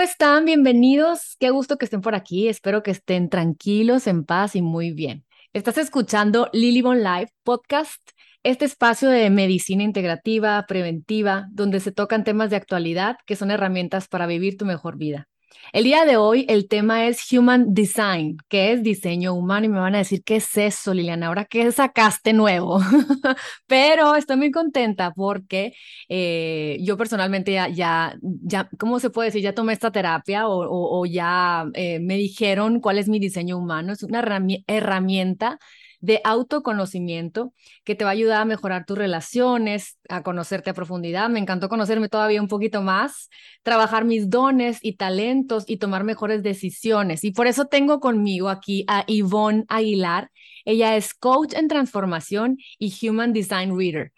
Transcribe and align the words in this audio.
¿cómo 0.00 0.08
están? 0.08 0.46
Bienvenidos. 0.46 1.36
Qué 1.38 1.50
gusto 1.50 1.76
que 1.76 1.84
estén 1.84 2.00
por 2.00 2.14
aquí. 2.14 2.48
Espero 2.48 2.82
que 2.82 2.90
estén 2.90 3.28
tranquilos, 3.28 4.06
en 4.06 4.24
paz 4.24 4.56
y 4.56 4.62
muy 4.62 4.92
bien. 4.92 5.26
Estás 5.52 5.76
escuchando 5.76 6.48
Lily 6.54 6.80
Bon 6.80 7.02
Live 7.02 7.28
Podcast, 7.42 8.00
este 8.42 8.64
espacio 8.64 9.10
de 9.10 9.28
medicina 9.28 9.82
integrativa, 9.82 10.64
preventiva, 10.66 11.48
donde 11.50 11.80
se 11.80 11.92
tocan 11.92 12.24
temas 12.24 12.48
de 12.48 12.56
actualidad 12.56 13.16
que 13.26 13.36
son 13.36 13.50
herramientas 13.50 14.08
para 14.08 14.26
vivir 14.26 14.56
tu 14.56 14.64
mejor 14.64 14.96
vida. 14.96 15.28
El 15.72 15.84
día 15.84 16.04
de 16.04 16.16
hoy 16.16 16.46
el 16.48 16.68
tema 16.68 17.06
es 17.06 17.30
Human 17.32 17.74
Design, 17.74 18.38
que 18.48 18.72
es 18.72 18.82
diseño 18.82 19.34
humano 19.34 19.66
y 19.66 19.68
me 19.68 19.78
van 19.78 19.94
a 19.94 19.98
decir, 19.98 20.22
¿qué 20.24 20.36
es 20.36 20.56
eso, 20.56 20.94
Liliana? 20.94 21.28
Ahora, 21.28 21.44
¿qué 21.44 21.70
sacaste 21.72 22.32
nuevo? 22.32 22.80
Pero 23.66 24.16
estoy 24.16 24.36
muy 24.36 24.50
contenta 24.50 25.12
porque 25.12 25.72
eh, 26.08 26.78
yo 26.80 26.96
personalmente 26.96 27.52
ya, 27.52 27.68
ya, 27.68 28.16
ya, 28.22 28.68
¿cómo 28.78 28.98
se 29.00 29.10
puede 29.10 29.28
decir? 29.28 29.42
Ya 29.42 29.54
tomé 29.54 29.72
esta 29.72 29.92
terapia 29.92 30.44
o, 30.48 31.06
ya 31.06 31.66
eh, 31.74 32.00
me 32.00 32.16
dijeron 32.16 32.80
cuál 32.80 32.98
es 32.98 33.08
mi 33.08 33.18
diseño 33.18 33.56
humano. 33.58 33.92
Es 33.92 34.02
una 34.02 34.24
herramienta 34.66 35.58
de 36.00 36.20
autoconocimiento 36.24 37.52
que 37.84 37.94
te 37.94 38.04
va 38.04 38.10
a 38.10 38.12
ayudar 38.12 38.40
a 38.40 38.44
mejorar 38.44 38.84
tus 38.86 38.98
relaciones, 38.98 39.98
a 40.08 40.22
conocerte 40.22 40.70
a 40.70 40.74
profundidad. 40.74 41.28
Me 41.28 41.38
encantó 41.38 41.68
conocerme 41.68 42.08
todavía 42.08 42.40
un 42.40 42.48
poquito 42.48 42.82
más, 42.82 43.28
trabajar 43.62 44.04
mis 44.04 44.30
dones 44.30 44.78
y 44.82 44.96
talentos 44.96 45.64
y 45.66 45.76
tomar 45.76 46.04
mejores 46.04 46.42
decisiones. 46.42 47.24
Y 47.24 47.32
por 47.32 47.46
eso 47.46 47.66
tengo 47.66 48.00
conmigo 48.00 48.48
aquí 48.48 48.84
a 48.88 49.04
Yvonne 49.06 49.64
Aguilar. 49.68 50.30
Ella 50.64 50.96
es 50.96 51.14
coach 51.14 51.54
en 51.54 51.68
transformación 51.68 52.58
y 52.78 52.94
Human 53.06 53.32
Design 53.32 53.76
Reader. 53.76 54.12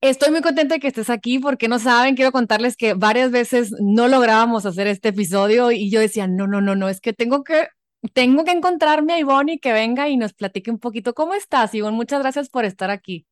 Estoy 0.00 0.30
muy 0.30 0.42
contenta 0.42 0.76
de 0.76 0.80
que 0.80 0.86
estés 0.86 1.10
aquí 1.10 1.40
porque 1.40 1.66
no 1.66 1.80
saben, 1.80 2.14
quiero 2.14 2.30
contarles 2.30 2.76
que 2.76 2.94
varias 2.94 3.32
veces 3.32 3.72
no 3.80 4.06
lográbamos 4.06 4.64
hacer 4.64 4.86
este 4.86 5.08
episodio 5.08 5.72
y 5.72 5.90
yo 5.90 5.98
decía, 5.98 6.28
no, 6.28 6.46
no, 6.46 6.60
no, 6.60 6.76
no, 6.76 6.88
es 6.88 7.00
que 7.00 7.12
tengo 7.12 7.42
que 7.42 7.66
tengo 8.12 8.44
que 8.44 8.52
encontrarme 8.52 9.14
a 9.14 9.18
Ivonne 9.18 9.54
y 9.54 9.58
que 9.58 9.72
venga 9.72 10.08
y 10.08 10.16
nos 10.16 10.32
platique 10.34 10.70
un 10.70 10.78
poquito. 10.78 11.14
¿Cómo 11.14 11.34
estás, 11.34 11.74
Ivonne? 11.74 11.96
Muchas 11.96 12.20
gracias 12.20 12.48
por 12.48 12.64
estar 12.64 12.90
aquí. 12.90 13.26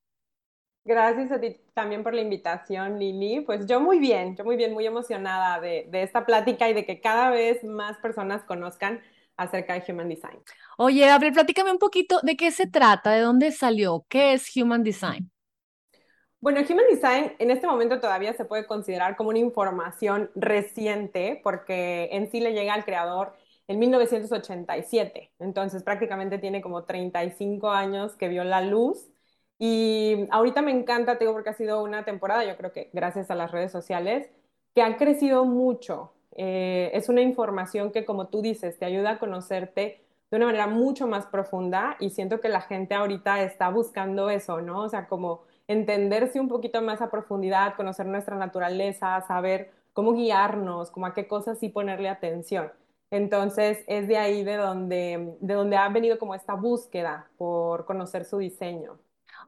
Gracias 0.84 1.32
a 1.32 1.40
ti 1.40 1.56
también 1.74 2.04
por 2.04 2.14
la 2.14 2.20
invitación, 2.20 2.98
Lili. 2.98 3.40
Pues 3.40 3.66
yo 3.66 3.80
muy 3.80 3.98
bien, 3.98 4.36
yo 4.36 4.44
muy 4.44 4.56
bien, 4.56 4.72
muy 4.72 4.86
emocionada 4.86 5.60
de, 5.60 5.88
de 5.90 6.02
esta 6.02 6.24
plática 6.24 6.68
y 6.68 6.74
de 6.74 6.86
que 6.86 7.00
cada 7.00 7.30
vez 7.30 7.64
más 7.64 7.98
personas 7.98 8.44
conozcan 8.44 9.00
acerca 9.36 9.74
de 9.74 9.92
Human 9.92 10.08
Design. 10.08 10.38
Oye, 10.78 11.10
Abril, 11.10 11.32
platícame 11.32 11.72
un 11.72 11.78
poquito 11.78 12.20
de 12.22 12.36
qué 12.36 12.50
se 12.52 12.66
trata, 12.66 13.10
de 13.10 13.20
dónde 13.20 13.52
salió, 13.52 14.06
qué 14.08 14.32
es 14.32 14.56
Human 14.56 14.82
Design. 14.82 15.30
Bueno, 16.40 16.60
Human 16.60 16.84
Design 16.88 17.32
en 17.38 17.50
este 17.50 17.66
momento 17.66 18.00
todavía 18.00 18.32
se 18.34 18.44
puede 18.44 18.66
considerar 18.66 19.16
como 19.16 19.30
una 19.30 19.38
información 19.40 20.30
reciente 20.36 21.40
porque 21.42 22.08
en 22.12 22.30
sí 22.30 22.40
le 22.40 22.52
llega 22.52 22.74
al 22.74 22.84
creador 22.84 23.34
en 23.68 23.78
1987. 23.78 25.32
Entonces 25.38 25.82
prácticamente 25.82 26.38
tiene 26.38 26.62
como 26.62 26.84
35 26.84 27.70
años 27.70 28.14
que 28.14 28.28
vio 28.28 28.44
la 28.44 28.60
luz. 28.62 29.08
Y 29.58 30.26
ahorita 30.30 30.62
me 30.62 30.70
encanta, 30.72 31.18
tengo 31.18 31.32
porque 31.32 31.50
ha 31.50 31.54
sido 31.54 31.82
una 31.82 32.04
temporada, 32.04 32.44
yo 32.44 32.56
creo 32.56 32.72
que 32.72 32.90
gracias 32.92 33.30
a 33.30 33.34
las 33.34 33.52
redes 33.52 33.72
sociales, 33.72 34.28
que 34.74 34.82
ha 34.82 34.96
crecido 34.96 35.44
mucho. 35.46 36.12
Eh, 36.32 36.90
es 36.92 37.08
una 37.08 37.22
información 37.22 37.90
que, 37.92 38.04
como 38.04 38.28
tú 38.28 38.42
dices, 38.42 38.78
te 38.78 38.84
ayuda 38.84 39.12
a 39.12 39.18
conocerte 39.18 40.02
de 40.30 40.36
una 40.36 40.46
manera 40.46 40.66
mucho 40.66 41.06
más 41.06 41.26
profunda 41.26 41.96
y 42.00 42.10
siento 42.10 42.40
que 42.40 42.48
la 42.48 42.60
gente 42.60 42.94
ahorita 42.94 43.42
está 43.42 43.70
buscando 43.70 44.28
eso, 44.28 44.60
¿no? 44.60 44.82
O 44.82 44.88
sea, 44.88 45.06
como 45.08 45.42
entenderse 45.68 46.40
un 46.40 46.48
poquito 46.48 46.82
más 46.82 47.00
a 47.00 47.10
profundidad, 47.10 47.74
conocer 47.76 48.06
nuestra 48.06 48.36
naturaleza, 48.36 49.20
saber 49.26 49.72
cómo 49.92 50.12
guiarnos, 50.12 50.90
como 50.90 51.06
a 51.06 51.14
qué 51.14 51.26
cosas 51.26 51.58
sí 51.58 51.68
ponerle 51.68 52.08
atención. 52.08 52.70
Entonces 53.10 53.84
es 53.86 54.08
de 54.08 54.18
ahí 54.18 54.44
de 54.44 54.56
donde, 54.56 55.36
de 55.40 55.54
donde 55.54 55.76
ha 55.76 55.88
venido 55.88 56.18
como 56.18 56.34
esta 56.34 56.54
búsqueda 56.54 57.30
por 57.36 57.84
conocer 57.84 58.24
su 58.24 58.38
diseño. 58.38 58.98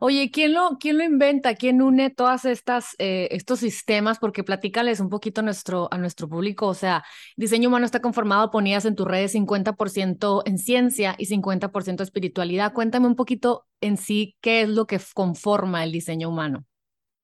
Oye, 0.01 0.31
¿quién 0.31 0.55
lo, 0.55 0.79
quién 0.79 0.97
lo 0.97 1.03
inventa? 1.03 1.57
¿Quién 1.57 1.83
une 1.83 2.11
todas 2.11 2.45
estas 2.45 2.95
eh, 2.99 3.29
estos 3.33 3.59
sistemas? 3.59 4.19
Porque 4.21 4.45
platícales 4.45 5.01
un 5.01 5.09
poquito 5.09 5.41
a 5.41 5.45
nuestro, 5.45 5.89
a 5.91 5.99
nuestro 5.99 6.29
público. 6.29 6.69
O 6.69 6.75
sea, 6.75 7.05
diseño 7.37 7.69
humano 7.69 7.85
está 7.85 8.01
conformado, 8.01 8.51
ponías 8.51 8.85
en 8.85 8.95
tus 8.95 9.09
redes 9.09 9.35
50% 9.35 10.43
en 10.45 10.59
ciencia 10.59 11.17
y 11.19 11.27
50% 11.27 12.03
espiritualidad. 12.03 12.73
Cuéntame 12.73 13.09
un 13.09 13.17
poquito 13.17 13.67
en 13.81 13.97
sí 13.97 14.37
qué 14.41 14.63
es 14.63 14.69
lo 14.69 14.87
que 14.87 15.01
conforma 15.15 15.83
el 15.83 15.91
diseño 15.91 16.29
humano. 16.29 16.65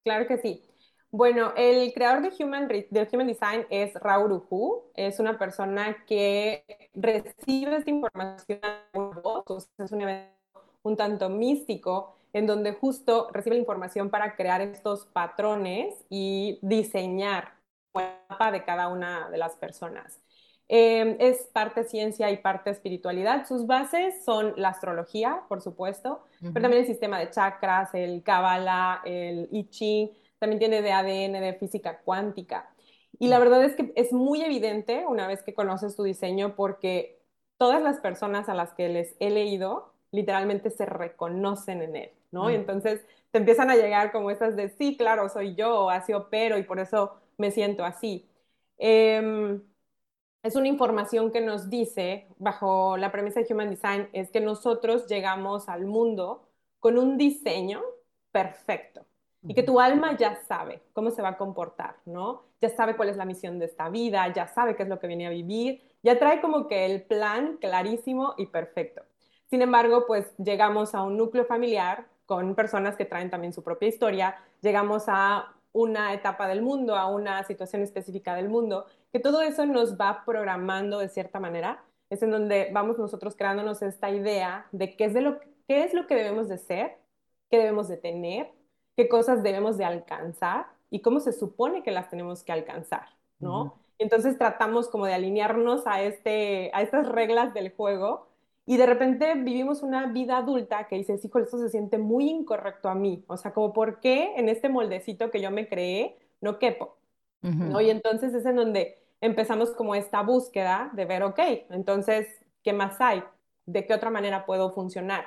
Claro 0.02 0.26
que 0.26 0.38
sí. 0.38 0.62
Bueno, 1.16 1.52
el 1.56 1.92
creador 1.92 2.22
de 2.22 2.42
Human, 2.42 2.68
Human 3.12 3.26
Design 3.28 3.66
es 3.70 3.94
Raúl 3.94 4.32
Uhu. 4.32 4.90
Es 4.96 5.20
una 5.20 5.38
persona 5.38 6.04
que 6.08 6.64
recibe 6.92 7.76
esta 7.76 7.88
información 7.88 8.58
es 9.78 9.92
un 9.92 10.00
evento 10.00 10.34
un 10.82 10.96
tanto 10.96 11.28
místico 11.28 12.16
en 12.32 12.48
donde 12.48 12.72
justo 12.72 13.28
recibe 13.32 13.54
la 13.54 13.60
información 13.60 14.10
para 14.10 14.34
crear 14.34 14.60
estos 14.60 15.06
patrones 15.06 15.94
y 16.10 16.58
diseñar 16.62 17.52
el 17.94 18.02
mapa 18.28 18.50
de 18.50 18.64
cada 18.64 18.88
una 18.88 19.30
de 19.30 19.38
las 19.38 19.54
personas. 19.54 20.20
Em, 20.66 21.16
es 21.20 21.48
parte 21.52 21.84
ciencia 21.84 22.28
y 22.32 22.38
parte 22.38 22.70
espiritualidad. 22.70 23.46
Sus 23.46 23.68
bases 23.68 24.24
son 24.24 24.52
la 24.56 24.70
astrología, 24.70 25.42
por 25.48 25.62
supuesto, 25.62 26.24
pero 26.40 26.62
también 26.62 26.82
el 26.82 26.88
sistema 26.88 27.20
de 27.20 27.30
chakras, 27.30 27.94
el 27.94 28.24
Kabbalah, 28.24 29.02
el 29.04 29.48
I 29.52 29.68
Ching, 29.70 30.10
también 30.44 30.58
tiene 30.58 30.82
de 30.82 30.92
ADN, 30.92 31.40
de 31.40 31.54
física 31.54 32.00
cuántica. 32.00 32.70
Y 33.18 33.28
la 33.28 33.38
verdad 33.38 33.64
es 33.64 33.74
que 33.74 33.94
es 33.96 34.12
muy 34.12 34.42
evidente 34.42 35.06
una 35.08 35.26
vez 35.26 35.42
que 35.42 35.54
conoces 35.54 35.96
tu 35.96 36.02
diseño 36.02 36.54
porque 36.54 37.18
todas 37.56 37.82
las 37.82 37.98
personas 38.00 38.50
a 38.50 38.54
las 38.54 38.74
que 38.74 38.90
les 38.90 39.16
he 39.20 39.30
leído 39.30 39.94
literalmente 40.10 40.68
se 40.68 40.84
reconocen 40.84 41.80
en 41.80 41.96
él, 41.96 42.10
¿no? 42.30 42.50
Y 42.50 42.56
entonces 42.56 43.06
te 43.30 43.38
empiezan 43.38 43.70
a 43.70 43.76
llegar 43.76 44.12
como 44.12 44.30
estas 44.30 44.54
de, 44.54 44.68
sí, 44.68 44.98
claro, 44.98 45.30
soy 45.30 45.54
yo, 45.54 45.88
así 45.88 46.12
opero 46.12 46.58
y 46.58 46.62
por 46.64 46.78
eso 46.78 47.14
me 47.38 47.50
siento 47.50 47.84
así. 47.84 48.28
Em, 48.76 49.62
es 50.42 50.56
una 50.56 50.68
información 50.68 51.32
que 51.32 51.40
nos 51.40 51.70
dice, 51.70 52.28
bajo 52.38 52.98
la 52.98 53.10
premisa 53.10 53.40
de 53.40 53.46
Human 53.54 53.70
Design, 53.70 54.10
es 54.12 54.30
que 54.30 54.40
nosotros 54.40 55.06
llegamos 55.06 55.70
al 55.70 55.86
mundo 55.86 56.48
con 56.80 56.98
un 56.98 57.16
diseño 57.16 57.80
perfecto 58.30 59.06
y 59.46 59.54
que 59.54 59.62
tu 59.62 59.78
alma 59.78 60.16
ya 60.16 60.36
sabe 60.46 60.82
cómo 60.92 61.10
se 61.10 61.22
va 61.22 61.30
a 61.30 61.36
comportar, 61.36 61.96
¿no? 62.06 62.44
Ya 62.60 62.70
sabe 62.70 62.96
cuál 62.96 63.10
es 63.10 63.16
la 63.16 63.24
misión 63.24 63.58
de 63.58 63.66
esta 63.66 63.88
vida, 63.90 64.32
ya 64.32 64.46
sabe 64.46 64.74
qué 64.74 64.84
es 64.84 64.88
lo 64.88 64.98
que 64.98 65.06
viene 65.06 65.26
a 65.26 65.30
vivir, 65.30 65.82
ya 66.02 66.18
trae 66.18 66.40
como 66.40 66.66
que 66.66 66.86
el 66.86 67.02
plan 67.02 67.58
clarísimo 67.58 68.34
y 68.38 68.46
perfecto. 68.46 69.02
Sin 69.46 69.62
embargo, 69.62 70.04
pues 70.06 70.26
llegamos 70.38 70.94
a 70.94 71.02
un 71.02 71.16
núcleo 71.16 71.44
familiar 71.44 72.06
con 72.26 72.54
personas 72.54 72.96
que 72.96 73.04
traen 73.04 73.30
también 73.30 73.52
su 73.52 73.62
propia 73.62 73.88
historia, 73.88 74.36
llegamos 74.62 75.04
a 75.08 75.54
una 75.72 76.14
etapa 76.14 76.48
del 76.48 76.62
mundo, 76.62 76.96
a 76.96 77.06
una 77.06 77.42
situación 77.44 77.82
específica 77.82 78.34
del 78.34 78.48
mundo, 78.48 78.86
que 79.12 79.20
todo 79.20 79.42
eso 79.42 79.66
nos 79.66 79.98
va 79.98 80.24
programando 80.24 81.00
de 81.00 81.08
cierta 81.08 81.40
manera. 81.40 81.84
Es 82.10 82.22
en 82.22 82.30
donde 82.30 82.70
vamos 82.72 82.98
nosotros 82.98 83.34
creándonos 83.36 83.82
esta 83.82 84.10
idea 84.10 84.66
de 84.72 84.96
qué 84.96 85.06
es, 85.06 85.14
de 85.14 85.20
lo, 85.20 85.40
qué 85.66 85.84
es 85.84 85.92
lo 85.92 86.06
que 86.06 86.14
debemos 86.14 86.48
de 86.48 86.58
ser, 86.58 86.96
qué 87.50 87.58
debemos 87.58 87.88
de 87.88 87.96
tener, 87.96 88.52
qué 88.96 89.08
cosas 89.08 89.42
debemos 89.42 89.76
de 89.78 89.84
alcanzar 89.84 90.66
y 90.90 91.00
cómo 91.00 91.20
se 91.20 91.32
supone 91.32 91.82
que 91.82 91.90
las 91.90 92.08
tenemos 92.10 92.44
que 92.44 92.52
alcanzar, 92.52 93.08
¿no? 93.40 93.74
Entonces 93.98 94.38
tratamos 94.38 94.88
como 94.88 95.06
de 95.06 95.14
alinearnos 95.14 95.86
a, 95.86 96.02
este, 96.02 96.70
a 96.74 96.82
estas 96.82 97.08
reglas 97.08 97.54
del 97.54 97.72
juego 97.74 98.28
y 98.66 98.76
de 98.76 98.86
repente 98.86 99.34
vivimos 99.34 99.82
una 99.82 100.06
vida 100.06 100.38
adulta 100.38 100.88
que 100.88 100.96
dices, 100.96 101.24
hijo, 101.24 101.38
esto 101.38 101.58
se 101.58 101.68
siente 101.68 101.98
muy 101.98 102.28
incorrecto 102.30 102.88
a 102.88 102.94
mí, 102.94 103.24
o 103.28 103.36
sea, 103.36 103.52
como 103.52 103.72
por 103.72 104.00
qué 104.00 104.34
en 104.36 104.48
este 104.48 104.68
moldecito 104.68 105.30
que 105.30 105.40
yo 105.40 105.50
me 105.50 105.68
creé 105.68 106.16
no 106.40 106.58
quepo, 106.58 106.96
¿no? 107.42 107.80
Y 107.80 107.90
entonces 107.90 108.34
es 108.34 108.46
en 108.46 108.56
donde 108.56 108.98
empezamos 109.20 109.70
como 109.72 109.94
esta 109.94 110.22
búsqueda 110.22 110.90
de 110.94 111.04
ver, 111.06 111.22
ok, 111.22 111.38
entonces, 111.70 112.28
¿qué 112.62 112.72
más 112.72 113.00
hay? 113.00 113.22
¿De 113.66 113.86
qué 113.86 113.94
otra 113.94 114.10
manera 114.10 114.46
puedo 114.46 114.70
funcionar? 114.72 115.24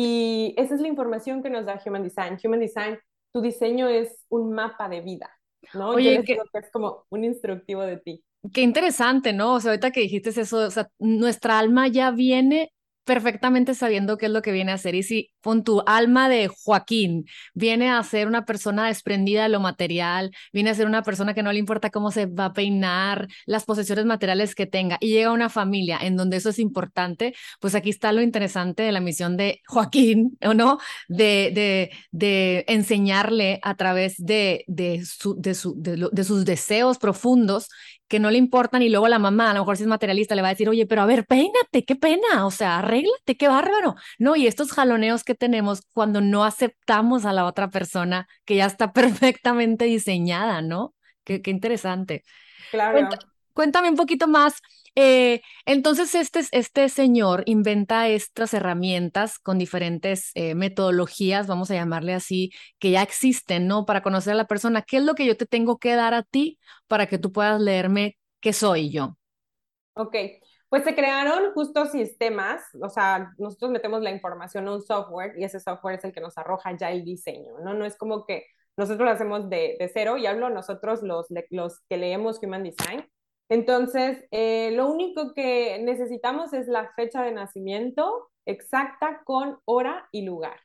Y 0.00 0.54
esa 0.56 0.76
es 0.76 0.80
la 0.80 0.86
información 0.86 1.42
que 1.42 1.50
nos 1.50 1.66
da 1.66 1.82
Human 1.84 2.04
Design. 2.04 2.38
Human 2.44 2.60
Design, 2.60 3.00
tu 3.32 3.40
diseño 3.40 3.88
es 3.88 4.24
un 4.28 4.52
mapa 4.52 4.88
de 4.88 5.00
vida, 5.00 5.28
¿no? 5.74 5.88
Oye, 5.88 6.22
que... 6.22 6.34
es 6.34 6.70
como 6.72 7.04
un 7.08 7.24
instructivo 7.24 7.82
de 7.82 7.96
ti. 7.96 8.22
Qué 8.54 8.60
interesante, 8.60 9.32
¿no? 9.32 9.54
O 9.54 9.60
sea, 9.60 9.72
ahorita 9.72 9.90
que 9.90 10.02
dijiste 10.02 10.30
eso, 10.30 10.58
o 10.58 10.70
sea, 10.70 10.88
nuestra 11.00 11.58
alma 11.58 11.88
ya 11.88 12.12
viene 12.12 12.70
perfectamente 13.02 13.74
sabiendo 13.74 14.18
qué 14.18 14.26
es 14.26 14.32
lo 14.32 14.40
que 14.40 14.52
viene 14.52 14.70
a 14.70 14.76
hacer. 14.76 14.94
Y 14.94 15.02
si 15.02 15.32
pon 15.48 15.64
tu 15.64 15.82
alma 15.86 16.28
de 16.28 16.48
Joaquín, 16.48 17.24
viene 17.54 17.88
a 17.90 18.02
ser 18.02 18.28
una 18.28 18.44
persona 18.44 18.88
desprendida 18.88 19.44
de 19.44 19.48
lo 19.48 19.60
material, 19.60 20.30
viene 20.52 20.68
a 20.68 20.74
ser 20.74 20.86
una 20.86 21.02
persona 21.02 21.32
que 21.32 21.42
no 21.42 21.50
le 21.50 21.58
importa 21.58 21.88
cómo 21.88 22.10
se 22.10 22.26
va 22.26 22.46
a 22.46 22.52
peinar, 22.52 23.28
las 23.46 23.64
posesiones 23.64 24.04
materiales 24.04 24.54
que 24.54 24.66
tenga, 24.66 24.98
y 25.00 25.08
llega 25.08 25.30
a 25.30 25.32
una 25.32 25.48
familia 25.48 25.98
en 26.02 26.16
donde 26.16 26.36
eso 26.36 26.50
es 26.50 26.58
importante, 26.58 27.34
pues 27.60 27.74
aquí 27.74 27.88
está 27.88 28.12
lo 28.12 28.20
interesante 28.20 28.82
de 28.82 28.92
la 28.92 29.00
misión 29.00 29.38
de 29.38 29.62
Joaquín, 29.66 30.36
¿o 30.44 30.52
no? 30.52 30.80
De, 31.08 31.50
de, 31.54 31.90
de 32.10 32.66
enseñarle 32.68 33.58
a 33.62 33.74
través 33.74 34.16
de, 34.18 34.64
de, 34.66 35.02
su, 35.06 35.34
de, 35.40 35.54
su, 35.54 35.80
de, 35.80 36.10
de 36.12 36.24
sus 36.24 36.44
deseos 36.44 36.98
profundos 36.98 37.68
que 38.08 38.18
no 38.18 38.30
le 38.30 38.38
importan 38.38 38.82
y 38.82 38.88
luego 38.88 39.06
la 39.08 39.18
mamá, 39.18 39.50
a 39.50 39.54
lo 39.54 39.60
mejor 39.60 39.76
si 39.76 39.82
es 39.82 39.88
materialista, 39.88 40.34
le 40.34 40.42
va 40.42 40.48
a 40.48 40.52
decir, 40.52 40.68
oye, 40.68 40.86
pero 40.86 41.02
a 41.02 41.06
ver, 41.06 41.26
peínate, 41.26 41.84
qué 41.84 41.94
pena, 41.94 42.46
o 42.46 42.50
sea, 42.50 42.78
arréglate, 42.78 43.36
qué 43.36 43.48
bárbaro. 43.48 43.94
No, 44.18 44.34
y 44.34 44.46
estos 44.46 44.72
jaloneos 44.72 45.24
que 45.24 45.34
tenemos 45.38 45.82
cuando 45.92 46.20
no 46.20 46.44
aceptamos 46.44 47.24
a 47.24 47.32
la 47.32 47.46
otra 47.46 47.70
persona 47.70 48.28
que 48.44 48.56
ya 48.56 48.66
está 48.66 48.92
perfectamente 48.92 49.86
diseñada, 49.86 50.62
¿no? 50.62 50.94
Qué, 51.24 51.42
qué 51.42 51.50
interesante. 51.50 52.22
Claro. 52.70 53.08
cuéntame 53.54 53.88
un 53.88 53.96
poquito 53.96 54.28
más 54.28 54.60
eh, 55.00 55.42
entonces, 55.64 56.12
este, 56.16 56.40
este 56.50 56.88
señor 56.88 57.44
inventa 57.46 58.08
estas 58.08 58.52
herramientas 58.52 59.38
con 59.38 59.56
diferentes 59.56 60.32
eh, 60.34 60.56
metodologías, 60.56 61.46
vamos 61.46 61.70
a 61.70 61.74
llamarle 61.74 62.14
así, 62.14 62.50
que 62.80 62.90
ya 62.90 63.02
existen, 63.02 63.68
¿no? 63.68 63.86
Para 63.86 64.02
conocer 64.02 64.32
a 64.32 64.36
la 64.36 64.48
persona. 64.48 64.82
¿Qué 64.82 64.96
es 64.96 65.04
lo 65.04 65.14
que 65.14 65.24
yo 65.24 65.36
te 65.36 65.46
tengo 65.46 65.78
que 65.78 65.94
dar 65.94 66.14
a 66.14 66.24
ti 66.24 66.58
para 66.88 67.06
que 67.06 67.18
tú 67.18 67.30
puedas 67.30 67.60
leerme 67.60 68.18
qué 68.40 68.52
soy 68.52 68.90
yo? 68.90 69.16
Ok, 69.94 70.16
pues 70.68 70.84
se 70.84 70.94
crearon 70.94 71.52
justo 71.54 71.86
sistemas, 71.86 72.62
o 72.80 72.88
sea, 72.88 73.32
nosotros 73.38 73.70
metemos 73.70 74.02
la 74.02 74.10
información 74.10 74.68
a 74.68 74.74
un 74.74 74.82
software 74.82 75.34
y 75.38 75.44
ese 75.44 75.60
software 75.60 75.98
es 75.98 76.04
el 76.04 76.12
que 76.12 76.20
nos 76.20 76.36
arroja 76.36 76.76
ya 76.76 76.90
el 76.90 77.04
diseño, 77.04 77.58
¿no? 77.64 77.74
No 77.74 77.84
es 77.84 77.96
como 77.96 78.26
que 78.26 78.46
nosotros 78.76 79.06
lo 79.06 79.10
hacemos 79.10 79.48
de, 79.48 79.76
de 79.78 79.90
cero 79.92 80.16
y 80.18 80.26
hablo 80.26 80.50
nosotros 80.50 81.02
los, 81.02 81.26
los 81.50 81.80
que 81.88 81.96
leemos 81.96 82.38
Human 82.42 82.62
Design 82.62 83.08
entonces, 83.48 84.24
eh, 84.30 84.72
lo 84.72 84.90
único 84.90 85.32
que 85.32 85.80
necesitamos 85.82 86.52
es 86.52 86.68
la 86.68 86.92
fecha 86.94 87.22
de 87.22 87.32
nacimiento 87.32 88.30
exacta 88.44 89.22
con 89.24 89.58
hora 89.64 90.08
y 90.12 90.22
lugar. 90.22 90.60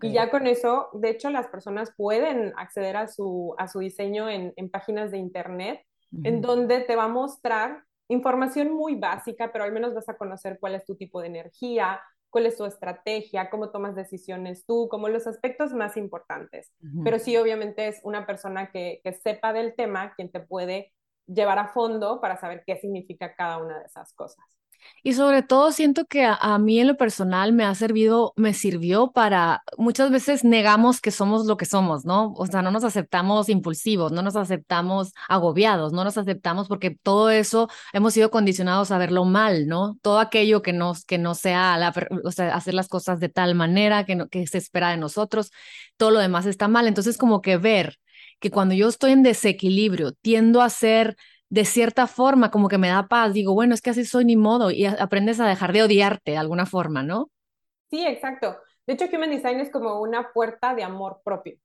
Y 0.00 0.12
ya 0.12 0.30
con 0.30 0.46
eso, 0.46 0.90
de 0.92 1.10
hecho, 1.10 1.28
las 1.28 1.48
personas 1.48 1.92
pueden 1.96 2.52
acceder 2.56 2.96
a 2.96 3.08
su, 3.08 3.52
a 3.58 3.66
su 3.66 3.80
diseño 3.80 4.30
en, 4.30 4.54
páginas 4.70 5.10
de 5.10 5.18
internet, 5.18 5.84
en 6.22 6.40
donde 6.40 6.80
te 6.82 6.94
va 6.94 7.04
a 7.04 7.08
mostrar 7.08 7.82
información 8.12 8.72
muy 8.72 8.94
básica, 8.94 9.50
pero 9.52 9.64
al 9.64 9.72
menos 9.72 9.94
vas 9.94 10.08
a 10.08 10.16
conocer 10.16 10.58
cuál 10.60 10.74
es 10.74 10.84
tu 10.84 10.96
tipo 10.96 11.20
de 11.20 11.28
energía, 11.28 12.00
cuál 12.30 12.46
es 12.46 12.56
tu 12.56 12.64
estrategia, 12.64 13.50
cómo 13.50 13.70
tomas 13.70 13.94
decisiones 13.94 14.64
tú, 14.64 14.88
como 14.90 15.08
los 15.08 15.26
aspectos 15.26 15.72
más 15.74 15.96
importantes. 15.96 16.72
Pero 17.04 17.18
sí, 17.18 17.36
obviamente 17.36 17.88
es 17.88 18.00
una 18.04 18.26
persona 18.26 18.70
que, 18.70 19.00
que 19.04 19.12
sepa 19.12 19.52
del 19.52 19.74
tema 19.74 20.14
quien 20.14 20.30
te 20.30 20.40
puede 20.40 20.92
llevar 21.26 21.58
a 21.58 21.68
fondo 21.68 22.20
para 22.20 22.38
saber 22.38 22.62
qué 22.66 22.76
significa 22.76 23.34
cada 23.34 23.58
una 23.58 23.78
de 23.80 23.86
esas 23.86 24.14
cosas. 24.14 24.44
Y 25.02 25.14
sobre 25.14 25.42
todo 25.42 25.72
siento 25.72 26.04
que 26.06 26.24
a, 26.24 26.58
mí 26.58 26.78
en 26.78 26.86
lo 26.86 26.96
personal 26.96 27.52
me 27.52 27.64
ha 27.64 27.74
servido, 27.74 28.32
me 28.36 28.54
sirvió 28.54 29.12
para, 29.12 29.62
muchas 29.76 30.10
veces 30.10 30.44
negamos 30.44 31.00
que 31.00 31.10
somos 31.10 31.46
lo 31.46 31.56
que 31.56 31.66
somos, 31.66 32.04
¿no? 32.04 32.32
O 32.34 32.46
sea, 32.46 32.62
no 32.62 32.70
nos 32.70 32.84
aceptamos 32.84 33.48
impulsivos, 33.48 34.12
no 34.12 34.22
nos 34.22 34.36
aceptamos 34.36 35.12
agobiados, 35.28 35.92
no 35.92 36.04
nos 36.04 36.18
aceptamos 36.18 36.68
porque 36.68 36.90
todo 36.90 37.30
eso 37.30 37.68
hemos 37.92 38.14
sido 38.14 38.30
condicionados 38.30 38.90
a 38.92 38.98
verlo 38.98 39.24
mal, 39.24 39.66
¿no? 39.66 39.98
Todo 40.02 40.20
aquello 40.20 40.62
que, 40.62 40.72
nos, 40.72 41.04
que 41.04 41.18
no 41.18 41.34
sea, 41.34 41.76
la, 41.78 41.92
o 42.24 42.30
sea, 42.30 42.54
hacer 42.54 42.74
las 42.74 42.88
cosas 42.88 43.18
de 43.20 43.28
tal 43.28 43.54
manera 43.54 44.04
que, 44.04 44.14
no, 44.16 44.28
que 44.28 44.46
se 44.46 44.58
espera 44.58 44.90
de 44.90 44.96
nosotros, 44.98 45.50
todo 45.96 46.10
lo 46.12 46.20
demás 46.20 46.46
está 46.46 46.68
mal. 46.68 46.86
Entonces, 46.86 47.18
como 47.18 47.42
que 47.42 47.56
ver 47.56 47.98
que 48.40 48.50
cuando 48.50 48.74
yo 48.74 48.88
estoy 48.88 49.12
en 49.12 49.22
desequilibrio, 49.22 50.12
tiendo 50.12 50.62
a 50.62 50.70
ser 50.70 51.16
de 51.52 51.66
cierta 51.66 52.06
forma 52.06 52.50
como 52.50 52.68
que 52.68 52.78
me 52.78 52.88
da 52.88 53.08
paz, 53.08 53.34
digo, 53.34 53.52
bueno, 53.52 53.74
es 53.74 53.82
que 53.82 53.90
así 53.90 54.06
soy 54.06 54.24
ni 54.24 54.36
modo 54.36 54.70
y 54.70 54.86
aprendes 54.86 55.38
a 55.38 55.46
dejar 55.46 55.74
de 55.74 55.82
odiarte 55.82 56.30
de 56.30 56.38
alguna 56.38 56.64
forma, 56.64 57.02
¿no? 57.02 57.30
Sí, 57.90 58.06
exacto. 58.06 58.56
De 58.86 58.94
hecho, 58.94 59.04
Human 59.12 59.28
Design 59.28 59.60
es 59.60 59.70
como 59.70 60.00
una 60.00 60.32
puerta 60.32 60.74
de 60.74 60.82
amor 60.82 61.20
propio, 61.22 61.58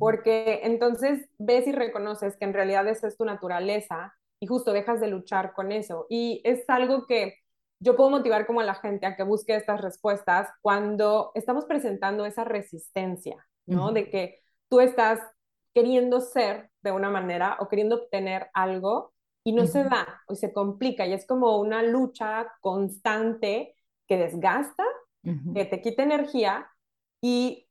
porque 0.00 0.62
entonces 0.64 1.28
ves 1.38 1.68
y 1.68 1.72
reconoces 1.72 2.36
que 2.36 2.46
en 2.46 2.52
realidad 2.52 2.88
esa 2.88 3.06
es 3.06 3.16
tu 3.16 3.24
naturaleza 3.24 4.12
y 4.40 4.48
justo 4.48 4.72
dejas 4.72 5.00
de 5.00 5.06
luchar 5.06 5.52
con 5.52 5.70
eso. 5.70 6.06
Y 6.10 6.40
es 6.42 6.68
algo 6.68 7.06
que 7.06 7.36
yo 7.78 7.94
puedo 7.94 8.10
motivar 8.10 8.44
como 8.44 8.60
a 8.60 8.64
la 8.64 8.74
gente 8.74 9.06
a 9.06 9.14
que 9.14 9.22
busque 9.22 9.54
estas 9.54 9.80
respuestas 9.80 10.48
cuando 10.62 11.30
estamos 11.36 11.64
presentando 11.64 12.26
esa 12.26 12.42
resistencia, 12.42 13.36
¿no? 13.66 13.92
De 13.92 14.10
que 14.10 14.40
tú 14.68 14.80
estás 14.80 15.20
queriendo 15.72 16.20
ser 16.20 16.70
de 16.82 16.90
una 16.90 17.08
manera 17.08 17.56
o 17.60 17.68
queriendo 17.68 17.94
obtener 17.94 18.50
algo 18.52 19.12
y 19.48 19.52
no 19.52 19.66
se 19.66 19.82
da 19.82 20.20
o 20.26 20.34
se 20.34 20.52
complica 20.52 21.06
y 21.06 21.14
es 21.14 21.26
como 21.26 21.56
una 21.56 21.82
lucha 21.82 22.52
constante 22.60 23.74
que 24.06 24.18
desgasta, 24.18 24.84
que 25.54 25.64
te 25.64 25.80
quita 25.80 26.02
energía 26.02 26.68
y 27.22 27.66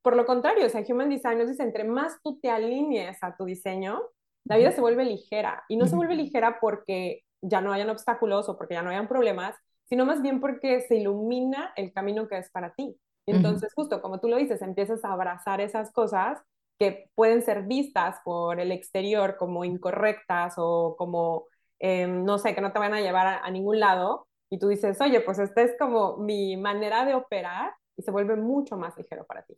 por 0.00 0.16
lo 0.16 0.24
contrario, 0.24 0.64
o 0.64 0.68
sea, 0.70 0.82
Human 0.88 1.10
Design 1.10 1.36
nos 1.36 1.48
dice, 1.48 1.62
entre 1.62 1.84
más 1.84 2.16
tú 2.22 2.40
te 2.40 2.48
alinees 2.48 3.22
a 3.22 3.36
tu 3.36 3.44
diseño, 3.44 4.00
la 4.44 4.56
vida 4.56 4.72
se 4.72 4.80
vuelve 4.80 5.04
ligera 5.04 5.64
y 5.68 5.76
no 5.76 5.86
se 5.86 5.96
vuelve 5.96 6.16
ligera 6.16 6.60
porque 6.62 7.24
ya 7.42 7.60
no 7.60 7.74
hayan 7.74 7.90
obstáculos 7.90 8.48
o 8.48 8.56
porque 8.56 8.74
ya 8.74 8.82
no 8.82 8.88
hayan 8.88 9.06
problemas, 9.06 9.54
sino 9.84 10.06
más 10.06 10.22
bien 10.22 10.40
porque 10.40 10.80
se 10.80 10.96
ilumina 10.96 11.74
el 11.76 11.92
camino 11.92 12.26
que 12.26 12.38
es 12.38 12.48
para 12.50 12.72
ti. 12.72 12.98
Entonces, 13.26 13.70
justo 13.74 14.00
como 14.00 14.18
tú 14.18 14.28
lo 14.28 14.38
dices, 14.38 14.62
empiezas 14.62 15.04
a 15.04 15.12
abrazar 15.12 15.60
esas 15.60 15.92
cosas 15.92 16.40
que 16.78 17.10
pueden 17.14 17.42
ser 17.42 17.64
vistas 17.64 18.16
por 18.24 18.60
el 18.60 18.72
exterior 18.72 19.36
como 19.36 19.64
incorrectas 19.64 20.54
o 20.56 20.94
como, 20.96 21.46
em, 21.78 22.24
no 22.24 22.38
sé, 22.38 22.54
que 22.54 22.60
no 22.60 22.72
te 22.72 22.78
van 22.78 22.94
a 22.94 23.00
llevar 23.00 23.40
a, 23.42 23.50
ningún 23.50 23.80
lado, 23.80 24.26
y 24.50 24.58
tú 24.58 24.68
dices, 24.68 25.00
oye, 25.00 25.20
pues 25.20 25.38
esta 25.38 25.62
es 25.62 25.72
como 25.78 26.16
mi 26.18 26.56
manera 26.56 27.04
de 27.04 27.14
operar 27.14 27.72
y 27.96 28.02
se 28.02 28.10
vuelve 28.10 28.36
mucho 28.36 28.76
más 28.76 28.96
ligero 28.96 29.26
para 29.26 29.42
ti. 29.42 29.54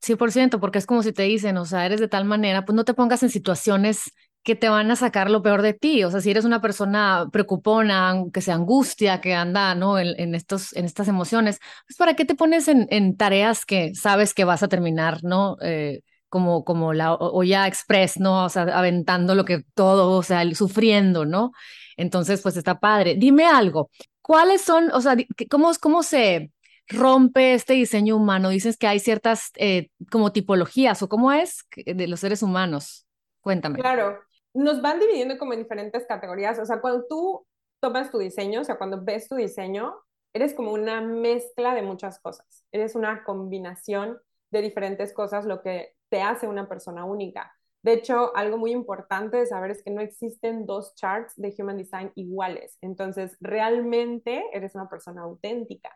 100%, 0.00 0.60
porque 0.60 0.78
es 0.78 0.86
como 0.86 1.02
si 1.02 1.12
te 1.12 1.22
dicen, 1.22 1.56
o 1.56 1.64
sea, 1.64 1.86
eres 1.86 2.00
de 2.00 2.08
tal 2.08 2.24
manera, 2.24 2.64
pues 2.64 2.74
no 2.76 2.84
te 2.84 2.94
pongas 2.94 3.22
en 3.22 3.30
situaciones 3.30 4.12
que 4.42 4.56
te 4.56 4.68
van 4.68 4.90
a 4.90 4.96
sacar 4.96 5.30
lo 5.30 5.42
peor 5.42 5.62
de 5.62 5.72
ti. 5.72 6.02
O 6.04 6.10
sea, 6.10 6.20
si 6.20 6.30
eres 6.30 6.44
una 6.44 6.60
persona 6.60 7.28
preocupona, 7.32 8.24
que 8.32 8.40
se 8.40 8.50
angustia, 8.52 9.20
que 9.20 9.34
anda, 9.34 9.74
¿no? 9.74 9.98
En, 9.98 10.34
estos, 10.34 10.74
en 10.74 10.84
estas 10.84 11.08
emociones, 11.08 11.60
pues 11.86 11.96
¿para 11.96 12.14
qué 12.14 12.24
te 12.24 12.34
pones 12.34 12.66
en, 12.68 12.86
en, 12.90 13.16
tareas 13.16 13.64
que 13.64 13.94
sabes 13.94 14.34
que 14.34 14.44
vas 14.44 14.62
a 14.64 14.68
terminar, 14.68 15.22
¿no? 15.22 15.56
Eh, 15.62 16.02
como, 16.32 16.64
como 16.64 16.94
la 16.94 17.12
olla 17.14 17.66
express, 17.66 18.18
¿no? 18.18 18.46
O 18.46 18.48
sea, 18.48 18.62
aventando 18.62 19.34
lo 19.34 19.44
que 19.44 19.64
todo, 19.74 20.16
o 20.16 20.22
sea, 20.22 20.42
sufriendo, 20.54 21.26
¿no? 21.26 21.52
Entonces, 21.98 22.40
pues 22.40 22.56
está 22.56 22.80
padre. 22.80 23.16
Dime 23.16 23.44
algo, 23.44 23.90
¿cuáles 24.22 24.62
son, 24.62 24.90
o 24.92 25.02
sea, 25.02 25.14
cómo, 25.50 25.72
cómo 25.78 26.02
se 26.02 26.50
rompe 26.88 27.52
este 27.52 27.74
diseño 27.74 28.16
humano? 28.16 28.48
Dices 28.48 28.78
que 28.78 28.86
hay 28.86 28.98
ciertas 28.98 29.50
eh, 29.56 29.90
como 30.10 30.32
tipologías, 30.32 31.02
¿o 31.02 31.08
cómo 31.10 31.32
es 31.32 31.66
de 31.84 32.08
los 32.08 32.20
seres 32.20 32.42
humanos? 32.42 33.06
Cuéntame. 33.42 33.78
Claro, 33.78 34.18
nos 34.54 34.80
van 34.80 35.00
dividiendo 35.00 35.36
como 35.36 35.52
en 35.52 35.58
diferentes 35.58 36.06
categorías, 36.06 36.58
o 36.58 36.64
sea, 36.64 36.80
cuando 36.80 37.04
tú 37.10 37.46
tomas 37.78 38.10
tu 38.10 38.16
diseño, 38.16 38.62
o 38.62 38.64
sea, 38.64 38.78
cuando 38.78 39.04
ves 39.04 39.28
tu 39.28 39.34
diseño, 39.34 39.96
eres 40.32 40.54
como 40.54 40.72
una 40.72 41.02
mezcla 41.02 41.74
de 41.74 41.82
muchas 41.82 42.18
cosas, 42.20 42.64
eres 42.72 42.94
una 42.94 43.22
combinación 43.22 44.16
de 44.50 44.62
diferentes 44.62 45.12
cosas, 45.12 45.44
lo 45.44 45.60
que 45.60 45.94
te 46.12 46.20
hace 46.20 46.46
una 46.46 46.68
persona 46.68 47.06
única. 47.06 47.50
De 47.82 47.94
hecho, 47.94 48.36
algo 48.36 48.58
muy 48.58 48.70
importante 48.70 49.38
de 49.38 49.46
saber 49.46 49.70
es 49.70 49.82
que 49.82 49.90
no 49.90 50.02
existen 50.02 50.66
dos 50.66 50.94
charts 50.94 51.32
de 51.36 51.54
Human 51.58 51.78
Design 51.78 52.12
iguales. 52.16 52.76
Entonces, 52.82 53.38
realmente 53.40 54.44
eres 54.52 54.74
una 54.74 54.90
persona 54.90 55.22
auténtica. 55.22 55.90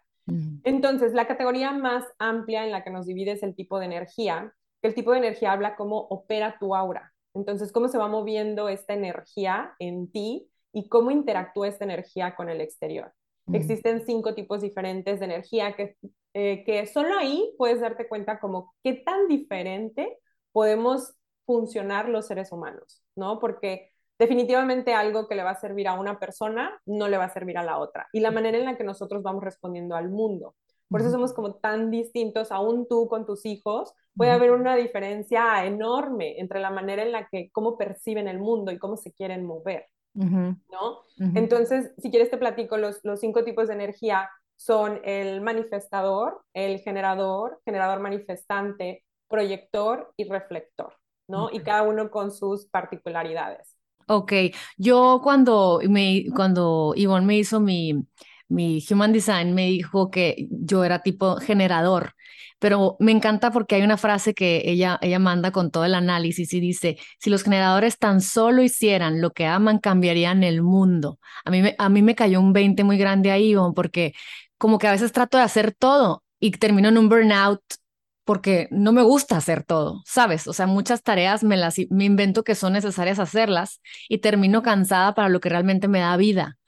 Entonces, 0.65 1.13
la 1.13 1.29
categoría 1.29 1.71
más 1.71 2.05
amplia 2.19 2.65
en 2.65 2.73
la 2.73 2.83
que 2.83 2.89
nos 2.89 3.05
divide 3.05 3.33
es 3.33 3.43
el 3.43 3.55
tipo 3.55 3.79
de 3.79 3.85
energía, 3.85 4.55
que 4.81 4.89
el 4.89 4.95
tipo 4.95 5.13
de 5.13 5.19
energía 5.19 5.53
habla 5.53 5.77
cómo 5.77 5.99
opera 5.99 6.57
tu 6.59 6.75
aura. 6.75 7.13
Entonces, 7.35 7.71
cómo 7.71 7.89
se 7.89 7.99
va 7.99 8.09
moviendo 8.09 8.71
esta 8.71 8.95
energía 8.95 9.75
en 9.79 10.11
ti 10.11 10.49
y 10.73 10.89
cómo 10.89 11.11
interactúa 11.11 11.69
esta 11.69 11.85
energía 11.85 12.35
con 12.35 12.49
el 12.49 12.63
exterior. 12.63 13.13
Existen 13.53 14.05
cinco 14.05 14.35
tipos 14.35 14.63
diferentes 14.63 15.21
de 15.21 15.27
energía 15.27 15.77
que 15.77 15.97
eh, 16.39 16.65
que 16.67 16.87
solo 16.87 17.17
ahí 17.17 17.55
puedes 17.57 17.81
darte 17.81 18.07
cuenta 18.07 18.39
como 18.39 18.75
qué 18.85 18.93
tan 18.93 19.27
diferente 19.27 20.19
podemos 20.53 21.15
funcionar 21.47 22.11
los 22.11 22.27
seres 22.27 22.53
humanos, 22.53 23.03
¿no? 23.15 23.39
Porque 23.39 23.91
definitivamente 24.19 24.93
algo 24.93 25.29
que 25.29 25.35
le 25.35 25.43
va 25.43 25.53
a 25.53 25.59
servir 25.59 25.89
a 25.89 25.99
una 25.99 26.19
persona 26.19 26.79
no 26.85 27.09
le 27.09 27.17
va 27.17 27.25
a 27.25 27.33
servir 27.33 27.57
a 27.57 27.65
la 27.65 27.79
otra. 27.79 28.09
Y 28.13 28.21
la 28.21 28.33
manera 28.33 28.59
en 28.59 28.67
la 28.67 28.77
que 28.77 28.85
nosotros 28.85 29.23
vamos 29.23 29.45
respondiendo 29.45 29.97
al 29.97 30.11
mundo. 30.11 30.55
Por 30.91 31.01
eso 31.01 31.11
somos 31.11 31.33
como 31.33 31.55
tan 31.55 31.91
distintos, 31.91 32.53
aún 32.53 32.87
tú 32.87 33.09
con 33.09 33.25
tus 33.25 33.47
hijos, 33.47 33.95
puede 34.15 34.31
haber 34.31 34.51
una 34.51 34.77
diferencia 34.77 35.65
enorme 35.65 36.39
entre 36.39 36.61
la 36.61 36.69
manera 36.69 37.03
en 37.03 37.13
la 37.13 37.29
que, 37.29 37.49
cómo 37.51 37.79
perciben 37.79 38.29
el 38.29 38.41
mundo 38.41 38.73
y 38.73 38.79
cómo 38.79 38.99
se 38.99 39.11
quieren 39.11 39.47
mover, 39.47 39.87
¿no? 40.13 41.01
Entonces, 41.35 41.95
si 41.97 42.11
quieres 42.11 42.31
te 42.31 42.37
platico 42.37 42.77
los, 42.77 43.01
los 43.05 43.21
cinco 43.21 43.43
tipos 43.43 43.69
de 43.69 43.75
energía 43.75 44.29
son 44.57 45.01
el 45.05 45.41
manifestador, 45.41 46.43
el 46.55 46.81
generador, 46.81 47.61
generador 47.65 48.01
manifestante, 48.01 49.05
proyector 49.29 50.13
y 50.17 50.29
reflector, 50.29 50.95
¿no? 51.29 51.51
Y 51.53 51.61
cada 51.61 51.83
uno 51.83 52.11
con 52.11 52.31
sus 52.31 52.67
particularidades. 52.67 53.77
Ok, 54.09 54.33
yo 54.77 55.21
cuando, 55.23 55.81
me, 55.89 56.27
cuando 56.35 56.93
Ivonne 56.97 57.27
me 57.27 57.39
hizo 57.39 57.59
mi, 57.59 58.07
mi 58.49 58.85
Human 58.89 59.13
Design, 59.13 59.53
me 59.53 59.67
dijo 59.67 60.11
que 60.11 60.47
yo 60.51 60.85
era 60.85 61.03
tipo 61.03 61.37
generador, 61.39 62.13
pero 62.61 62.97
me 63.01 63.11
encanta 63.13 63.51
porque 63.51 63.75
hay 63.75 63.83
una 63.83 63.97
frase 63.97 64.33
que 64.33 64.63
ella, 64.65 64.99
ella 65.03 65.19
manda 65.19 65.51
con 65.51 65.73
todo 65.73 65.85
el 65.85 65.95
análisis 65.95 66.53
y 66.55 66.61
dice, 66.61 66.99
si 67.19 67.31
los 67.31 67.43
generadores 67.43 67.99
tan 67.99 68.21
solo 68.21 68.63
hicieran 68.63 69.21
lo 69.21 69.33
que 69.33 69.47
aman, 69.47 69.79
cambiarían 69.81 70.45
el 70.45 70.63
mundo. 70.63 71.19
A 71.45 71.51
mí, 71.51 71.63
a 71.77 71.89
mí 71.89 72.03
me 72.03 72.15
cayó 72.15 72.41
un 72.41 72.53
20 72.53 72.85
muy 72.85 72.99
grande 72.99 73.33
ahí, 73.33 73.51
Ivonne, 73.51 73.75
porque 73.75 74.15
como 74.59 74.79
que 74.79 74.89
a 74.89 74.93
veces 74.93 75.13
trato 75.13 75.39
de 75.39 75.45
hacer 75.45 75.75
todo 75.75 76.25
y 76.41 76.51
termino 76.53 76.89
en 76.89 76.99
un 76.99 77.09
burnout 77.09 77.61
porque 78.25 78.69
no 78.73 78.93
me 78.93 79.03
gusta 79.03 79.37
hacer 79.37 79.63
todo, 79.63 80.03
¿sabes? 80.05 80.49
O 80.49 80.53
sea, 80.53 80.67
muchas 80.67 81.03
tareas 81.03 81.45
me 81.45 81.57
las 81.57 81.77
me 81.91 82.05
invento 82.05 82.43
que 82.43 82.57
son 82.57 82.73
necesarias 82.73 83.21
hacerlas 83.21 83.81
y 84.09 84.19
termino 84.19 84.63
cansada 84.63 85.15
para 85.15 85.29
lo 85.29 85.41
que 85.41 85.49
realmente 85.49 85.87
me 85.89 86.01
da 86.01 86.17
vida. 86.17 86.59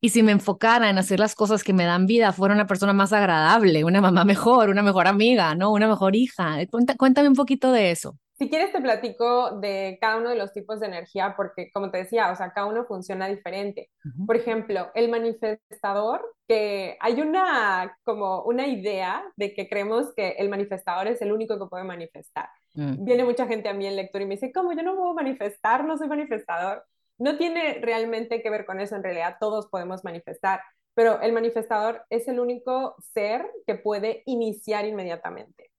Y 0.00 0.10
si 0.10 0.22
me 0.22 0.32
enfocara 0.32 0.90
en 0.90 0.98
hacer 0.98 1.20
las 1.20 1.34
cosas 1.34 1.64
que 1.64 1.72
me 1.72 1.84
dan 1.84 2.06
vida, 2.06 2.32
fuera 2.32 2.54
una 2.54 2.66
persona 2.66 2.92
más 2.92 3.12
agradable, 3.12 3.84
una 3.84 4.00
mamá 4.00 4.24
mejor, 4.24 4.68
una 4.70 4.82
mejor 4.82 5.06
amiga, 5.06 5.54
¿no? 5.54 5.72
Una 5.72 5.88
mejor 5.88 6.16
hija. 6.16 6.58
Cuéntame 6.98 7.28
un 7.28 7.34
poquito 7.34 7.72
de 7.72 7.90
eso. 7.92 8.18
Si 8.36 8.50
quieres 8.50 8.72
te 8.72 8.80
platico 8.80 9.60
de 9.60 9.96
cada 10.00 10.16
uno 10.16 10.30
de 10.30 10.36
los 10.36 10.52
tipos 10.52 10.80
de 10.80 10.86
energía 10.86 11.34
porque, 11.36 11.70
como 11.72 11.92
te 11.92 11.98
decía, 11.98 12.32
o 12.32 12.36
sea, 12.36 12.52
cada 12.52 12.66
uno 12.66 12.84
funciona 12.84 13.28
diferente. 13.28 13.90
Por 14.26 14.36
ejemplo, 14.36 14.90
el 14.94 15.08
manifestador, 15.08 16.34
que 16.48 16.96
hay 17.00 17.20
una, 17.20 17.96
como 18.02 18.42
una 18.42 18.66
idea 18.66 19.24
de 19.36 19.54
que 19.54 19.68
creemos 19.68 20.12
que 20.14 20.30
el 20.30 20.48
manifestador 20.48 21.06
es 21.06 21.22
el 21.22 21.30
único 21.30 21.58
que 21.58 21.66
puede 21.66 21.84
manifestar. 21.84 22.48
Mm. 22.74 23.04
Viene 23.04 23.24
mucha 23.24 23.46
gente 23.46 23.68
a 23.68 23.74
mí 23.74 23.86
en 23.86 23.94
lectura 23.94 24.24
y 24.24 24.26
me 24.26 24.34
dice, 24.34 24.52
¿cómo 24.52 24.72
yo 24.72 24.82
no 24.82 24.96
puedo 24.96 25.14
manifestar? 25.14 25.84
No 25.84 25.96
soy 25.96 26.08
manifestador. 26.08 26.84
No 27.18 27.38
tiene 27.38 27.78
realmente 27.80 28.42
que 28.42 28.50
ver 28.50 28.66
con 28.66 28.80
eso, 28.80 28.96
en 28.96 29.04
realidad 29.04 29.36
todos 29.38 29.68
podemos 29.68 30.02
manifestar, 30.02 30.60
pero 30.94 31.20
el 31.20 31.32
manifestador 31.32 32.04
es 32.10 32.26
el 32.26 32.40
único 32.40 32.96
ser 33.12 33.48
que 33.66 33.76
puede 33.76 34.22
iniciar 34.26 34.84
inmediatamente. 34.86 35.70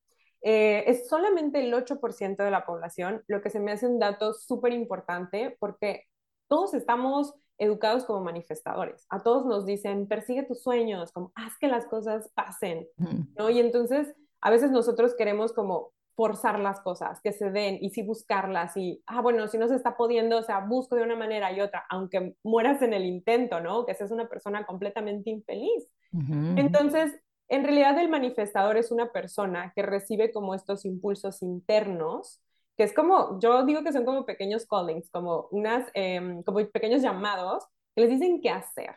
Eh, 0.48 0.84
es 0.86 1.10
solamente 1.10 1.60
el 1.60 1.74
8% 1.74 2.44
de 2.44 2.52
la 2.52 2.68
población, 2.68 3.24
lo 3.26 3.42
que 3.42 3.50
se 3.50 3.60
me 3.60 3.72
hace 3.72 3.88
un 3.88 3.98
dato 3.98 4.36
súper 4.36 4.74
importante 4.74 5.58
porque 5.60 6.04
todos 6.48 6.76
estamos 6.76 7.34
educados 7.58 8.06
como 8.06 8.24
manifestadores. 8.24 9.08
A 9.10 9.24
todos 9.24 9.48
nos 9.48 9.66
dicen, 9.66 10.08
persigue 10.08 10.44
tus 10.44 10.62
sueños, 10.62 11.12
como 11.12 11.32
haz 11.34 11.58
que 11.60 11.68
las 11.68 11.88
cosas 11.88 12.32
pasen, 12.36 12.88
¿no? 13.36 13.50
Y 13.50 13.60
entonces 13.60 14.14
a 14.40 14.52
veces 14.52 14.70
nosotros 14.70 15.16
queremos 15.16 15.52
como 15.52 15.94
forzar 16.16 16.60
las 16.60 16.80
cosas, 16.80 17.22
que 17.22 17.32
se 17.32 17.50
den 17.50 17.80
y 17.82 17.90
sí 17.90 18.04
buscarlas 18.04 18.78
y, 18.78 19.02
ah, 19.08 19.22
bueno, 19.22 19.48
si 19.48 19.58
no 19.58 19.68
se 19.68 19.76
está 19.76 19.98
pudiendo, 19.98 20.38
o 20.38 20.44
sea, 20.44 20.60
busco 20.60 20.96
de 20.96 21.02
una 21.02 21.16
manera 21.16 21.52
y 21.54 21.60
otra, 21.60 21.86
aunque 21.90 22.36
mueras 22.44 22.84
en 22.84 22.94
el 22.94 23.04
intento, 23.04 23.62
¿no? 23.62 23.84
Que 23.88 23.96
seas 23.96 24.12
una 24.12 24.30
persona 24.30 24.64
completamente 24.68 25.32
infeliz. 25.32 25.90
Entonces, 26.56 27.20
en 27.50 27.64
realidad 27.64 27.98
el 28.00 28.10
manifestador 28.10 28.78
es 28.78 28.92
una 28.92 29.12
persona 29.12 29.72
que 29.76 29.84
recibe 29.84 30.32
como 30.32 30.56
estos 30.56 30.86
impulsos 30.86 31.42
internos, 31.44 32.42
que 32.78 32.84
es 32.84 32.94
como, 32.94 33.40
yo 33.40 33.66
digo 33.66 33.84
que 33.84 33.94
son 33.94 34.06
como 34.06 34.26
pequeños 34.26 34.66
callings, 34.68 35.10
como, 35.12 35.48
unas, 35.52 35.90
em, 35.94 36.44
como 36.44 36.60
pequeños 36.72 37.02
llamados 37.02 37.66
que 37.96 38.02
les 38.02 38.10
dicen 38.12 38.42
qué 38.42 38.50
hacer. 38.50 38.96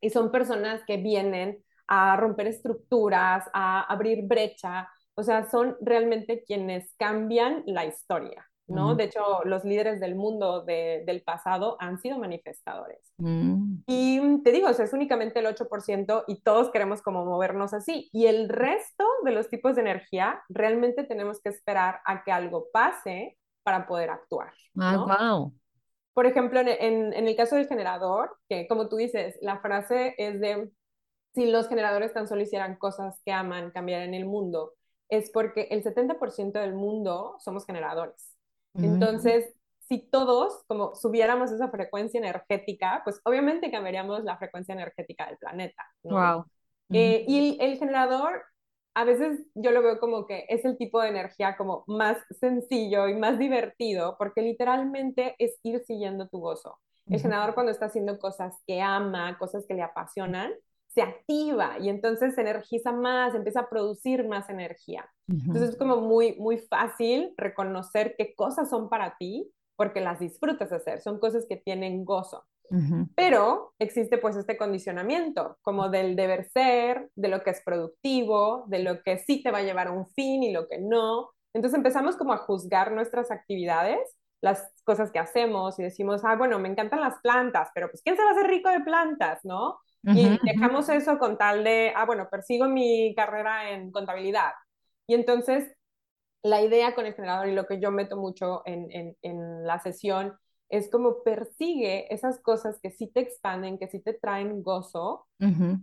Y 0.00 0.10
son 0.10 0.30
personas 0.32 0.82
que 0.86 0.96
vienen 0.98 1.64
a 1.88 2.16
romper 2.16 2.46
estructuras, 2.48 3.46
a 3.54 3.82
abrir 3.82 4.26
brecha, 4.26 4.88
o 5.14 5.22
sea, 5.22 5.50
son 5.50 5.76
realmente 5.80 6.44
quienes 6.44 6.94
cambian 6.96 7.62
la 7.66 7.86
historia. 7.86 8.49
¿No? 8.70 8.94
De 8.94 9.04
hecho, 9.04 9.20
los 9.44 9.64
líderes 9.64 10.00
del 10.00 10.14
mundo 10.14 10.62
del 10.62 11.22
pasado 11.22 11.76
han 11.80 11.98
sido 11.98 12.18
manifestadores. 12.18 13.12
Mm. 13.18 13.82
Y 13.86 14.42
te 14.42 14.52
digo, 14.52 14.68
o 14.68 14.72
sea, 14.72 14.84
es 14.84 14.92
únicamente 14.92 15.40
el 15.40 15.46
8% 15.46 16.24
y 16.26 16.40
todos 16.42 16.70
queremos 16.70 17.02
como 17.02 17.24
movernos 17.24 17.74
así. 17.74 18.08
Y 18.12 18.26
el 18.26 18.48
resto 18.48 19.04
de 19.24 19.32
los 19.32 19.48
tipos 19.48 19.74
de 19.74 19.82
energía, 19.82 20.42
realmente 20.48 21.04
tenemos 21.04 21.40
que 21.40 21.50
esperar 21.50 22.00
a 22.06 22.22
que 22.22 22.32
algo 22.32 22.66
pase 22.72 23.36
para 23.62 23.86
poder 23.86 24.10
actuar. 24.10 24.52
Ah, 24.78 25.28
wow. 25.28 25.54
Por 26.14 26.26
ejemplo, 26.26 26.60
en, 26.60 27.12
en 27.12 27.28
el 27.28 27.36
caso 27.36 27.56
del 27.56 27.68
generador, 27.68 28.36
que 28.48 28.66
como 28.68 28.88
tú 28.88 28.96
dices, 28.96 29.36
la 29.42 29.60
frase 29.60 30.14
es 30.18 30.40
de, 30.40 30.70
si 31.34 31.50
los 31.50 31.68
generadores 31.68 32.12
tan 32.12 32.28
solo 32.28 32.42
hicieran 32.42 32.76
cosas 32.76 33.20
que 33.24 33.32
aman 33.32 33.70
cambiar 33.70 34.02
en 34.02 34.14
el 34.14 34.26
mundo, 34.26 34.74
es 35.10 35.30
porque 35.30 35.66
el 35.70 35.82
70% 35.82 36.52
del 36.52 36.74
mundo 36.74 37.36
somos 37.40 37.66
generadores. 37.66 38.29
Entonces, 38.74 39.52
si 39.88 39.98
todos 39.98 40.62
como 40.68 40.94
subiéramos 40.94 41.50
esa 41.50 41.68
frecuencia 41.68 42.18
energética, 42.18 43.00
pues 43.02 43.20
obviamente 43.24 43.70
cambiaríamos 43.70 44.22
la 44.22 44.38
frecuencia 44.38 44.72
energética 44.72 45.26
del 45.26 45.36
planeta. 45.38 45.84
Wow. 46.04 46.44
Eh, 46.92 47.24
y 47.26 47.58
el, 47.60 47.78
generador, 47.78 48.42
a 48.94 49.04
veces 49.04 49.40
yo 49.54 49.72
lo 49.72 49.82
veo 49.82 49.98
como 49.98 50.26
que 50.26 50.46
es 50.48 50.64
el 50.64 50.76
tipo 50.76 51.00
de 51.00 51.08
energía 51.08 51.56
como 51.56 51.84
más 51.88 52.18
sencillo 52.38 53.08
y 53.08 53.14
más 53.14 53.38
divertido, 53.38 54.16
porque 54.18 54.42
literalmente 54.42 55.34
es 55.38 55.58
ir 55.62 55.82
siguiendo 55.84 56.28
tu 56.28 56.38
gozo. 56.38 56.78
El 57.08 57.20
generador 57.20 57.54
cuando 57.54 57.72
está 57.72 57.86
haciendo 57.86 58.20
cosas 58.20 58.54
que 58.68 58.80
ama, 58.80 59.36
cosas 59.38 59.66
que 59.66 59.74
le 59.74 59.82
apasionan, 59.82 60.52
se 60.92 61.02
activa 61.02 61.78
y 61.78 61.88
entonces 61.88 62.34
se 62.34 62.40
energiza 62.40 62.92
más, 62.92 63.34
empieza 63.34 63.60
a 63.60 63.68
producir 63.68 64.26
más 64.26 64.50
energía. 64.50 65.08
Entonces 65.28 65.70
es 65.70 65.76
como 65.76 65.98
muy, 65.98 66.34
muy 66.36 66.58
fácil 66.58 67.32
reconocer 67.36 68.16
qué 68.18 68.34
cosas 68.34 68.68
son 68.68 68.88
para 68.88 69.16
ti 69.16 69.48
porque 69.76 70.00
las 70.00 70.18
disfrutas 70.18 70.72
hacer, 70.72 71.00
son 71.00 71.20
cosas 71.20 71.46
que 71.48 71.56
tienen 71.56 72.04
gozo. 72.04 72.44
Pero 73.16 73.72
existe 73.80 74.18
pues 74.18 74.36
este 74.36 74.56
condicionamiento, 74.56 75.58
como 75.62 75.88
del 75.88 76.14
deber 76.14 76.48
ser, 76.50 77.10
de 77.16 77.28
lo 77.28 77.42
que 77.42 77.50
es 77.50 77.62
productivo, 77.64 78.64
de 78.68 78.80
lo 78.80 79.02
que 79.02 79.18
sí 79.18 79.42
te 79.42 79.50
va 79.50 79.58
a 79.58 79.62
llevar 79.62 79.88
a 79.88 79.92
un 79.92 80.06
fin 80.08 80.44
y 80.44 80.52
lo 80.52 80.68
que 80.68 80.78
no. 80.78 81.30
Entonces 81.52 81.76
empezamos 81.76 82.16
como 82.16 82.32
a 82.32 82.38
juzgar 82.38 82.92
nuestras 82.92 83.32
actividades, 83.32 83.98
las 84.40 84.72
cosas 84.84 85.10
que 85.10 85.18
hacemos 85.18 85.78
y 85.78 85.82
decimos, 85.82 86.22
ah, 86.24 86.36
bueno, 86.36 86.58
me 86.58 86.68
encantan 86.68 87.00
las 87.00 87.18
plantas, 87.22 87.70
pero 87.74 87.88
pues 87.90 88.02
¿quién 88.02 88.16
se 88.16 88.22
va 88.22 88.30
a 88.30 88.32
hacer 88.32 88.46
rico 88.46 88.68
de 88.70 88.80
plantas, 88.80 89.40
no? 89.44 89.78
Y 90.12 90.38
dejamos 90.42 90.88
eso 90.88 91.18
con 91.18 91.38
tal 91.38 91.64
de, 91.64 91.92
ah, 91.96 92.06
bueno, 92.06 92.28
persigo 92.30 92.68
mi 92.68 93.14
carrera 93.14 93.70
en 93.70 93.90
contabilidad. 93.92 94.52
Y 95.06 95.14
entonces, 95.14 95.74
la 96.42 96.62
idea 96.62 96.94
con 96.94 97.06
el 97.06 97.14
generador 97.14 97.48
y 97.48 97.54
lo 97.54 97.66
que 97.66 97.80
yo 97.80 97.90
meto 97.90 98.16
mucho 98.16 98.62
en, 98.66 98.90
en, 98.92 99.16
en 99.22 99.66
la 99.66 99.78
sesión 99.80 100.34
es 100.68 100.90
como 100.90 101.22
persigue 101.24 102.12
esas 102.14 102.40
cosas 102.40 102.78
que 102.82 102.90
sí 102.90 103.08
te 103.08 103.20
expanden, 103.20 103.78
que 103.78 103.88
sí 103.88 104.00
te 104.00 104.14
traen 104.14 104.62
gozo, 104.62 105.26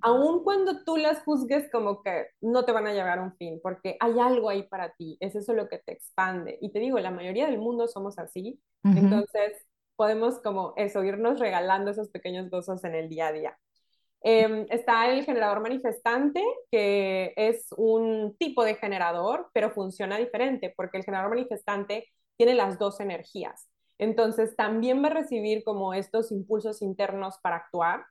aun 0.02 0.44
cuando 0.44 0.84
tú 0.86 0.98
las 0.98 1.24
juzgues 1.24 1.70
como 1.72 2.04
que 2.04 2.28
no 2.42 2.66
te 2.66 2.72
van 2.72 2.88
a 2.88 2.94
llevar 2.94 3.20
a 3.20 3.24
un 3.24 3.36
fin, 3.38 3.60
porque 3.64 3.98
hay 4.00 4.20
algo 4.20 4.50
ahí 4.50 4.64
para 4.64 4.94
ti, 4.94 5.18
es 5.20 5.36
eso 5.36 5.54
lo 5.54 5.68
que 5.70 5.80
te 5.80 5.94
expande. 5.94 6.58
Y 6.62 6.72
te 6.72 6.80
digo, 6.80 7.00
la 7.00 7.12
mayoría 7.12 7.48
del 7.48 7.60
mundo 7.60 7.88
somos 7.88 8.20
así, 8.20 8.62
entonces 8.94 9.54
podemos 9.96 10.40
como 10.42 10.74
eso, 10.78 11.04
irnos 11.04 11.40
regalando 11.40 11.92
esos 11.92 12.10
pequeños 12.10 12.50
gozos 12.50 12.84
en 12.84 12.96
el 12.96 13.10
día 13.10 13.28
a 13.28 13.32
día. 13.34 13.60
Em, 14.22 14.66
está 14.70 15.10
el 15.12 15.24
generador 15.26 15.62
manifestante, 15.62 16.44
que 16.72 17.34
es 17.36 17.68
un 17.78 18.36
tipo 18.38 18.64
de 18.66 18.76
generador, 18.76 19.50
pero 19.54 19.72
funciona 19.72 20.18
diferente, 20.18 20.74
porque 20.76 20.98
el 20.98 21.04
generador 21.04 21.30
manifestante 21.32 22.08
tiene 22.36 22.56
las 22.56 22.78
dos 22.80 23.00
energías. 23.00 23.70
Entonces, 24.00 24.56
también 24.56 25.04
va 25.04 25.08
a 25.08 25.12
recibir 25.12 25.64
como 25.64 25.94
estos 25.94 26.32
impulsos 26.32 26.82
internos 26.82 27.38
para 27.42 27.58
actuar, 27.58 28.06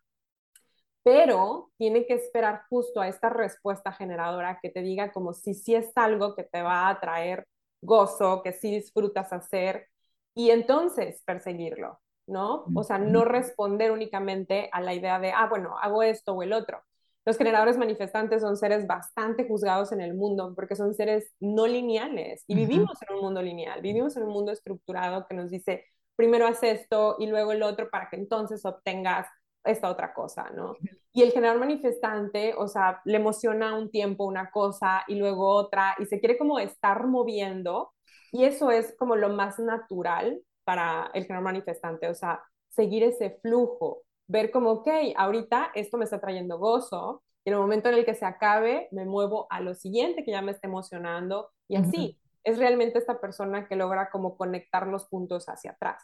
pero 1.02 1.70
tiene 1.78 2.06
que 2.06 2.14
esperar 2.14 2.62
justo 2.68 3.00
a 3.00 3.08
esta 3.08 3.28
respuesta 3.30 3.92
generadora 3.92 4.58
que 4.60 4.70
te 4.70 4.82
diga 4.82 5.12
como 5.12 5.32
si 5.32 5.54
sí 5.54 5.74
es 5.74 5.92
algo 5.96 6.34
que 6.34 6.42
te 6.44 6.62
va 6.62 6.88
a 6.88 7.00
traer 7.00 7.46
gozo, 7.80 8.42
que 8.42 8.52
sí 8.52 8.72
disfrutas 8.72 9.32
hacer, 9.32 9.88
y 10.34 10.50
entonces 10.50 11.22
perseguirlo. 11.24 12.00
¿No? 12.26 12.64
O 12.74 12.82
sea, 12.82 12.98
no 12.98 13.24
responder 13.24 13.92
únicamente 13.92 14.68
a 14.72 14.80
la 14.80 14.94
idea 14.94 15.18
de, 15.18 15.32
ah, 15.32 15.46
bueno, 15.48 15.76
hago 15.80 16.02
esto 16.02 16.32
o 16.32 16.42
el 16.42 16.52
otro. 16.52 16.82
Los 17.24 17.38
generadores 17.38 17.76
manifestantes 17.76 18.42
son 18.42 18.56
seres 18.56 18.86
bastante 18.86 19.48
juzgados 19.48 19.90
en 19.90 20.00
el 20.00 20.14
mundo 20.14 20.52
porque 20.54 20.76
son 20.76 20.94
seres 20.94 21.32
no 21.40 21.66
lineales 21.66 22.44
y 22.46 22.54
vivimos 22.54 23.02
en 23.02 23.16
un 23.16 23.22
mundo 23.22 23.42
lineal, 23.42 23.82
vivimos 23.82 24.16
en 24.16 24.22
un 24.22 24.30
mundo 24.30 24.52
estructurado 24.52 25.26
que 25.26 25.34
nos 25.34 25.50
dice, 25.50 25.84
primero 26.14 26.46
haz 26.46 26.62
esto 26.62 27.16
y 27.18 27.26
luego 27.26 27.50
el 27.50 27.64
otro 27.64 27.90
para 27.90 28.08
que 28.08 28.16
entonces 28.16 28.64
obtengas 28.64 29.26
esta 29.64 29.90
otra 29.90 30.14
cosa, 30.14 30.50
¿no? 30.54 30.76
Y 31.12 31.22
el 31.22 31.32
generador 31.32 31.58
manifestante, 31.58 32.54
o 32.56 32.68
sea, 32.68 33.00
le 33.04 33.16
emociona 33.16 33.76
un 33.76 33.90
tiempo 33.90 34.24
una 34.24 34.50
cosa 34.52 35.02
y 35.08 35.16
luego 35.16 35.48
otra 35.48 35.96
y 35.98 36.06
se 36.06 36.20
quiere 36.20 36.38
como 36.38 36.60
estar 36.60 37.08
moviendo 37.08 37.92
y 38.30 38.44
eso 38.44 38.70
es 38.70 38.94
como 38.96 39.16
lo 39.16 39.30
más 39.30 39.58
natural 39.58 40.40
para 40.66 41.10
el 41.14 41.22
general 41.22 41.44
manifestante, 41.44 42.08
o 42.08 42.14
sea, 42.14 42.42
seguir 42.68 43.04
ese 43.04 43.38
flujo, 43.40 44.02
ver 44.26 44.50
como, 44.50 44.70
ok, 44.72 44.88
ahorita 45.16 45.70
esto 45.74 45.96
me 45.96 46.04
está 46.04 46.20
trayendo 46.20 46.58
gozo, 46.58 47.22
y 47.44 47.50
en 47.50 47.54
el 47.54 47.60
momento 47.60 47.88
en 47.88 47.94
el 47.94 48.04
que 48.04 48.14
se 48.14 48.26
acabe, 48.26 48.88
me 48.90 49.04
muevo 49.04 49.46
a 49.50 49.60
lo 49.60 49.74
siguiente 49.74 50.24
que 50.24 50.32
ya 50.32 50.42
me 50.42 50.50
está 50.50 50.66
emocionando 50.66 51.50
y 51.68 51.76
así. 51.76 52.18
Es 52.42 52.58
realmente 52.58 52.98
esta 52.98 53.20
persona 53.20 53.68
que 53.68 53.76
logra 53.76 54.10
como 54.10 54.36
conectar 54.36 54.88
los 54.88 55.06
puntos 55.06 55.48
hacia 55.48 55.70
atrás. 55.70 56.02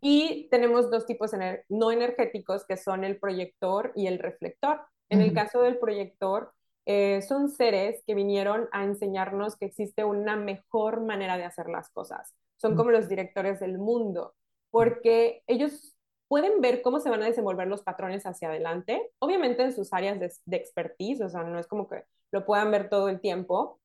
Y 0.00 0.48
tenemos 0.50 0.90
dos 0.90 1.04
tipos 1.04 1.32
no 1.68 1.92
energéticos 1.92 2.64
que 2.66 2.78
son 2.78 3.04
el 3.04 3.18
proyector 3.18 3.92
y 3.94 4.06
el 4.06 4.18
reflector. 4.18 4.80
En 5.10 5.20
el 5.20 5.34
caso 5.34 5.60
del 5.60 5.78
proyector, 5.78 6.54
eh, 6.86 7.20
son 7.20 7.50
seres 7.50 8.02
que 8.06 8.14
vinieron 8.14 8.68
a 8.72 8.84
enseñarnos 8.84 9.56
que 9.56 9.66
existe 9.66 10.04
una 10.04 10.36
mejor 10.36 11.02
manera 11.02 11.36
de 11.36 11.44
hacer 11.44 11.68
las 11.68 11.90
cosas. 11.90 12.34
Son 12.56 12.74
como 12.76 12.90
los 12.90 13.08
directores 13.08 13.60
del 13.60 13.78
mundo, 13.78 14.34
porque 14.70 15.42
ellos 15.46 15.96
pueden 16.28 16.60
ver 16.60 16.82
cómo 16.82 17.00
se 17.00 17.10
van 17.10 17.22
a 17.22 17.26
desenvolver 17.26 17.68
los 17.68 17.82
patrones 17.82 18.26
hacia 18.26 18.48
adelante, 18.48 19.10
obviamente 19.18 19.62
en 19.62 19.72
sus 19.72 19.92
áreas 19.92 20.18
de, 20.18 20.32
de 20.44 20.56
expertise, 20.56 21.20
o 21.20 21.28
sea, 21.28 21.42
no 21.44 21.58
es 21.58 21.66
como 21.66 21.88
que 21.88 22.04
lo 22.32 22.44
puedan 22.44 22.70
ver 22.70 22.88
todo 22.88 23.08
el 23.08 23.20
tiempo, 23.20 23.80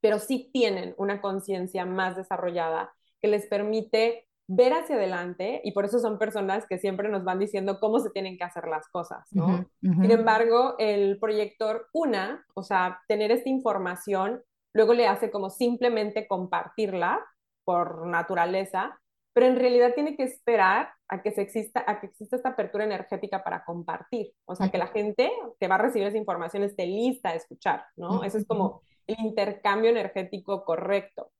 pero 0.00 0.18
sí 0.18 0.50
tienen 0.52 0.94
una 0.98 1.20
conciencia 1.20 1.86
más 1.86 2.16
desarrollada 2.16 2.92
que 3.20 3.28
les 3.28 3.46
permite 3.46 4.28
ver 4.48 4.72
hacia 4.72 4.96
adelante 4.96 5.60
y 5.62 5.72
por 5.72 5.84
eso 5.84 5.98
son 5.98 6.18
personas 6.18 6.66
que 6.66 6.78
siempre 6.78 7.08
nos 7.08 7.22
van 7.22 7.38
diciendo 7.38 7.78
cómo 7.80 7.98
se 7.98 8.10
tienen 8.10 8.38
que 8.38 8.44
hacer 8.44 8.66
las 8.66 8.88
cosas, 8.88 9.28
¿no? 9.32 9.68
Sin 10.00 10.10
embargo, 10.10 10.74
el 10.78 11.18
proyector, 11.18 11.86
una, 11.92 12.46
o 12.54 12.62
sea, 12.62 13.00
tener 13.08 13.30
esta 13.30 13.50
información, 13.50 14.42
luego 14.72 14.94
le 14.94 15.06
hace 15.06 15.30
como 15.30 15.50
simplemente 15.50 16.26
compartirla 16.26 17.24
por 17.68 18.06
naturaleza, 18.06 18.98
pero 19.34 19.46
en 19.46 19.56
realidad 19.56 19.92
tiene 19.94 20.16
que 20.16 20.22
esperar 20.22 20.88
a 21.06 21.20
que, 21.20 21.32
se 21.32 21.42
exista, 21.42 21.84
a 21.86 22.00
que 22.00 22.06
exista 22.06 22.36
esta 22.36 22.48
apertura 22.48 22.84
energética 22.84 23.44
para 23.44 23.62
compartir, 23.62 24.32
o 24.46 24.54
sea, 24.54 24.70
que 24.70 24.78
la 24.78 24.86
gente 24.86 25.30
que 25.60 25.68
va 25.68 25.74
a 25.74 25.82
recibir 25.82 26.08
esa 26.08 26.16
información 26.16 26.62
esté 26.62 26.86
lista 26.86 27.28
a 27.28 27.34
escuchar, 27.34 27.84
¿no? 27.94 28.24
Eso 28.24 28.38
es 28.38 28.46
como 28.46 28.80
el 29.06 29.20
intercambio 29.20 29.90
energético 29.90 30.64
correcto. 30.64 31.30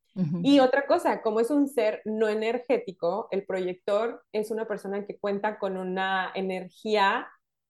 Y 0.42 0.61
otra 0.61 0.87
cosa, 0.87 1.23
como 1.23 1.40
es 1.40 1.50
un 1.50 1.66
ser 1.66 2.02
no 2.04 2.28
energético, 2.28 3.28
el 3.30 3.47
proyector 3.47 4.23
es 4.32 4.50
una 4.50 4.66
persona 4.66 5.06
que 5.06 5.16
cuenta 5.16 5.58
con 5.58 5.78
una 5.78 6.30
energía 6.35 7.26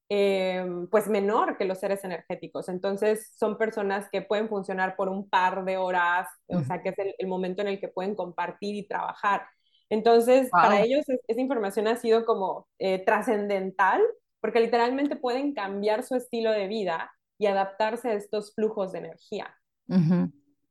eh, 0.09 0.65
pues 0.89 1.07
menor 1.07 1.57
que 1.57 1.65
los 1.65 1.79
seres 1.79 2.03
energéticos. 2.03 2.67
Entonces 2.67 3.31
son 3.37 3.57
personas 3.57 4.09
que 4.11 4.23
pueden 4.23 4.49
funcionar 4.49 4.95
por 4.95 5.07
un 5.07 5.29
par 5.29 5.63
de 5.65 5.77
horas, 5.77 6.27
o 6.47 6.61
sea, 6.61 6.81
que 6.81 6.89
es 6.89 6.95
el, 7.17 7.27
momento 7.27 7.61
en 7.61 7.67
el 7.67 7.79
que 7.79 7.87
pueden 7.87 8.15
compartir 8.15 8.75
y 8.75 8.87
trabajar. 8.87 9.45
Entonces, 9.89 10.49
para 10.51 10.81
ellos 10.81 11.05
esa 11.27 11.41
información 11.41 11.87
ha 11.87 11.95
sido 11.95 12.25
como 12.25 12.67
eh, 12.79 13.03
trascendental, 13.05 14.01
porque 14.39 14.59
literalmente 14.59 15.15
pueden 15.15 15.53
cambiar 15.53 16.03
su 16.03 16.15
estilo 16.15 16.51
de 16.51 16.67
vida 16.67 17.11
y 17.37 17.47
adaptarse 17.47 18.09
a 18.09 18.13
estos 18.13 18.53
flujos 18.53 18.91
de 18.91 18.99
energía. 18.99 19.55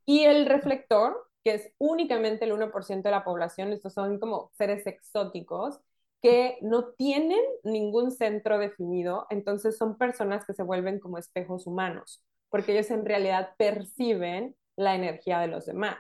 Y 0.04 0.24
el 0.24 0.46
reflector 0.46 1.28
que 1.44 1.54
es 1.54 1.72
únicamente 1.78 2.44
el 2.44 2.52
1% 2.52 3.02
de 3.02 3.10
la 3.10 3.24
población, 3.24 3.72
estos 3.72 3.94
son 3.94 4.18
como 4.18 4.50
seres 4.54 4.86
exóticos 4.86 5.80
que 6.20 6.58
no 6.62 6.90
tienen 6.94 7.40
ningún 7.62 8.10
centro 8.10 8.58
definido, 8.58 9.26
entonces 9.30 9.76
son 9.76 9.96
personas 9.96 10.44
que 10.44 10.54
se 10.54 10.62
vuelven 10.62 10.98
como 10.98 11.18
espejos 11.18 11.66
humanos, 11.66 12.24
porque 12.50 12.72
ellos 12.72 12.90
en 12.90 13.04
realidad 13.04 13.50
perciben 13.56 14.56
la 14.76 14.94
energía 14.94 15.38
de 15.40 15.48
los 15.48 15.66
demás. 15.66 15.96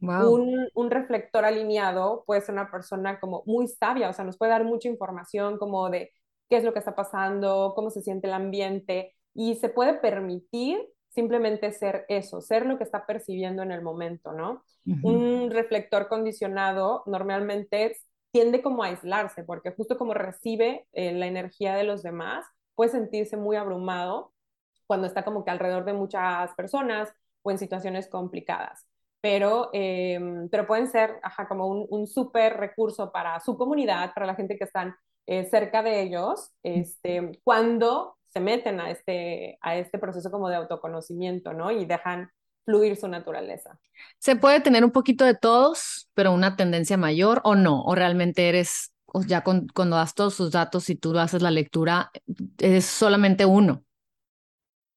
Un, 0.00 0.68
un, 0.74 0.90
reflector 0.90 1.44
alineado 1.44 2.24
puede 2.26 2.40
ser 2.40 2.54
una 2.54 2.70
persona 2.70 3.20
como 3.20 3.44
muy 3.46 3.68
sabia, 3.68 4.10
o 4.10 4.12
sea, 4.12 4.24
nos 4.24 4.36
puede 4.36 4.50
dar 4.50 4.64
mucha 4.64 4.88
información 4.88 5.58
como 5.58 5.90
de 5.90 6.10
qué 6.50 6.56
es 6.56 6.64
lo 6.64 6.72
que 6.72 6.80
está 6.80 6.96
pasando, 6.96 7.72
cómo 7.76 7.88
se 7.88 8.02
siente 8.02 8.26
el 8.26 8.32
ambiente 8.32 9.14
y 9.32 9.54
se 9.54 9.68
puede 9.68 9.94
permitir 9.94 10.78
simplemente 11.08 11.72
ser 11.72 12.04
eso, 12.08 12.40
ser 12.40 12.66
lo 12.66 12.78
que 12.78 12.84
está 12.84 13.06
percibiendo 13.06 13.62
en 13.62 13.70
el 13.70 13.82
momento, 13.82 14.32
¿no? 14.32 14.64
Un 15.02 15.50
reflector 15.50 16.08
condicionado 16.08 17.04
normalmente 17.06 17.96
tiende 18.32 18.62
como 18.62 18.82
a 18.82 18.86
aislarse, 18.88 19.44
porque 19.44 19.72
justo 19.72 19.98
como 19.98 20.14
recibe 20.14 20.86
eh, 20.92 21.12
la 21.12 21.26
energía 21.26 21.74
de 21.74 21.84
los 21.84 22.02
demás, 22.02 22.46
puede 22.74 22.90
sentirse 22.90 23.36
muy 23.36 23.56
abrumado 23.56 24.32
cuando 24.86 25.06
está 25.06 25.24
como 25.24 25.44
que 25.44 25.50
alrededor 25.50 25.84
de 25.84 25.92
muchas 25.92 26.52
personas 26.54 27.12
o 27.42 27.50
en 27.50 27.58
situaciones 27.58 28.08
complicadas. 28.08 28.86
Pero, 29.20 29.70
em, 29.72 30.48
pero 30.48 30.66
pueden 30.66 30.88
ser 30.88 31.20
ajá, 31.22 31.46
como 31.46 31.68
un, 31.68 31.86
un 31.90 32.06
súper 32.06 32.56
recurso 32.56 33.12
para 33.12 33.38
su 33.40 33.56
comunidad, 33.56 34.12
para 34.14 34.26
la 34.26 34.34
gente 34.34 34.56
que 34.58 34.64
están 34.64 34.96
eh, 35.26 35.44
cerca 35.44 35.82
de 35.82 36.02
ellos, 36.02 36.50
este, 36.62 37.38
cuando 37.44 38.16
se 38.26 38.40
meten 38.40 38.80
a 38.80 38.90
este, 38.90 39.58
a 39.60 39.76
este 39.76 39.98
proceso 39.98 40.30
como 40.30 40.48
de 40.48 40.56
autoconocimiento, 40.56 41.52
¿no? 41.52 41.70
Y 41.70 41.84
dejan 41.84 42.30
fluir 42.64 42.96
su 42.96 43.08
naturaleza. 43.08 43.78
¿Se 44.18 44.36
puede 44.36 44.60
tener 44.60 44.84
un 44.84 44.90
poquito 44.92 45.24
de 45.24 45.34
todos, 45.34 46.08
pero 46.14 46.32
una 46.32 46.56
tendencia 46.56 46.96
mayor 46.96 47.40
o 47.44 47.54
no? 47.54 47.82
¿O 47.82 47.94
realmente 47.94 48.48
eres, 48.48 48.92
ya 49.26 49.42
cuando 49.42 49.96
das 49.96 50.14
todos 50.14 50.34
sus 50.34 50.50
datos 50.50 50.88
y 50.90 50.96
tú 50.96 51.18
haces 51.18 51.42
la 51.42 51.50
lectura, 51.50 52.10
es 52.58 52.84
solamente 52.84 53.44
uno? 53.44 53.84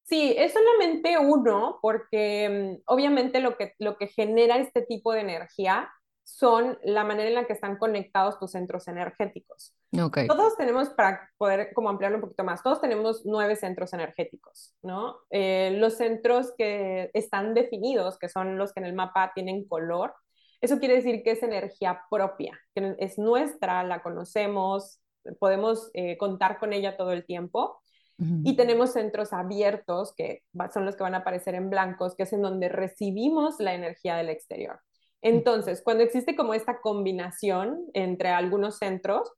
Sí, 0.03 0.35
es 0.37 0.53
solamente 0.53 1.17
uno, 1.17 1.79
porque 1.81 2.77
mm, 2.77 2.83
obviamente 2.85 3.39
lo 3.39 3.57
que, 3.57 3.73
lo 3.79 3.97
que 3.97 4.07
genera 4.07 4.57
este 4.57 4.83
tipo 4.83 5.11
de 5.11 5.21
energía 5.21 5.89
son 6.25 6.79
la 6.83 7.03
manera 7.03 7.29
en 7.29 7.35
la 7.35 7.45
que 7.45 7.53
están 7.53 7.77
conectados 7.77 8.39
tus 8.39 8.51
centros 8.51 8.87
energéticos. 8.87 9.75
Okay. 9.97 10.27
Todos 10.27 10.57
tenemos, 10.57 10.89
para 10.89 11.29
poder 11.37 11.71
como 11.73 11.87
ampliarlo 11.87 12.17
un 12.17 12.23
poquito 12.23 12.43
más, 12.43 12.63
todos 12.63 12.81
tenemos 12.81 13.21
nueve 13.25 13.55
centros 13.55 13.93
energéticos, 13.93 14.75
¿no? 14.81 15.17
Eh, 15.29 15.75
los 15.77 15.93
centros 15.97 16.51
que 16.57 17.11
están 17.13 17.53
definidos, 17.53 18.17
que 18.17 18.27
son 18.27 18.57
los 18.57 18.73
que 18.73 18.79
en 18.79 18.87
el 18.87 18.93
mapa 18.93 19.31
tienen 19.35 19.67
color, 19.67 20.15
eso 20.61 20.79
quiere 20.79 20.95
decir 20.95 21.21
que 21.21 21.31
es 21.31 21.43
energía 21.43 22.01
propia, 22.09 22.59
que 22.73 22.95
es 22.97 23.19
nuestra, 23.19 23.83
la 23.83 24.01
conocemos, 24.01 24.99
podemos 25.39 25.91
eh, 25.93 26.17
contar 26.17 26.57
con 26.57 26.73
ella 26.73 26.97
todo 26.97 27.11
el 27.11 27.25
tiempo. 27.25 27.79
Y 28.17 28.55
tenemos 28.55 28.93
centros 28.93 29.33
abiertos, 29.33 30.13
que 30.15 30.43
son 30.73 30.85
los 30.85 30.95
que 30.95 31.03
van 31.03 31.15
a 31.15 31.17
aparecer 31.17 31.53
en 31.53 31.69
blancos, 31.69 32.15
que 32.15 32.23
es 32.23 32.31
en 32.31 32.41
donde 32.41 32.69
recibimos 32.69 33.59
la 33.59 33.73
energía 33.73 34.15
del 34.15 34.29
exterior. 34.29 34.79
Entonces, 35.21 35.81
cuando 35.83 36.03
existe 36.03 36.35
como 36.35 36.53
esta 36.53 36.81
combinación 36.81 37.85
entre 37.93 38.29
algunos 38.29 38.77
centros, 38.77 39.31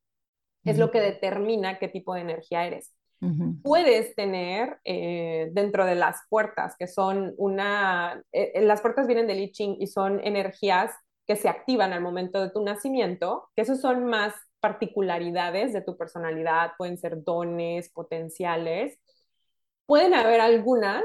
es 0.64 0.78
lo 0.78 0.92
que 0.92 1.00
determina 1.00 1.80
qué 1.80 1.88
tipo 1.88 2.14
de 2.14 2.22
energía 2.22 2.66
eres. 2.66 2.94
Puedes 3.64 4.14
tener 4.16 4.80
eh, 4.86 5.50
dentro 5.52 5.86
de 5.86 5.96
las 5.96 6.18
puertas, 6.30 6.76
que 6.78 6.88
son 6.88 7.34
una, 7.38 8.24
eh, 8.32 8.52
eh, 8.54 8.62
las 8.62 8.82
puertas 8.82 9.08
vienen 9.08 9.26
del 9.26 9.40
I 9.40 9.52
Ching 9.52 9.78
y 9.80 9.88
son 9.88 10.20
energías 10.24 10.92
que 11.26 11.36
se 11.36 11.50
activan 11.50 11.94
al 11.94 12.02
momento 12.02 12.40
de 12.40 12.52
tu 12.52 12.64
nacimiento, 12.64 13.50
que 13.56 13.64
esos 13.64 13.82
son 13.82 14.06
más 14.06 14.36
particularidades 14.60 15.74
de 15.74 15.82
tu 15.82 15.98
personalidad, 15.98 16.74
pueden 16.78 16.98
ser 16.98 17.24
dones, 17.24 17.90
potenciales. 17.90 19.00
Pueden 19.88 20.14
haber 20.14 20.40
algunas 20.40 21.04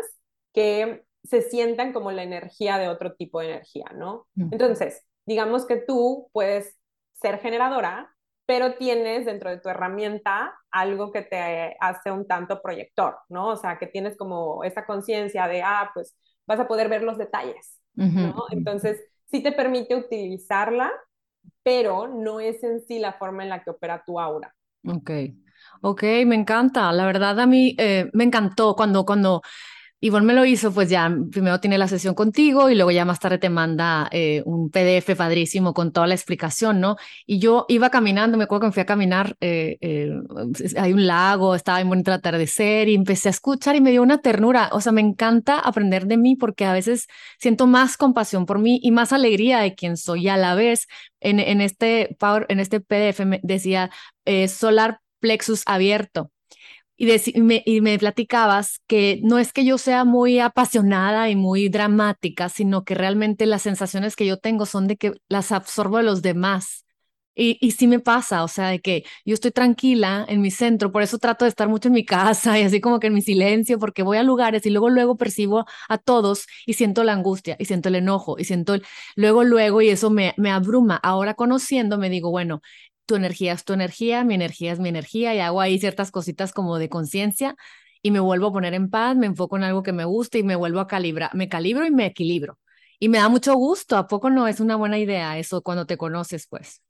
que 0.52 1.04
se 1.24 1.42
sientan 1.42 1.92
como 1.92 2.10
la 2.12 2.22
energía 2.22 2.78
de 2.78 2.88
otro 2.88 3.14
tipo 3.14 3.40
de 3.40 3.50
energía, 3.50 3.86
¿no? 3.94 4.26
Entonces, 4.36 5.04
digamos 5.26 5.66
que 5.66 5.76
tú 5.76 6.28
puedes 6.32 6.76
ser 7.12 7.38
generadora, 7.38 8.12
pero 8.46 8.74
tienes 8.74 9.24
dentro 9.24 9.50
de 9.50 9.58
tu 9.58 9.68
herramienta 9.68 10.54
algo 10.70 11.12
que 11.12 11.22
te 11.22 11.76
hace 11.80 12.10
un 12.10 12.26
tanto 12.26 12.60
proyector, 12.60 13.18
¿no? 13.28 13.48
O 13.48 13.56
sea, 13.56 13.78
que 13.78 13.86
tienes 13.86 14.16
como 14.16 14.64
esa 14.64 14.84
conciencia 14.84 15.46
de, 15.46 15.62
ah, 15.62 15.90
pues 15.94 16.16
vas 16.46 16.58
a 16.58 16.66
poder 16.66 16.88
ver 16.88 17.02
los 17.02 17.18
detalles, 17.18 17.78
¿no? 17.94 18.44
Entonces, 18.50 19.00
sí 19.30 19.42
te 19.42 19.52
permite 19.52 19.94
utilizarla, 19.94 20.90
pero 21.62 22.08
no 22.08 22.40
es 22.40 22.62
en 22.64 22.80
sí 22.80 22.98
la 22.98 23.12
forma 23.12 23.44
en 23.44 23.50
la 23.50 23.62
que 23.62 23.70
opera 23.70 24.02
tu 24.04 24.18
aura. 24.18 24.54
Ok, 24.84 25.10
ok, 25.82 26.02
me 26.26 26.34
encanta. 26.34 26.90
La 26.92 27.06
verdad 27.06 27.38
a 27.38 27.46
mí 27.46 27.76
eh, 27.78 28.10
me 28.12 28.24
encantó 28.24 28.74
cuando, 28.74 29.04
cuando 29.04 29.42
Ivonne 30.04 30.26
me 30.26 30.32
lo 30.34 30.44
hizo, 30.44 30.72
pues 30.72 30.90
ya 30.90 31.16
primero 31.30 31.60
tiene 31.60 31.78
la 31.78 31.86
sesión 31.86 32.14
contigo 32.16 32.68
y 32.68 32.74
luego 32.74 32.90
ya 32.90 33.04
más 33.04 33.20
tarde 33.20 33.38
te 33.38 33.48
manda 33.48 34.08
eh, 34.10 34.42
un 34.46 34.68
PDF 34.68 35.14
padrísimo 35.16 35.72
con 35.74 35.92
toda 35.92 36.08
la 36.08 36.14
explicación, 36.14 36.80
¿no? 36.80 36.96
Y 37.24 37.38
yo 37.38 37.66
iba 37.68 37.88
caminando, 37.88 38.36
me 38.36 38.42
acuerdo 38.42 38.62
que 38.62 38.66
me 38.66 38.72
fui 38.72 38.82
a 38.82 38.86
caminar, 38.86 39.36
eh, 39.40 39.78
eh, 39.80 40.10
hay 40.76 40.92
un 40.92 41.06
lago, 41.06 41.54
estaba 41.54 41.80
en 41.80 41.88
bonito 41.88 42.12
atardecer 42.12 42.88
y 42.88 42.96
empecé 42.96 43.28
a 43.28 43.30
escuchar 43.30 43.76
y 43.76 43.80
me 43.80 43.92
dio 43.92 44.02
una 44.02 44.18
ternura. 44.18 44.70
O 44.72 44.80
sea, 44.80 44.90
me 44.90 45.02
encanta 45.02 45.60
aprender 45.60 46.06
de 46.06 46.16
mí 46.16 46.34
porque 46.34 46.64
a 46.64 46.72
veces 46.72 47.06
siento 47.38 47.68
más 47.68 47.96
compasión 47.96 48.44
por 48.44 48.58
mí 48.58 48.80
y 48.82 48.90
más 48.90 49.12
alegría 49.12 49.60
de 49.60 49.76
quien 49.76 49.96
soy. 49.96 50.24
Y 50.24 50.28
a 50.30 50.36
la 50.36 50.56
vez, 50.56 50.88
en, 51.20 51.38
en, 51.38 51.60
este, 51.60 52.16
power, 52.18 52.46
en 52.48 52.58
este 52.58 52.80
PDF 52.80 53.24
me 53.24 53.38
decía 53.44 53.88
solar 54.48 54.98
plexus 55.20 55.62
abierto 55.66 56.31
y, 57.04 57.80
me, 57.80 57.98
platicabas 57.98 58.80
que 58.86 59.20
no 59.24 59.38
es 59.38 59.52
que 59.52 59.64
yo 59.64 59.76
sea 59.76 60.04
muy 60.04 60.38
apasionada 60.38 61.28
y 61.30 61.36
muy 61.36 61.68
dramática, 61.68 62.48
sino 62.48 62.84
que 62.84 62.94
realmente 62.94 63.44
las 63.46 63.62
sensaciones 63.62 64.14
que 64.14 64.24
yo 64.26 64.36
tengo 64.38 64.66
son 64.66 64.86
de 64.86 64.96
que 64.96 65.12
las 65.28 65.50
absorbo 65.50 65.96
de 65.96 66.04
los 66.04 66.22
demás. 66.22 66.84
Y, 67.34 67.56
y 67.62 67.70
sí 67.72 67.86
me 67.86 67.98
pasa, 67.98 68.44
o 68.44 68.48
sea, 68.48 68.68
de 68.68 68.80
que 68.80 69.04
yo 69.24 69.32
estoy 69.34 69.50
tranquila 69.52 70.24
en 70.28 70.42
mi 70.42 70.50
centro, 70.50 70.92
por 70.92 71.02
eso 71.02 71.18
trato 71.18 71.46
de 71.46 71.48
estar 71.48 71.66
mucho 71.68 71.88
en 71.88 71.94
mi 71.94 72.04
casa 72.06 72.58
y 72.58 72.62
así 72.62 72.80
como 72.80 73.00
que 73.00 73.06
en 73.08 73.14
mi 73.14 73.22
silencio, 73.22 73.78
porque 73.78 74.02
voy 74.02 74.18
a 74.18 74.22
lugares 74.22 74.64
y 74.66 74.70
luego, 74.70 74.90
luego 74.90 75.16
percibo 75.16 75.64
a 75.88 75.98
todos 75.98 76.46
y 76.66 76.74
siento 76.74 77.04
la 77.04 77.14
angustia 77.14 77.56
y 77.58 77.64
siento 77.64 77.88
el 77.88 77.96
enojo 77.96 78.36
y 78.38 78.44
siento 78.44 78.74
el, 78.74 78.84
luego, 79.16 79.44
luego 79.44 79.80
y 79.82 79.88
eso 79.88 80.10
me, 80.10 80.34
me 80.36 80.50
abruma. 80.50 80.96
Ahora 81.02 81.34
conociendo 81.34 81.96
me 81.98 82.10
digo, 82.10 82.30
bueno, 82.30 82.60
tu 83.06 83.16
energía 83.16 83.52
es 83.52 83.64
tu 83.64 83.72
energía, 83.72 84.24
mi 84.24 84.34
energía 84.34 84.72
es 84.72 84.80
mi 84.80 84.88
energía 84.88 85.34
y 85.34 85.40
hago 85.40 85.60
ahí 85.60 85.78
ciertas 85.78 86.10
cositas 86.10 86.52
como 86.52 86.78
de 86.78 86.88
conciencia 86.88 87.56
y 88.02 88.10
me 88.10 88.20
vuelvo 88.20 88.48
a 88.48 88.52
poner 88.52 88.74
en 88.74 88.90
paz, 88.90 89.16
me 89.16 89.26
enfoco 89.26 89.56
en 89.56 89.64
algo 89.64 89.82
que 89.82 89.92
me 89.92 90.04
gusta 90.04 90.38
y 90.38 90.42
me 90.42 90.56
vuelvo 90.56 90.80
a 90.80 90.86
calibrar, 90.88 91.34
me 91.34 91.48
calibro 91.48 91.86
y 91.86 91.90
me 91.90 92.06
equilibro. 92.06 92.58
Y 92.98 93.08
me 93.08 93.18
da 93.18 93.28
mucho 93.28 93.54
gusto, 93.54 93.96
¿a 93.96 94.06
poco 94.08 94.30
no 94.30 94.46
es 94.48 94.60
una 94.60 94.76
buena 94.76 94.98
idea 94.98 95.38
eso 95.38 95.62
cuando 95.62 95.86
te 95.86 95.96
conoces, 95.96 96.46
pues? 96.48 96.82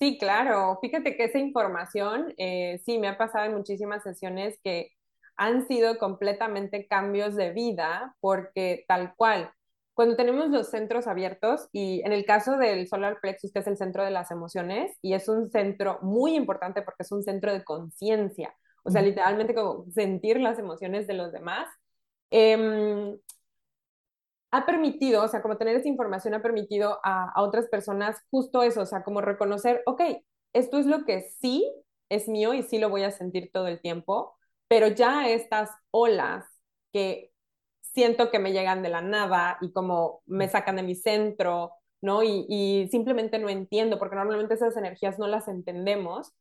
Sí, 0.00 0.18
claro. 0.18 0.78
Fíjate 0.82 1.16
que 1.16 1.24
esa 1.24 1.38
información, 1.38 2.34
eh, 2.36 2.80
sí, 2.84 2.98
me 2.98 3.08
ha 3.08 3.16
pasado 3.16 3.46
en 3.46 3.54
muchísimas 3.54 4.02
sesiones 4.02 4.58
que 4.62 4.90
han 5.36 5.66
sido 5.68 5.98
completamente 5.98 6.86
cambios 6.86 7.34
de 7.36 7.52
vida, 7.52 8.16
porque 8.20 8.84
tal 8.88 9.14
cual, 9.16 9.52
cuando 9.94 10.16
tenemos 10.16 10.50
los 10.50 10.68
centros 10.70 11.06
abiertos, 11.06 11.68
y 11.72 12.02
en 12.04 12.12
el 12.12 12.24
caso 12.26 12.56
del 12.58 12.88
solar 12.88 13.18
plexus, 13.20 13.52
que 13.52 13.60
es 13.60 13.66
el 13.66 13.76
centro 13.76 14.04
de 14.04 14.10
las 14.10 14.30
emociones, 14.30 14.96
y 15.02 15.14
es 15.14 15.28
un 15.28 15.50
centro 15.50 15.98
muy 16.02 16.36
importante 16.36 16.82
porque 16.82 17.04
es 17.04 17.12
un 17.12 17.22
centro 17.22 17.52
de 17.52 17.64
conciencia, 17.64 18.54
o 18.84 18.90
sea, 18.90 19.02
literalmente 19.02 19.54
como 19.54 19.86
sentir 19.90 20.40
las 20.40 20.58
emociones 20.58 21.06
de 21.06 21.14
los 21.14 21.32
demás, 21.32 21.68
eh, 22.30 23.16
ha 24.54 24.66
permitido, 24.66 25.24
o 25.24 25.28
sea, 25.28 25.42
como 25.42 25.56
tener 25.56 25.74
esa 25.76 25.88
información 25.88 26.32
ha 26.34 26.42
permitido 26.42 27.00
a, 27.02 27.32
otras 27.42 27.66
personas 27.66 28.16
justo 28.30 28.62
eso, 28.62 28.82
o 28.82 28.86
sea, 28.86 29.02
como 29.02 29.20
reconocer, 29.20 29.82
ok, 29.84 30.00
esto 30.52 30.78
es 30.78 30.86
lo 30.86 31.04
que 31.04 31.22
sí 31.40 31.68
es 32.08 32.28
mío 32.28 32.54
y 32.54 32.62
sí 32.62 32.78
lo 32.78 32.88
voy 32.88 33.02
a 33.02 33.10
sentir 33.10 33.50
todo 33.52 33.66
el 33.66 33.80
tiempo, 33.80 34.36
pero 34.68 34.86
ya 34.86 35.28
estas 35.28 35.70
olas 35.90 36.44
que 36.92 37.32
siento 37.94 38.30
que 38.30 38.38
me 38.38 38.52
llegan 38.52 38.82
de 38.82 38.88
la 38.88 39.00
nada 39.00 39.56
y 39.60 39.72
como 39.72 40.22
me 40.26 40.48
sacan 40.48 40.76
de 40.76 40.82
mi 40.82 40.94
centro, 40.94 41.72
¿no? 42.02 42.22
Y, 42.22 42.88
simplemente 42.90 43.38
no 43.38 43.48
entiendo, 43.48 43.98
porque 43.98 44.16
normalmente 44.16 44.54
esas 44.54 44.76
energías 44.76 45.18
no 45.18 45.26
las 45.26 45.48
entendemos, 45.48 46.32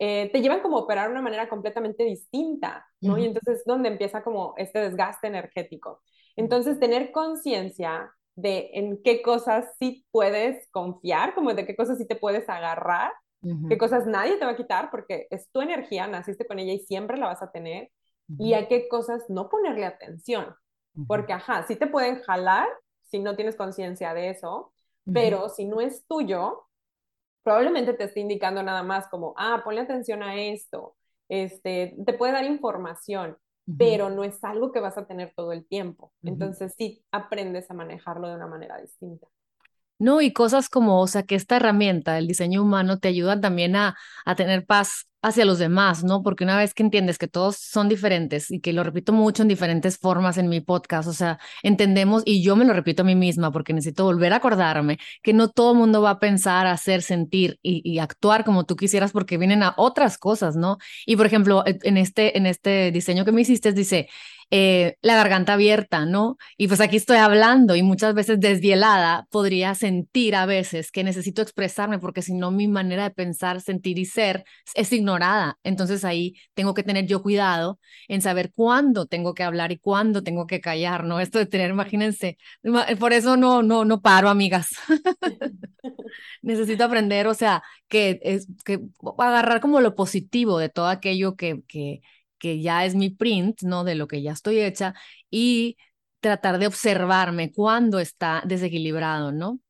eh, 0.00 0.28
te 0.32 0.40
llevan 0.40 0.60
como 0.60 0.76
a 0.76 0.82
operar 0.82 1.06
de 1.06 1.12
una 1.12 1.22
manera 1.22 1.48
completamente 1.48 2.04
distinta, 2.04 2.86
¿no? 3.00 3.16
Y 3.16 3.24
entonces 3.24 3.60
es 3.60 3.64
donde 3.64 3.88
empieza 3.88 4.22
como 4.22 4.54
este 4.58 4.80
desgaste 4.80 5.26
energético. 5.26 6.02
Entonces, 6.36 6.78
tener 6.78 7.10
conciencia 7.10 8.12
de 8.36 8.70
en 8.74 9.02
qué 9.02 9.22
cosas 9.22 9.74
sí 9.78 10.06
puedes 10.12 10.68
confiar, 10.70 11.34
como 11.34 11.54
de 11.54 11.66
qué 11.66 11.74
cosas 11.74 11.98
sí 11.98 12.06
te 12.06 12.14
puedes 12.14 12.48
agarrar, 12.48 13.12
qué 13.68 13.78
cosas 13.78 14.06
nadie 14.06 14.36
te 14.36 14.44
va 14.44 14.52
a 14.52 14.56
quitar, 14.56 14.90
porque 14.90 15.26
es 15.30 15.50
tu 15.50 15.60
energía, 15.60 16.06
naciste 16.06 16.46
con 16.46 16.58
ella 16.58 16.72
y 16.72 16.80
siempre 16.80 17.16
la 17.16 17.26
vas 17.26 17.42
a 17.42 17.50
tener, 17.50 17.90
y 18.38 18.52
a 18.52 18.68
qué 18.68 18.88
cosas 18.88 19.24
no 19.28 19.48
ponerle 19.48 19.86
atención, 19.86 20.54
porque, 21.06 21.32
ajá, 21.32 21.64
sí 21.66 21.76
te 21.76 21.86
pueden 21.86 22.22
jalar 22.22 22.68
si 23.04 23.18
no 23.18 23.36
tienes 23.36 23.56
conciencia 23.56 24.14
de 24.14 24.30
eso, 24.30 24.72
pero 25.12 25.48
si 25.48 25.64
no 25.64 25.80
es 25.80 26.06
tuyo, 26.06 26.66
probablemente 27.42 27.94
te 27.94 28.04
esté 28.04 28.20
indicando 28.20 28.62
nada 28.62 28.82
más 28.82 29.08
como, 29.08 29.34
ah, 29.36 29.62
ponle 29.64 29.80
atención 29.82 30.22
a 30.22 30.36
esto, 30.36 30.96
este, 31.28 31.96
te 32.04 32.12
puede 32.14 32.32
dar 32.32 32.44
información, 32.44 33.38
pero 33.76 34.10
no 34.10 34.24
es 34.24 34.42
algo 34.44 34.72
que 34.72 34.80
vas 34.80 34.98
a 34.98 35.06
tener 35.06 35.32
todo 35.34 35.52
el 35.52 35.66
tiempo. 35.66 36.12
Entonces 36.24 36.74
sí 36.76 37.04
aprendes 37.12 37.70
a 37.70 37.74
manejarlo 37.74 38.28
de 38.28 38.36
una 38.36 38.46
manera 38.46 38.80
distinta. 38.80 39.28
No, 39.98 40.20
y 40.20 40.32
cosas 40.32 40.68
como, 40.68 41.00
o 41.00 41.06
sea, 41.08 41.24
que 41.24 41.34
esta 41.34 41.56
herramienta, 41.56 42.18
el 42.18 42.28
diseño 42.28 42.62
humano, 42.62 42.98
te 42.98 43.08
ayuda 43.08 43.40
también 43.40 43.74
a, 43.76 43.96
a 44.24 44.34
tener 44.36 44.64
paz 44.66 45.08
hacia 45.22 45.44
los 45.44 45.58
demás, 45.58 46.04
¿no? 46.04 46.22
Porque 46.22 46.44
una 46.44 46.56
vez 46.56 46.74
que 46.74 46.82
entiendes 46.82 47.18
que 47.18 47.26
todos 47.28 47.56
son 47.56 47.88
diferentes 47.88 48.50
y 48.50 48.60
que 48.60 48.72
lo 48.72 48.84
repito 48.84 49.12
mucho 49.12 49.42
en 49.42 49.48
diferentes 49.48 49.98
formas 49.98 50.38
en 50.38 50.48
mi 50.48 50.60
podcast, 50.60 51.08
o 51.08 51.12
sea, 51.12 51.38
entendemos 51.62 52.22
y 52.24 52.42
yo 52.42 52.54
me 52.56 52.64
lo 52.64 52.72
repito 52.72 53.02
a 53.02 53.04
mí 53.04 53.16
misma 53.16 53.50
porque 53.50 53.72
necesito 53.72 54.04
volver 54.04 54.32
a 54.32 54.36
acordarme 54.36 54.98
que 55.22 55.32
no 55.32 55.48
todo 55.48 55.72
el 55.72 55.78
mundo 55.78 56.02
va 56.02 56.10
a 56.10 56.18
pensar, 56.20 56.66
hacer, 56.66 57.02
sentir 57.02 57.58
y, 57.62 57.82
y, 57.84 57.98
actuar 57.98 58.44
como 58.44 58.64
tú 58.64 58.76
quisieras 58.76 59.12
porque 59.12 59.38
vienen 59.38 59.62
a 59.64 59.74
otras 59.76 60.18
cosas, 60.18 60.56
¿no? 60.56 60.78
Y 61.06 61.16
por 61.16 61.26
ejemplo, 61.26 61.64
en 61.66 61.96
este, 61.96 62.38
en 62.38 62.46
este 62.46 62.92
diseño 62.92 63.24
que 63.24 63.32
me 63.32 63.40
hiciste, 63.40 63.72
dice, 63.72 64.08
eh, 64.50 64.96
la 65.02 65.14
garganta 65.16 65.54
abierta, 65.54 66.06
¿no? 66.06 66.38
Y 66.56 66.68
pues 66.68 66.80
aquí 66.80 66.96
estoy 66.96 67.18
hablando 67.18 67.76
y 67.76 67.82
muchas 67.82 68.14
veces 68.14 68.40
desvielada 68.40 69.26
podría 69.30 69.74
sentir 69.74 70.34
a 70.34 70.46
veces 70.46 70.90
que 70.90 71.04
necesito 71.04 71.42
expresarme 71.42 71.98
porque 71.98 72.22
si 72.22 72.34
no 72.34 72.50
mi 72.50 72.66
manera 72.66 73.04
de 73.04 73.10
pensar, 73.10 73.60
sentir 73.60 73.98
y 73.98 74.06
ser 74.06 74.44
es 74.74 74.92
ignorada. 74.92 75.58
Entonces 75.64 76.04
ahí 76.04 76.34
tengo 76.54 76.72
que 76.74 76.82
tener 76.82 77.06
yo 77.06 77.22
cuidado 77.22 77.78
en 78.08 78.22
saber 78.22 78.52
cuándo 78.54 79.06
tengo 79.06 79.34
que 79.34 79.42
hablar 79.44 79.72
y 79.72 79.78
cuándo 79.78 80.22
tengo 80.22 80.46
que 80.46 80.60
callar, 80.60 81.04
¿no? 81.04 81.20
Esto 81.20 81.38
de 81.38 81.46
tener, 81.46 81.70
imagínense, 81.70 82.38
por 82.98 83.12
eso 83.12 83.36
no, 83.36 83.62
no, 83.62 83.84
no 83.84 84.00
paro, 84.00 84.28
amigas. 84.28 84.68
Necesito 86.42 86.84
aprender, 86.84 87.26
o 87.26 87.34
sea, 87.34 87.62
que 87.88 88.18
es 88.22 88.46
que 88.64 88.80
agarrar 89.18 89.60
como 89.60 89.80
lo 89.80 89.94
positivo 89.94 90.58
de 90.58 90.68
todo 90.68 90.86
aquello 90.86 91.36
que, 91.36 91.62
que 91.68 92.00
que 92.38 92.60
ya 92.62 92.84
es 92.84 92.94
mi 92.94 93.10
print, 93.10 93.62
¿no? 93.62 93.84
De 93.84 93.94
lo 93.94 94.08
que 94.08 94.22
ya 94.22 94.32
estoy 94.32 94.60
hecha 94.60 94.94
y 95.30 95.76
tratar 96.20 96.58
de 96.58 96.66
observarme 96.66 97.52
cuando 97.52 97.98
está 98.00 98.42
desequilibrado, 98.46 99.32
¿no? 99.32 99.60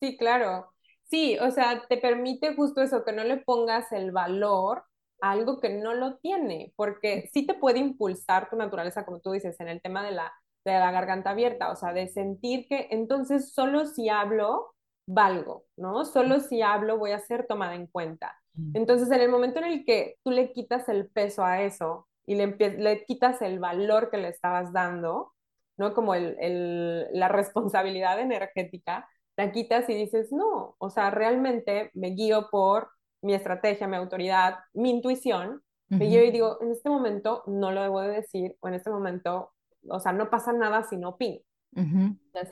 Sí, 0.00 0.16
claro. 0.16 0.70
Sí, 1.04 1.38
o 1.38 1.50
sea, 1.50 1.86
te 1.88 1.96
permite 1.98 2.54
justo 2.54 2.82
eso, 2.82 3.04
que 3.04 3.12
no 3.12 3.24
le 3.24 3.38
pongas 3.38 3.90
el 3.92 4.10
valor 4.12 4.84
a 5.20 5.30
algo 5.32 5.60
que 5.60 5.70
no 5.70 5.94
lo 5.94 6.16
tiene, 6.18 6.72
porque 6.76 7.30
sí 7.32 7.46
te 7.46 7.54
puede 7.54 7.78
impulsar 7.78 8.50
tu 8.50 8.56
naturaleza, 8.56 9.04
como 9.04 9.20
tú 9.20 9.32
dices, 9.32 9.58
en 9.60 9.68
el 9.68 9.80
tema 9.80 10.04
de 10.04 10.12
la, 10.12 10.32
de 10.64 10.72
la 10.72 10.90
garganta 10.90 11.30
abierta, 11.30 11.70
o 11.70 11.76
sea, 11.76 11.92
de 11.92 12.08
sentir 12.08 12.66
que 12.68 12.88
entonces 12.90 13.52
solo 13.54 13.86
si 13.86 14.08
hablo, 14.08 14.74
valgo, 15.06 15.64
¿no? 15.76 16.04
Solo 16.04 16.40
si 16.40 16.62
hablo 16.62 16.98
voy 16.98 17.12
a 17.12 17.18
ser 17.20 17.46
tomada 17.46 17.74
en 17.74 17.86
cuenta. 17.86 18.36
Entonces, 18.72 19.10
en 19.10 19.20
el 19.20 19.30
momento 19.30 19.58
en 19.60 19.66
el 19.66 19.84
que 19.84 20.16
tú 20.24 20.30
le 20.30 20.52
quitas 20.52 20.88
el 20.88 21.08
peso 21.08 21.44
a 21.44 21.62
eso 21.62 22.08
y 22.26 22.34
le, 22.36 22.56
le 22.56 23.04
quitas 23.04 23.42
el 23.42 23.58
valor 23.58 24.10
que 24.10 24.18
le 24.18 24.28
estabas 24.28 24.72
dando, 24.72 25.32
¿no? 25.76 25.94
Como 25.94 26.14
el, 26.14 26.36
el, 26.40 27.06
la 27.12 27.28
responsabilidad 27.28 28.20
energética, 28.20 29.08
la 29.36 29.52
quitas 29.52 29.88
y 29.88 29.94
dices, 29.94 30.32
no, 30.32 30.76
o 30.78 30.90
sea, 30.90 31.10
realmente 31.10 31.90
me 31.94 32.10
guío 32.10 32.48
por 32.50 32.90
mi 33.22 33.34
estrategia, 33.34 33.88
mi 33.88 33.96
autoridad, 33.96 34.58
mi 34.74 34.90
intuición, 34.90 35.62
me 35.98 36.06
guío 36.06 36.24
y 36.24 36.30
digo, 36.30 36.58
en 36.60 36.72
este 36.72 36.88
momento 36.88 37.42
no 37.46 37.72
lo 37.72 37.82
debo 37.82 38.00
de 38.02 38.08
decir, 38.10 38.56
o 38.60 38.68
en 38.68 38.74
este 38.74 38.90
momento, 38.90 39.52
o 39.88 40.00
sea, 40.00 40.12
no 40.12 40.30
pasa 40.30 40.52
nada 40.52 40.84
si 40.84 40.96
no 40.96 41.10
opino. 41.10 41.40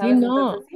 Sí, 0.01 0.13
no. 0.15 0.67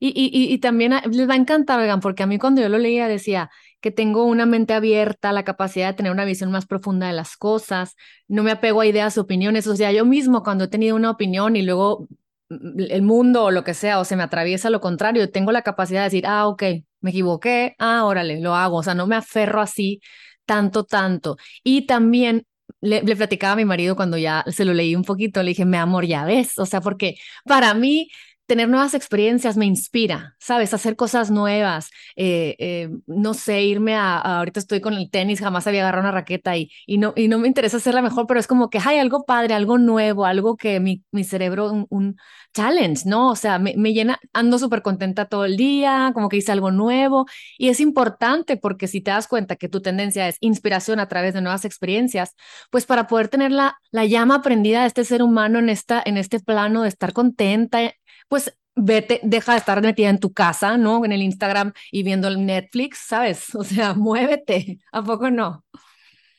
Y, 0.00 0.08
y, 0.08 0.52
y, 0.52 0.58
también 0.58 0.92
les 1.10 1.28
va 1.28 1.34
a 1.34 1.36
encantar, 1.36 1.80
vegan, 1.80 2.00
porque 2.00 2.22
a 2.22 2.26
mí 2.26 2.38
cuando 2.38 2.60
yo 2.60 2.68
lo 2.68 2.78
leía 2.78 3.08
decía 3.08 3.50
que 3.80 3.90
tengo 3.90 4.24
una 4.24 4.46
mente 4.46 4.74
abierta, 4.74 5.32
la 5.32 5.44
capacidad 5.44 5.88
de 5.88 5.94
tener 5.94 6.12
una 6.12 6.24
visión 6.24 6.50
más 6.50 6.66
profunda 6.66 7.06
de 7.06 7.12
las 7.12 7.36
cosas, 7.36 7.96
no 8.26 8.42
me 8.42 8.50
apego 8.52 8.80
a 8.80 8.86
ideas 8.86 9.18
opiniones, 9.18 9.66
o 9.66 9.76
sea, 9.76 9.92
yo 9.92 10.04
mismo 10.04 10.42
cuando 10.42 10.64
he 10.64 10.68
tenido 10.68 10.96
una 10.96 11.10
opinión 11.10 11.56
y 11.56 11.62
luego 11.62 12.08
mm, 12.48 12.80
el 12.90 13.02
mundo 13.02 13.44
o 13.44 13.50
lo 13.50 13.64
que 13.64 13.74
sea, 13.74 13.98
o 14.00 14.04
se 14.04 14.16
me 14.16 14.22
atraviesa 14.22 14.70
lo 14.70 14.80
contrario, 14.80 15.30
tengo 15.30 15.52
la 15.52 15.62
capacidad 15.62 16.00
de 16.00 16.04
decir, 16.04 16.26
ah, 16.26 16.46
ok, 16.48 16.62
me 17.00 17.10
equivoqué, 17.10 17.74
ah, 17.78 18.04
órale, 18.04 18.40
lo 18.40 18.54
hago, 18.54 18.78
o 18.78 18.82
sea, 18.82 18.94
no 18.94 19.06
me 19.06 19.16
aferro 19.16 19.60
así 19.60 20.00
tanto, 20.44 20.84
tanto. 20.84 21.36
Y 21.62 21.86
también 21.86 22.46
le, 22.80 23.02
le, 23.02 23.16
platicaba 23.16 23.54
a 23.54 23.56
mi 23.56 23.64
marido 23.64 23.96
cuando 23.96 24.16
ya 24.18 24.44
se 24.48 24.64
lo 24.64 24.74
leí 24.74 24.94
un 24.96 25.04
poquito, 25.04 25.42
le 25.42 25.50
dije, 25.50 25.64
mi 25.64 25.76
amor, 25.76 26.06
ya 26.06 26.24
ves, 26.24 26.58
o 26.58 26.66
sea, 26.66 26.80
porque 26.80 27.16
para 27.44 27.74
mí 27.74 28.08
tener 28.48 28.68
nuevas 28.68 28.94
experiencias 28.94 29.58
me 29.58 29.66
inspira, 29.66 30.34
¿sabes? 30.40 30.72
Hacer 30.72 30.96
cosas 30.96 31.30
nuevas, 31.30 31.90
eh, 32.16 32.56
eh, 32.58 32.88
no 33.06 33.34
sé, 33.34 33.62
irme 33.62 33.94
a, 33.94 34.16
ahorita 34.18 34.58
estoy 34.58 34.80
con 34.80 34.94
el 34.94 35.10
tenis, 35.10 35.40
jamás 35.40 35.66
había 35.66 35.82
agarrado 35.82 36.04
una 36.04 36.12
raqueta 36.12 36.56
y, 36.56 36.70
y, 36.86 36.96
no, 36.96 37.12
y 37.14 37.28
no 37.28 37.38
me 37.38 37.46
interesa 37.46 37.76
hacerla 37.76 38.00
mejor, 38.00 38.26
pero 38.26 38.40
es 38.40 38.46
como 38.46 38.70
que 38.70 38.80
hay 38.82 38.98
algo 38.98 39.24
padre, 39.26 39.52
algo 39.52 39.76
nuevo, 39.76 40.24
algo 40.24 40.56
que 40.56 40.80
mi, 40.80 41.04
mi 41.12 41.24
cerebro, 41.24 41.86
un, 41.90 42.16
challenge, 42.54 43.02
¿no? 43.06 43.30
O 43.30 43.36
sea, 43.36 43.58
me, 43.58 43.74
me 43.76 43.92
llena, 43.92 44.18
ando 44.32 44.58
súper 44.58 44.82
contenta 44.82 45.26
todo 45.26 45.44
el 45.44 45.56
día, 45.56 46.10
como 46.14 46.28
que 46.28 46.38
hice 46.38 46.50
algo 46.50 46.70
nuevo 46.70 47.26
y 47.58 47.68
es 47.68 47.78
importante 47.78 48.56
porque 48.56 48.88
si 48.88 49.00
te 49.02 49.10
das 49.10 49.28
cuenta 49.28 49.56
que 49.56 49.68
tu 49.68 49.82
tendencia 49.82 50.26
es 50.26 50.38
inspiración 50.40 50.98
a 50.98 51.08
través 51.08 51.34
de 51.34 51.42
nuevas 51.42 51.64
experiencias, 51.66 52.34
pues 52.70 52.86
para 52.86 53.06
poder 53.06 53.28
tener 53.28 53.52
la, 53.52 53.78
la 53.90 54.06
llama 54.06 54.42
prendida 54.42 54.80
de 54.80 54.86
este 54.88 55.04
ser 55.04 55.22
humano 55.22 55.58
en, 55.58 55.68
esta, 55.68 56.02
en 56.04 56.16
este 56.16 56.40
plano 56.40 56.82
de 56.82 56.88
estar 56.88 57.12
contenta, 57.12 57.80
pues 58.28 58.56
vete, 58.74 59.20
deja 59.22 59.52
de 59.52 59.58
estar 59.58 59.82
metida 59.82 60.08
en 60.08 60.20
tu 60.20 60.32
casa, 60.32 60.76
¿no? 60.76 61.04
En 61.04 61.12
el 61.12 61.22
Instagram 61.22 61.72
y 61.90 62.02
viendo 62.02 62.28
el 62.28 62.44
Netflix, 62.44 62.98
¿sabes? 62.98 63.54
O 63.54 63.64
sea, 63.64 63.94
muévete, 63.94 64.78
¿a 64.92 65.02
poco 65.02 65.30
no? 65.30 65.64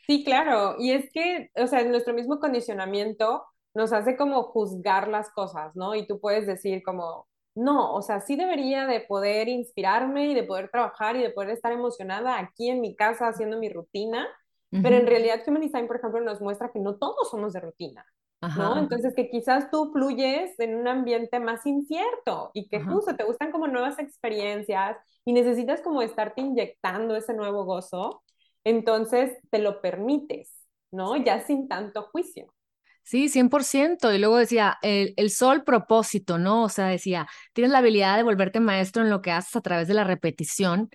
Sí, 0.07 0.23
claro, 0.23 0.75
y 0.79 0.91
es 0.91 1.11
que, 1.13 1.51
o 1.55 1.67
sea, 1.67 1.83
nuestro 1.83 2.13
mismo 2.15 2.39
condicionamiento 2.39 3.43
nos 3.75 3.93
hace 3.93 4.17
como 4.17 4.41
juzgar 4.43 5.07
las 5.07 5.29
cosas, 5.29 5.75
¿no? 5.75 5.93
Y 5.93 6.07
tú 6.07 6.19
puedes 6.19 6.47
decir 6.47 6.81
como, 6.81 7.27
no, 7.53 7.93
o 7.93 8.01
sea, 8.01 8.19
sí 8.19 8.35
debería 8.35 8.87
de 8.87 9.01
poder 9.01 9.47
inspirarme 9.47 10.27
y 10.27 10.33
de 10.33 10.43
poder 10.43 10.69
trabajar 10.69 11.15
y 11.15 11.21
de 11.21 11.29
poder 11.29 11.51
estar 11.51 11.71
emocionada 11.71 12.39
aquí 12.39 12.69
en 12.69 12.81
mi 12.81 12.95
casa 12.95 13.27
haciendo 13.27 13.59
mi 13.59 13.69
rutina, 13.69 14.27
pero 14.71 14.95
en 14.97 15.07
realidad 15.07 15.41
Human 15.47 15.61
Design, 15.61 15.87
por 15.87 15.97
ejemplo, 15.97 16.21
nos 16.21 16.41
muestra 16.41 16.71
que 16.71 16.79
no 16.79 16.95
todos 16.95 17.29
somos 17.29 17.53
de 17.53 17.59
rutina. 17.59 18.05
¿No? 18.53 18.77
Entonces 18.77 19.13
que 19.15 19.29
quizás 19.29 19.69
tú 19.71 19.91
fluyes 19.93 20.59
en 20.59 20.75
un 20.75 20.87
ambiente 20.87 21.39
más 21.39 21.65
incierto 21.65 22.51
y 22.53 22.67
que 22.69 22.81
justo 22.81 23.15
te 23.15 23.23
gustan 23.23 23.51
como 23.51 23.67
nuevas 23.67 23.99
experiencias 23.99 24.97
y 25.25 25.33
necesitas 25.33 25.81
como 25.81 26.01
estarte 26.01 26.41
inyectando 26.41 27.15
ese 27.15 27.33
nuevo 27.33 27.65
gozo, 27.65 28.23
entonces 28.63 29.37
te 29.51 29.59
lo 29.59 29.81
permites, 29.81 30.53
¿no? 30.91 31.15
Ya 31.17 31.41
sin 31.41 31.67
tanto 31.67 32.03
juicio. 32.11 32.53
Sí, 33.03 33.29
100%. 33.29 34.13
Y 34.13 34.19
luego 34.19 34.37
decía, 34.37 34.77
el, 34.81 35.13
el 35.17 35.31
sol 35.31 35.63
propósito, 35.63 36.37
¿no? 36.37 36.63
O 36.63 36.69
sea, 36.69 36.85
decía, 36.87 37.27
tienes 37.53 37.71
la 37.71 37.79
habilidad 37.79 38.17
de 38.17 38.23
volverte 38.23 38.59
maestro 38.59 39.03
en 39.03 39.09
lo 39.09 39.21
que 39.21 39.31
haces 39.31 39.55
a 39.55 39.61
través 39.61 39.87
de 39.87 39.95
la 39.95 40.03
repetición 40.03 40.89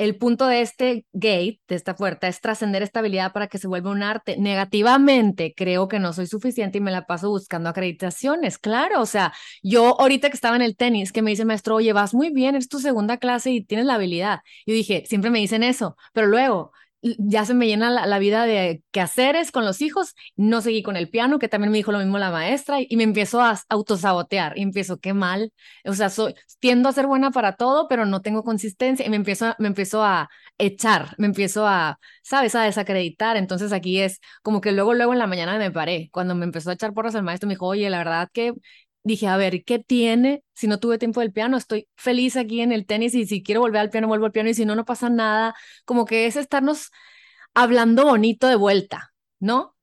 el 0.00 0.16
punto 0.16 0.46
de 0.46 0.62
este 0.62 1.04
gate, 1.12 1.60
de 1.68 1.74
esta 1.76 1.94
puerta, 1.94 2.26
es 2.26 2.40
trascender 2.40 2.82
esta 2.82 3.00
habilidad 3.00 3.34
para 3.34 3.48
que 3.48 3.58
se 3.58 3.68
vuelva 3.68 3.90
un 3.90 4.02
arte. 4.02 4.38
Negativamente, 4.38 5.52
creo 5.54 5.88
que 5.88 5.98
no 5.98 6.14
soy 6.14 6.26
suficiente 6.26 6.78
y 6.78 6.80
me 6.80 6.90
la 6.90 7.06
paso 7.06 7.28
buscando 7.28 7.68
acreditaciones. 7.68 8.56
Claro, 8.56 9.02
o 9.02 9.06
sea, 9.06 9.34
yo 9.62 10.00
ahorita 10.00 10.30
que 10.30 10.36
estaba 10.36 10.56
en 10.56 10.62
el 10.62 10.74
tenis, 10.74 11.12
que 11.12 11.20
me 11.20 11.32
dice 11.32 11.44
maestro, 11.44 11.74
oye, 11.76 11.92
vas 11.92 12.14
muy 12.14 12.30
bien, 12.30 12.56
es 12.56 12.68
tu 12.68 12.78
segunda 12.78 13.18
clase 13.18 13.50
y 13.50 13.62
tienes 13.62 13.84
la 13.84 13.96
habilidad. 13.96 14.40
Yo 14.64 14.72
dije, 14.72 15.04
siempre 15.06 15.28
me 15.28 15.38
dicen 15.38 15.62
eso, 15.62 15.96
pero 16.14 16.28
luego 16.28 16.72
ya 17.02 17.44
se 17.44 17.54
me 17.54 17.66
llena 17.66 17.90
la, 17.90 18.18
vida 18.18 18.44
de 18.44 18.82
quehaceres 18.90 19.50
con 19.52 19.64
los 19.64 19.80
hijos, 19.80 20.14
no 20.36 20.60
seguí 20.60 20.82
con 20.82 20.96
el 20.96 21.08
piano, 21.08 21.38
que 21.38 21.48
también 21.48 21.72
me 21.72 21.78
dijo 21.78 21.92
lo 21.92 21.98
mismo 21.98 22.18
la 22.18 22.30
maestra, 22.30 22.78
y, 22.80 22.96
me 22.96 23.04
empiezo 23.04 23.40
a 23.40 23.58
autosabotear, 23.68 24.58
y 24.58 24.62
empiezo, 24.62 24.98
qué 24.98 25.14
mal, 25.14 25.52
o 25.84 25.94
sea, 25.94 26.10
soy, 26.10 26.34
tiendo 26.58 26.88
a 26.88 26.92
ser 26.92 27.06
buena 27.06 27.30
para 27.30 27.56
todo, 27.56 27.88
pero 27.88 28.04
no 28.06 28.20
tengo 28.22 28.44
consistencia, 28.44 29.06
y 29.06 29.10
me 29.10 29.16
empiezo, 29.16 29.54
me 29.58 29.68
empiezo 29.68 30.04
a 30.04 30.28
echar, 30.58 31.14
me 31.18 31.26
empiezo 31.26 31.66
a, 31.66 31.98
¿sabes?, 32.22 32.54
a 32.54 32.62
desacreditar, 32.62 33.36
entonces 33.36 33.72
aquí 33.72 34.00
es 34.00 34.20
como 34.42 34.60
que 34.60 34.72
luego, 34.72 34.94
luego 34.94 35.12
en 35.12 35.18
la 35.18 35.26
mañana 35.26 35.58
me 35.58 35.70
paré, 35.70 36.10
cuando 36.12 36.34
me 36.34 36.44
empezó 36.44 36.70
a 36.70 36.74
echar 36.74 36.92
porras 36.92 37.14
el 37.14 37.22
maestro, 37.22 37.46
me 37.46 37.54
dijo, 37.54 37.66
oye, 37.66 37.88
la 37.90 37.98
verdad 37.98 38.28
que 38.32 38.52
dije, 39.02 39.26
a 39.26 39.36
ver, 39.36 39.64
¿qué 39.64 39.78
tiene 39.78 40.44
si 40.54 40.68
no 40.68 40.78
tuve 40.78 40.98
tiempo 40.98 41.20
del 41.20 41.32
piano? 41.32 41.56
Estoy 41.56 41.88
feliz 41.96 42.36
aquí 42.36 42.60
en 42.60 42.72
el 42.72 42.86
tenis 42.86 43.14
y 43.14 43.26
si 43.26 43.42
quiero 43.42 43.60
volver 43.60 43.80
al 43.80 43.90
piano, 43.90 44.08
vuelvo 44.08 44.26
al 44.26 44.32
piano 44.32 44.50
y 44.50 44.54
si 44.54 44.64
no, 44.64 44.74
no 44.74 44.84
pasa 44.84 45.10
nada. 45.10 45.54
Como 45.84 46.04
que 46.04 46.26
es 46.26 46.36
estarnos 46.36 46.90
hablando 47.54 48.04
bonito 48.04 48.46
de 48.48 48.56
vuelta, 48.56 49.12
¿no? 49.38 49.76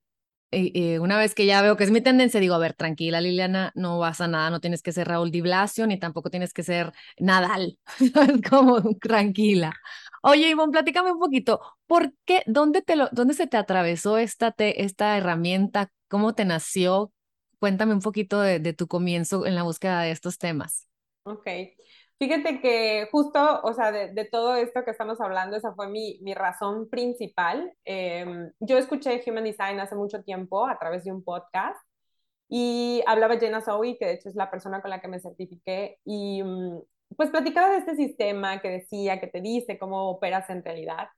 Y, 0.49 0.97
una 0.97 1.17
vez 1.17 1.35
que 1.35 1.45
ya 1.45 1.61
veo 1.61 1.75
que 1.75 1.83
es 1.83 1.91
mi 1.91 1.99
tendencia, 2.01 2.39
digo, 2.39 2.55
a 2.55 2.57
ver, 2.57 2.73
tranquila, 2.73 3.19
Liliana, 3.19 3.71
no 3.75 3.99
vas 3.99 4.21
a 4.21 4.27
nada, 4.29 4.49
no 4.49 4.61
tienes 4.61 4.81
que 4.81 4.93
ser 4.93 5.07
Raúl 5.07 5.29
Di 5.29 5.41
Blasio, 5.41 5.85
ni 5.87 5.99
tampoco 5.99 6.29
tienes 6.29 6.53
que 6.53 6.63
ser 6.63 6.93
Nadal, 7.19 7.77
como 8.49 8.81
tranquila. 8.95 9.73
Oye, 10.23 10.49
Ivonne, 10.49 10.71
platícame 10.71 11.11
un 11.11 11.19
poquito, 11.19 11.59
¿por 11.85 12.13
qué, 12.25 12.43
dónde, 12.47 12.81
te 12.81 12.95
lo, 12.95 13.09
dónde 13.11 13.33
se 13.33 13.47
te 13.47 13.57
atravesó 13.57 14.17
esta, 14.17 14.51
te, 14.51 14.83
esta 14.83 15.17
herramienta? 15.17 15.91
¿Cómo 16.07 16.33
te 16.33 16.45
nació? 16.45 17.11
Cuéntame 17.59 17.93
un 17.93 18.01
poquito 18.01 18.39
de, 18.41 18.73
tu 18.73 18.87
comienzo 18.87 19.45
en 19.45 19.55
la 19.55 19.63
búsqueda 19.63 20.01
de 20.01 20.11
estos 20.11 20.37
temas. 20.37 20.87
Ok. 21.23 21.47
Fíjate 22.19 22.61
que 22.61 23.07
justo, 23.11 23.61
o 23.61 23.73
sea, 23.73 23.91
de, 23.91 24.25
todo 24.25 24.55
esto 24.55 24.83
que 24.83 24.91
estamos 24.91 25.21
hablando, 25.21 25.55
esa 25.55 25.73
fue 25.73 25.87
mi, 25.87 26.19
razón 26.33 26.89
principal. 26.89 27.73
Em, 27.85 28.51
yo 28.59 28.77
escuché 28.77 29.21
Human 29.25 29.43
Design 29.43 29.79
hace 29.79 29.95
mucho 29.95 30.23
tiempo 30.23 30.67
a 30.67 30.77
través 30.79 31.03
de 31.03 31.11
un 31.11 31.23
podcast 31.23 31.77
y 32.49 33.03
hablaba 33.07 33.39
Jenna 33.39 33.61
Zoe, 33.61 33.97
que 33.99 34.05
de 34.05 34.13
hecho 34.13 34.29
es 34.29 34.35
la 34.35 34.49
persona 34.49 34.81
con 34.81 34.89
la 34.89 35.01
que 35.01 35.07
me 35.07 35.19
certifiqué, 35.19 35.99
y 36.05 36.41
mm, 36.43 36.79
pues 37.15 37.29
platicaba 37.29 37.71
de 37.71 37.77
este 37.77 37.95
sistema 37.95 38.61
que 38.61 38.69
decía, 38.69 39.19
que 39.19 39.27
te 39.27 39.41
dice 39.41 39.77
cómo 39.77 40.09
operas 40.09 40.49
en 40.49 40.63
realidad. 40.63 41.09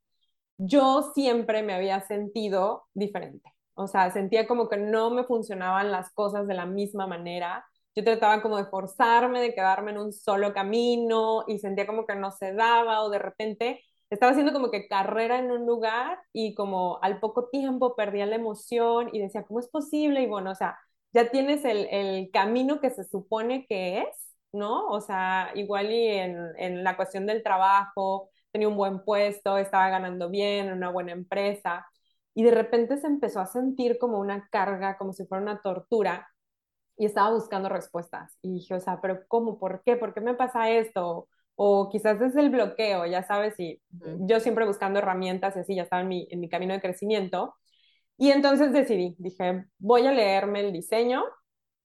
Yo 0.57 1.11
siempre 1.15 1.63
me 1.63 1.73
había 1.73 2.01
sentido 2.01 2.87
diferente. 2.93 3.53
O 3.79 3.87
sea, 3.87 4.11
sentía 4.11 4.47
como 4.47 4.67
que 4.69 4.77
no 4.77 5.09
me 5.11 5.23
funcionaban 5.23 5.91
las 5.91 6.11
cosas 6.13 6.47
de 6.47 6.53
la 6.53 6.65
misma 6.65 7.07
manera. 7.07 7.65
Yo 7.95 8.03
trataba 8.03 8.41
como 8.41 8.57
de 8.57 8.65
forzarme, 8.65 9.41
de 9.41 9.53
quedarme 9.53 9.91
en 9.91 9.97
un 9.99 10.13
solo 10.13 10.53
camino 10.53 11.43
y 11.47 11.59
sentía 11.59 11.87
como 11.87 12.05
que 12.05 12.15
no 12.15 12.31
se 12.31 12.53
daba 12.53 13.01
o 13.03 13.09
de 13.09 13.19
repente 13.19 13.81
estaba 14.09 14.31
haciendo 14.31 14.53
como 14.53 14.71
que 14.71 14.87
carrera 14.87 15.39
en 15.39 15.51
un 15.51 15.65
lugar 15.65 16.19
y 16.33 16.55
como 16.55 16.99
al 17.01 17.19
poco 17.19 17.47
tiempo 17.49 17.95
perdía 17.95 18.25
la 18.25 18.35
emoción 18.35 19.09
y 19.13 19.19
decía, 19.19 19.43
¿cómo 19.43 19.59
es 19.59 19.67
posible? 19.69 20.21
Y 20.23 20.27
bueno, 20.27 20.51
o 20.51 20.55
sea, 20.55 20.77
ya 21.13 21.29
tienes 21.31 21.63
el, 21.65 21.87
el 21.91 22.29
camino 22.31 22.79
que 22.81 22.89
se 22.89 23.03
supone 23.05 23.65
que 23.67 23.99
es, 23.99 24.07
¿no? 24.51 24.87
O 24.87 24.99
sea, 25.01 25.51
igual 25.55 25.91
y 25.91 26.07
en, 26.07 26.37
en 26.57 26.83
la 26.83 26.95
cuestión 26.97 27.25
del 27.25 27.43
trabajo, 27.43 28.29
tenía 28.51 28.67
un 28.67 28.75
buen 28.77 29.03
puesto, 29.03 29.57
estaba 29.57 29.89
ganando 29.89 30.29
bien, 30.29 30.67
en 30.67 30.73
una 30.73 30.89
buena 30.91 31.11
empresa 31.13 31.85
y 32.39 32.43
de 32.43 32.51
repente 32.51 32.97
se 32.97 33.07
empezó 33.07 33.41
a 33.41 33.45
sentir 33.47 33.97
como 33.99 34.17
una 34.17 34.47
carga, 34.49 34.97
como 34.97 35.11
si 35.11 35.25
fuera 35.25 35.41
una 35.41 35.61
tortura, 35.61 36.29
y 36.95 37.05
estaba 37.05 37.31
buscando 37.31 37.67
respuestas. 37.67 38.37
Y 38.41 38.53
dije, 38.53 38.75
o 38.75 38.79
sea, 38.79 39.01
pero 39.01 39.27
¿cómo? 39.27 39.59
¿Por 39.59 39.83
qué? 39.83 39.97
¿Por 39.97 40.13
qué 40.13 40.21
me 40.21 40.35
pasa 40.35 40.69
esto? 40.71 41.27
O 41.55 41.89
quizás 41.89 42.21
es 42.21 42.37
el 42.37 42.49
bloqueo, 42.49 43.05
ya 43.05 43.23
sabes, 43.23 43.59
y 43.59 43.81
yo 44.21 44.39
siempre 44.39 44.65
buscando 44.65 44.99
herramientas 44.99 45.57
y 45.57 45.59
así, 45.59 45.75
ya 45.75 45.83
estaba 45.83 46.01
en 46.01 46.07
mi, 46.07 46.27
en 46.31 46.39
mi 46.39 46.47
camino 46.47 46.73
de 46.73 46.79
crecimiento. 46.79 47.55
Y 48.17 48.31
entonces 48.31 48.71
decidí, 48.71 49.17
dije, 49.19 49.65
voy 49.77 50.07
a 50.07 50.13
leerme 50.13 50.61
el 50.61 50.71
diseño. 50.71 51.25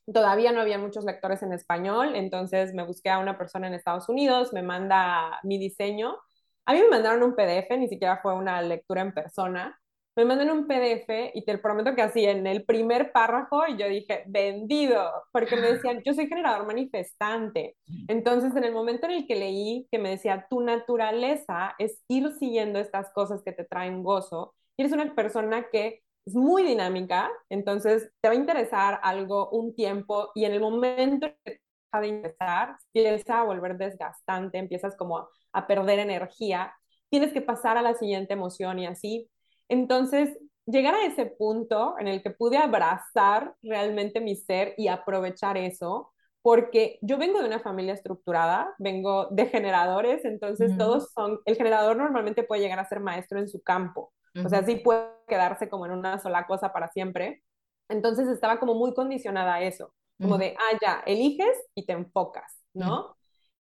Todavía 0.06 0.52
no 0.52 0.60
había 0.60 0.78
muchos 0.78 1.04
lectores 1.04 1.42
en 1.42 1.52
español, 1.52 2.14
entonces 2.14 2.74
me 2.74 2.84
busqué 2.86 3.10
a 3.10 3.18
una 3.18 3.36
persona 3.38 3.66
en 3.66 3.74
Estados 3.74 4.08
Unidos, 4.08 4.52
me 4.52 4.62
manda 4.62 5.40
mi 5.42 5.58
diseño. 5.58 6.16
A 6.64 6.74
mí 6.74 6.80
me 6.80 6.90
mandaron 6.90 7.24
un 7.24 7.34
PDF, 7.34 7.76
ni 7.76 7.88
siquiera 7.88 8.20
fue 8.22 8.34
una 8.36 8.62
lectura 8.62 9.02
en 9.02 9.12
persona 9.12 9.80
me 10.16 10.24
mandan 10.24 10.50
un 10.50 10.66
PDF 10.66 11.32
y 11.34 11.44
te 11.44 11.58
prometo 11.58 11.94
que 11.94 12.02
así 12.02 12.24
en 12.24 12.46
el 12.46 12.64
primer 12.64 13.10
párrafo 13.10 13.62
yo 13.76 13.88
dije, 13.88 14.22
vendido, 14.26 15.10
porque 15.32 15.56
me 15.56 15.72
decían, 15.72 16.02
yo 16.04 16.14
soy 16.14 16.28
generador 16.28 16.66
manifestante. 16.66 17.76
Entonces, 18.06 18.54
en 18.54 18.64
el 18.64 18.72
momento 18.72 19.06
en 19.06 19.12
el 19.12 19.26
que 19.26 19.34
leí 19.34 19.88
que 19.90 19.98
me 19.98 20.10
decía, 20.10 20.46
tu 20.48 20.60
naturaleza 20.60 21.74
es 21.78 22.02
ir 22.08 22.30
siguiendo 22.38 22.78
estas 22.78 23.12
cosas 23.12 23.42
que 23.42 23.52
te 23.52 23.64
traen 23.64 24.02
gozo, 24.02 24.54
y 24.76 24.82
eres 24.82 24.92
una 24.92 25.14
persona 25.14 25.66
que 25.70 26.02
es 26.26 26.34
muy 26.34 26.62
dinámica, 26.62 27.30
entonces 27.48 28.10
te 28.20 28.28
va 28.28 28.34
a 28.34 28.36
interesar 28.36 29.00
algo 29.02 29.50
un 29.50 29.74
tiempo 29.74 30.30
y 30.34 30.44
en 30.44 30.52
el 30.52 30.60
momento 30.60 31.28
que 31.44 31.60
deja 31.92 32.00
de 32.00 32.08
interesar, 32.08 32.76
empieza 32.94 33.40
a 33.40 33.44
volver 33.44 33.76
desgastante, 33.76 34.58
empiezas 34.58 34.96
como 34.96 35.28
a 35.52 35.66
perder 35.66 35.98
energía, 35.98 36.74
tienes 37.10 37.32
que 37.32 37.42
pasar 37.42 37.76
a 37.76 37.82
la 37.82 37.94
siguiente 37.94 38.32
emoción 38.32 38.78
y 38.78 38.86
así 38.86 39.28
entonces, 39.68 40.36
llegar 40.66 40.94
a 40.94 41.06
ese 41.06 41.26
punto 41.26 41.96
en 41.98 42.08
el 42.08 42.22
que 42.22 42.30
pude 42.30 42.56
abrazar 42.56 43.54
realmente 43.62 44.20
mi 44.20 44.36
ser 44.36 44.74
y 44.76 44.88
aprovechar 44.88 45.56
eso, 45.56 46.12
porque 46.42 46.98
yo 47.00 47.16
vengo 47.16 47.40
de 47.40 47.46
una 47.46 47.60
familia 47.60 47.94
estructurada, 47.94 48.74
vengo 48.78 49.28
de 49.30 49.46
generadores, 49.46 50.24
entonces 50.24 50.76
todos 50.76 51.10
son, 51.12 51.40
el 51.46 51.56
generador 51.56 51.96
normalmente 51.96 52.42
puede 52.42 52.60
llegar 52.60 52.78
a 52.78 52.88
ser 52.88 53.00
maestro 53.00 53.38
en 53.38 53.48
su 53.48 53.62
campo, 53.62 54.12
o 54.44 54.48
sea, 54.48 54.64
sí 54.64 54.76
puede 54.76 55.08
quedarse 55.28 55.68
como 55.68 55.86
en 55.86 55.92
una 55.92 56.18
sola 56.18 56.46
cosa 56.46 56.72
para 56.72 56.88
siempre. 56.88 57.42
Entonces 57.88 58.28
estaba 58.28 58.58
como 58.58 58.74
muy 58.74 58.92
condicionada 58.94 59.54
a 59.54 59.62
eso, 59.62 59.92
como 60.20 60.38
de, 60.38 60.56
ah, 60.58 60.78
ya, 60.82 61.02
eliges 61.06 61.56
y 61.74 61.86
te 61.86 61.92
enfocas, 61.92 62.60
¿no? 62.72 63.16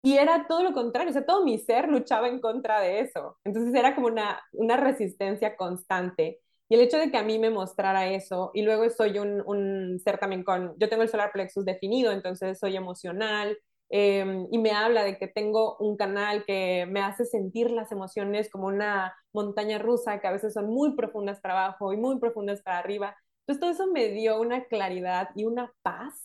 Y 0.05 0.19
era 0.19 0.47
todo 0.47 0.63
lo 0.63 0.75
contrario, 0.75 1.11
o 1.11 1.13
sea, 1.15 1.25
todo 1.25 1.45
mi 1.45 1.59
ser 1.59 1.89
luchaba 1.89 2.29
en 2.29 2.39
contra 2.39 2.79
de 2.81 3.01
eso. 3.01 3.39
Entonces 3.43 3.75
era 3.75 3.95
como 3.95 4.09
una, 4.09 4.39
una 4.53 4.77
resistencia 4.77 5.57
constante. 5.57 6.41
Y 6.69 6.75
el 6.75 6.83
hecho 6.83 6.99
de 6.99 7.11
que 7.11 7.17
a 7.17 7.23
mí 7.23 7.39
me 7.39 7.49
mostrara 7.51 8.09
eso, 8.11 8.51
y 8.55 8.63
luego 8.63 8.89
soy 8.91 9.19
un, 9.19 9.43
un 9.47 9.99
ser 10.05 10.19
también 10.19 10.45
con, 10.45 10.75
yo 10.79 10.91
tengo 10.91 11.03
el 11.03 11.09
solar 11.09 11.33
plexus 11.33 11.65
definido, 11.65 12.13
entonces 12.13 12.59
soy 12.59 12.77
emocional, 12.77 13.59
em, 13.89 14.47
y 14.53 14.59
me 14.59 14.73
habla 14.73 15.05
de 15.05 15.17
que 15.19 15.27
tengo 15.29 15.77
un 15.79 15.97
canal 15.97 16.45
que 16.45 16.87
me 16.91 17.01
hace 17.01 17.25
sentir 17.25 17.71
las 17.71 17.91
emociones 17.93 18.51
como 18.51 18.67
una 18.67 19.15
montaña 19.33 19.79
rusa, 19.79 20.21
que 20.21 20.27
a 20.27 20.33
veces 20.33 20.53
son 20.55 20.67
muy 20.67 20.95
profundas 20.97 21.41
para 21.41 21.55
abajo 21.67 21.93
y 21.95 21.97
muy 21.97 22.19
profundas 22.19 22.61
para 22.63 22.79
arriba. 22.79 23.17
Entonces 23.47 23.61
todo 23.61 23.71
eso 23.71 23.93
me 23.93 24.09
dio 24.11 24.39
una 24.41 24.65
claridad 24.65 25.31
y 25.35 25.45
una 25.45 25.73
paz 25.83 26.24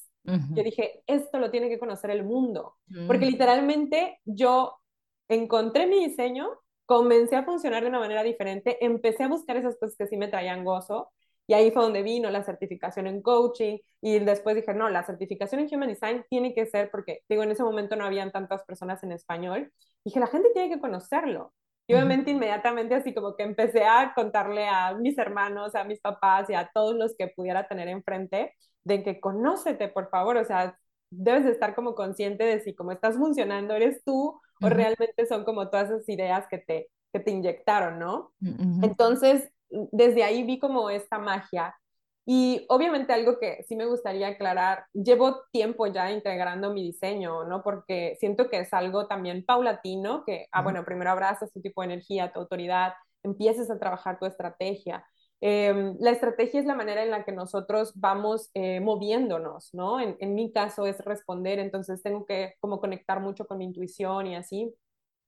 yo 0.51 0.63
dije, 0.63 1.03
esto 1.07 1.39
lo 1.39 1.51
tiene 1.51 1.69
que 1.69 1.79
conocer 1.79 2.11
el 2.11 2.23
mundo, 2.23 2.75
porque 3.07 3.25
mm. 3.25 3.29
literalmente 3.29 4.19
yo 4.25 4.75
encontré 5.27 5.87
mi 5.87 6.07
diseño, 6.07 6.49
comencé 6.85 7.35
a 7.35 7.43
funcionar 7.43 7.83
de 7.83 7.89
una 7.89 7.99
manera 7.99 8.23
diferente, 8.23 8.83
empecé 8.83 9.23
a 9.23 9.27
buscar 9.27 9.57
esas 9.57 9.77
cosas 9.77 9.95
que 9.97 10.07
sí 10.07 10.17
me 10.17 10.27
traían 10.27 10.63
gozo, 10.63 11.11
y 11.47 11.53
ahí 11.53 11.71
fue 11.71 11.81
donde 11.81 12.03
vino 12.03 12.29
la 12.29 12.43
certificación 12.43 13.07
en 13.07 13.21
coaching, 13.21 13.77
y 14.01 14.19
después 14.19 14.55
dije, 14.55 14.73
no, 14.73 14.89
la 14.89 15.03
certificación 15.03 15.61
en 15.61 15.75
Human 15.75 15.89
Design 15.89 16.25
tiene 16.29 16.53
que 16.53 16.65
ser, 16.65 16.91
porque 16.91 17.23
digo, 17.27 17.43
en 17.43 17.51
ese 17.51 17.63
momento 17.63 17.95
no 17.95 18.05
habían 18.05 18.31
tantas 18.31 18.63
personas 18.63 19.03
en 19.03 19.11
español, 19.11 19.71
dije, 20.05 20.19
la 20.19 20.27
gente 20.27 20.49
tiene 20.53 20.69
que 20.69 20.79
conocerlo. 20.79 21.53
Y 21.89 21.93
obviamente 21.95 22.29
inmediatamente 22.29 22.93
así 22.93 23.15
como 23.15 23.35
que 23.35 23.41
empecé 23.41 23.83
a 23.83 24.13
contarle 24.13 24.67
a 24.67 24.93
mis 24.93 25.17
hermanos, 25.17 25.73
a 25.73 25.83
mis 25.83 25.99
papás 25.99 26.47
y 26.47 26.53
a 26.53 26.69
todos 26.71 26.95
los 26.95 27.15
que 27.17 27.29
pudiera 27.29 27.67
tener 27.67 27.87
enfrente, 27.87 28.53
de 28.83 29.01
que 29.01 29.19
conócete, 29.19 29.87
por 29.87 30.07
favor, 30.11 30.37
o 30.37 30.45
sea, 30.45 30.77
debes 31.09 31.45
de 31.45 31.51
estar 31.51 31.73
como 31.73 31.95
consciente 31.95 32.43
de 32.43 32.59
si 32.59 32.75
como 32.75 32.91
estás 32.91 33.17
funcionando 33.17 33.73
eres 33.73 34.03
tú 34.03 34.39
o 34.61 34.69
realmente 34.69 35.25
son 35.25 35.45
como 35.45 35.71
todas 35.71 35.89
esas 35.89 36.07
ideas 36.09 36.45
que 36.47 36.59
te, 36.59 36.91
que 37.11 37.21
te 37.21 37.31
inyectaron, 37.31 37.97
¿no? 37.97 38.33
Entonces, 38.83 39.49
desde 39.69 40.23
ahí 40.23 40.43
vi 40.43 40.59
como 40.59 40.91
esta 40.91 41.17
magia 41.17 41.75
y 42.31 42.63
obviamente 42.69 43.11
algo 43.11 43.39
que 43.39 43.63
sí 43.67 43.75
me 43.75 43.87
gustaría 43.87 44.27
aclarar, 44.27 44.85
llevo 44.93 45.41
tiempo 45.51 45.87
ya 45.87 46.11
integrando 46.11 46.71
mi 46.71 46.83
diseño, 46.83 47.43
¿no? 47.45 47.63
Porque 47.63 48.17
siento 48.19 48.49
que 48.51 48.59
es 48.59 48.71
algo 48.71 49.07
también 49.07 49.43
paulatino, 49.43 50.23
que, 50.23 50.45
ah, 50.51 50.61
bueno, 50.61 50.85
primero 50.85 51.09
abrazas 51.09 51.51
tu 51.51 51.59
tipo 51.59 51.81
de 51.81 51.85
energía, 51.85 52.31
tu 52.31 52.41
autoridad, 52.41 52.93
empieces 53.23 53.71
a 53.71 53.79
trabajar 53.79 54.19
tu 54.19 54.27
estrategia. 54.27 55.03
Em, 55.41 55.97
la 55.99 56.11
estrategia 56.11 56.59
es 56.59 56.67
la 56.67 56.75
manera 56.75 57.01
en 57.03 57.09
la 57.09 57.23
que 57.23 57.31
nosotros 57.31 57.93
vamos 57.95 58.51
eh, 58.53 58.79
moviéndonos, 58.79 59.73
¿no? 59.73 59.99
En, 59.99 60.15
en, 60.19 60.35
mi 60.35 60.51
caso 60.51 60.85
es 60.85 61.03
responder, 61.03 61.57
entonces 61.57 62.03
tengo 62.03 62.27
que 62.27 62.53
como 62.59 62.79
conectar 62.79 63.21
mucho 63.21 63.47
con 63.47 63.57
mi 63.57 63.65
intuición 63.65 64.27
y 64.27 64.35
así. 64.35 64.71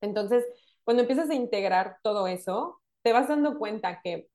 Entonces, 0.00 0.46
cuando 0.84 1.02
empiezas 1.02 1.30
a 1.30 1.34
integrar 1.34 1.96
todo 2.04 2.28
eso, 2.28 2.80
te 3.02 3.12
vas 3.12 3.26
dando 3.26 3.58
cuenta 3.58 4.00
que 4.02 4.28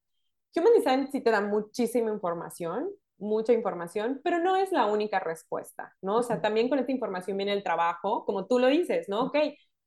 Human 0.55 0.73
Design 0.73 1.09
sí 1.11 1.21
te 1.21 1.31
da 1.31 1.41
muchísima 1.41 2.11
información, 2.11 2.89
mucha 3.17 3.53
información, 3.53 4.21
pero 4.23 4.39
no 4.39 4.55
es 4.55 4.71
la 4.71 4.85
única 4.87 5.19
respuesta, 5.19 5.95
¿no? 6.01 6.17
O 6.17 6.23
sea, 6.23 6.41
también 6.41 6.69
con 6.69 6.79
esta 6.79 6.91
información 6.91 7.37
viene 7.37 7.53
el 7.53 7.63
trabajo, 7.63 8.25
como 8.25 8.45
tú 8.47 8.59
lo 8.59 8.67
dices, 8.67 9.07
¿no? 9.09 9.25
Ok, 9.25 9.37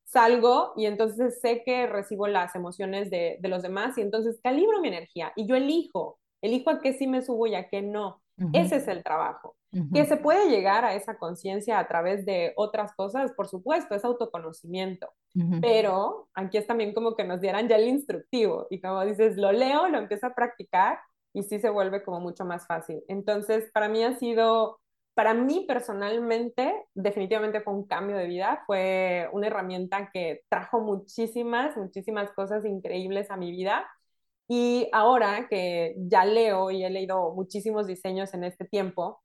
salgo 0.05 0.73
y 0.77 0.87
entonces 0.87 1.41
sé 1.41 1.63
que 1.65 1.87
recibo 1.87 2.27
las 2.29 2.55
emociones 2.57 3.11
de, 3.11 3.39
de 3.41 3.49
los 3.49 3.63
demás 3.63 3.97
y 3.99 4.03
entonces 4.03 4.41
calibro 4.43 4.81
mi 4.81 4.89
energía 4.89 5.33
y 5.37 5.47
yo 5.47 5.57
elijo, 5.57 6.19
elijo 6.43 6.71
a 6.71 6.81
qué 6.81 6.93
sí 6.95 7.07
me 7.07 7.23
subo 7.23 7.47
y 7.47 7.55
a 7.55 7.69
qué 7.69 7.83
no. 7.83 8.23
Ese 8.53 8.77
es 8.77 8.89
el 8.89 9.05
trabajo. 9.05 9.57
Que 9.93 10.05
se 10.05 10.17
puede 10.17 10.51
llegar 10.51 10.85
a 10.85 10.95
esa 10.95 11.17
conciencia 11.17 11.79
a 11.79 11.87
través 11.87 12.27
de 12.27 12.53
otras 12.57 12.93
cosas, 12.95 13.33
por 13.33 13.47
supuesto, 13.47 13.95
es 13.95 14.05
autoconocimiento. 14.05 15.09
Pero 15.61 16.29
aquí 16.35 16.59
es 16.59 16.67
también 16.67 16.93
como 16.93 17.15
que 17.15 17.25
nos 17.25 17.41
dieran 17.41 17.69
ya 17.69 17.77
el 17.77 17.87
instructivo 17.87 18.67
y 18.69 18.81
como 18.81 19.05
dices, 19.05 19.37
lo 19.37 19.53
leo, 19.53 19.89
lo 19.89 19.99
empiezo 19.99 20.27
a 20.27 20.35
practicar 20.35 20.99
y 21.33 21.45
sí 21.45 21.61
se 21.61 21.71
vuelve 21.71 22.03
como 22.03 22.21
mucho 22.21 22.45
más 22.45 22.67
fácil. 22.67 23.03
Entonces, 23.07 23.71
para 23.73 23.89
mí 23.89 24.03
ha 24.03 24.19
sido, 24.19 24.81
para 25.15 25.35
mí 25.35 25.65
personalmente, 25.69 26.75
definitivamente 26.95 27.61
fue 27.61 27.75
un 27.75 27.87
cambio 27.87 28.17
de 28.17 28.27
vida, 28.27 28.65
fue 28.67 29.29
una 29.33 29.47
herramienta 29.47 30.11
que 30.13 30.43
trajo 30.49 30.81
muchísimas, 30.81 31.77
muchísimas 31.77 32.33
cosas 32.33 32.65
increíbles 32.65 33.31
a 33.31 33.37
mi 33.37 33.53
vida. 33.53 33.89
Y 34.49 34.89
ahora 34.93 35.47
que 35.49 35.95
ya 35.97 36.25
leo 36.25 36.73
y 36.73 36.85
he 36.85 36.91
leído 36.91 37.33
muchísimos 37.35 37.87
diseños 37.87 38.35
en 38.35 38.43
este 38.43 38.65
tiempo, 38.65 39.23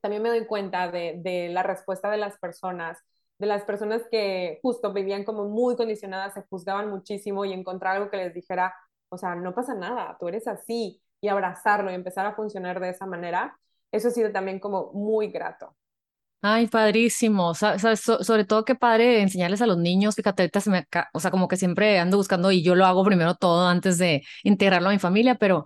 también 0.00 0.22
me 0.22 0.28
doy 0.30 0.46
cuenta 0.46 0.90
de, 0.90 1.16
de 1.18 1.48
la 1.48 1.62
respuesta 1.62 2.10
de 2.10 2.18
las 2.18 2.38
personas 2.38 2.98
de 3.38 3.46
las 3.46 3.64
personas 3.64 4.02
que 4.10 4.58
justo 4.62 4.92
vivían 4.92 5.24
como 5.24 5.48
muy 5.48 5.74
condicionadas, 5.74 6.34
se 6.34 6.42
juzgaban 6.50 6.90
muchísimo 6.90 7.46
y 7.46 7.54
encontrar 7.54 7.96
algo 7.96 8.10
que 8.10 8.18
les 8.18 8.34
dijera, 8.34 8.74
o 9.08 9.16
sea, 9.16 9.34
no 9.34 9.54
pasa 9.54 9.74
nada, 9.74 10.14
tú 10.20 10.28
eres 10.28 10.46
así, 10.46 11.00
y 11.22 11.28
abrazarlo 11.28 11.90
y 11.90 11.94
empezar 11.94 12.26
a 12.26 12.34
funcionar 12.34 12.80
de 12.80 12.90
esa 12.90 13.06
manera, 13.06 13.58
eso 13.92 14.08
ha 14.08 14.10
sido 14.10 14.30
también 14.30 14.60
como 14.60 14.92
muy 14.92 15.28
grato. 15.28 15.74
Ay, 16.42 16.68
padrísimo. 16.68 17.54
¿Sabes? 17.54 18.00
sobre 18.00 18.44
todo 18.46 18.64
qué 18.64 18.74
padre 18.74 19.20
enseñarles 19.20 19.60
a 19.60 19.66
los 19.66 19.76
niños. 19.76 20.14
Fíjate, 20.14 20.42
ahorita 20.44 20.60
se 20.60 20.70
me, 20.70 20.86
o 21.12 21.20
sea, 21.20 21.30
como 21.30 21.48
que 21.48 21.58
siempre 21.58 21.98
ando 21.98 22.16
buscando 22.16 22.50
y 22.50 22.62
yo 22.62 22.74
lo 22.74 22.86
hago 22.86 23.04
primero 23.04 23.34
todo 23.34 23.68
antes 23.68 23.98
de 23.98 24.22
integrarlo 24.42 24.88
a 24.88 24.92
mi 24.92 24.98
familia, 24.98 25.34
pero 25.34 25.64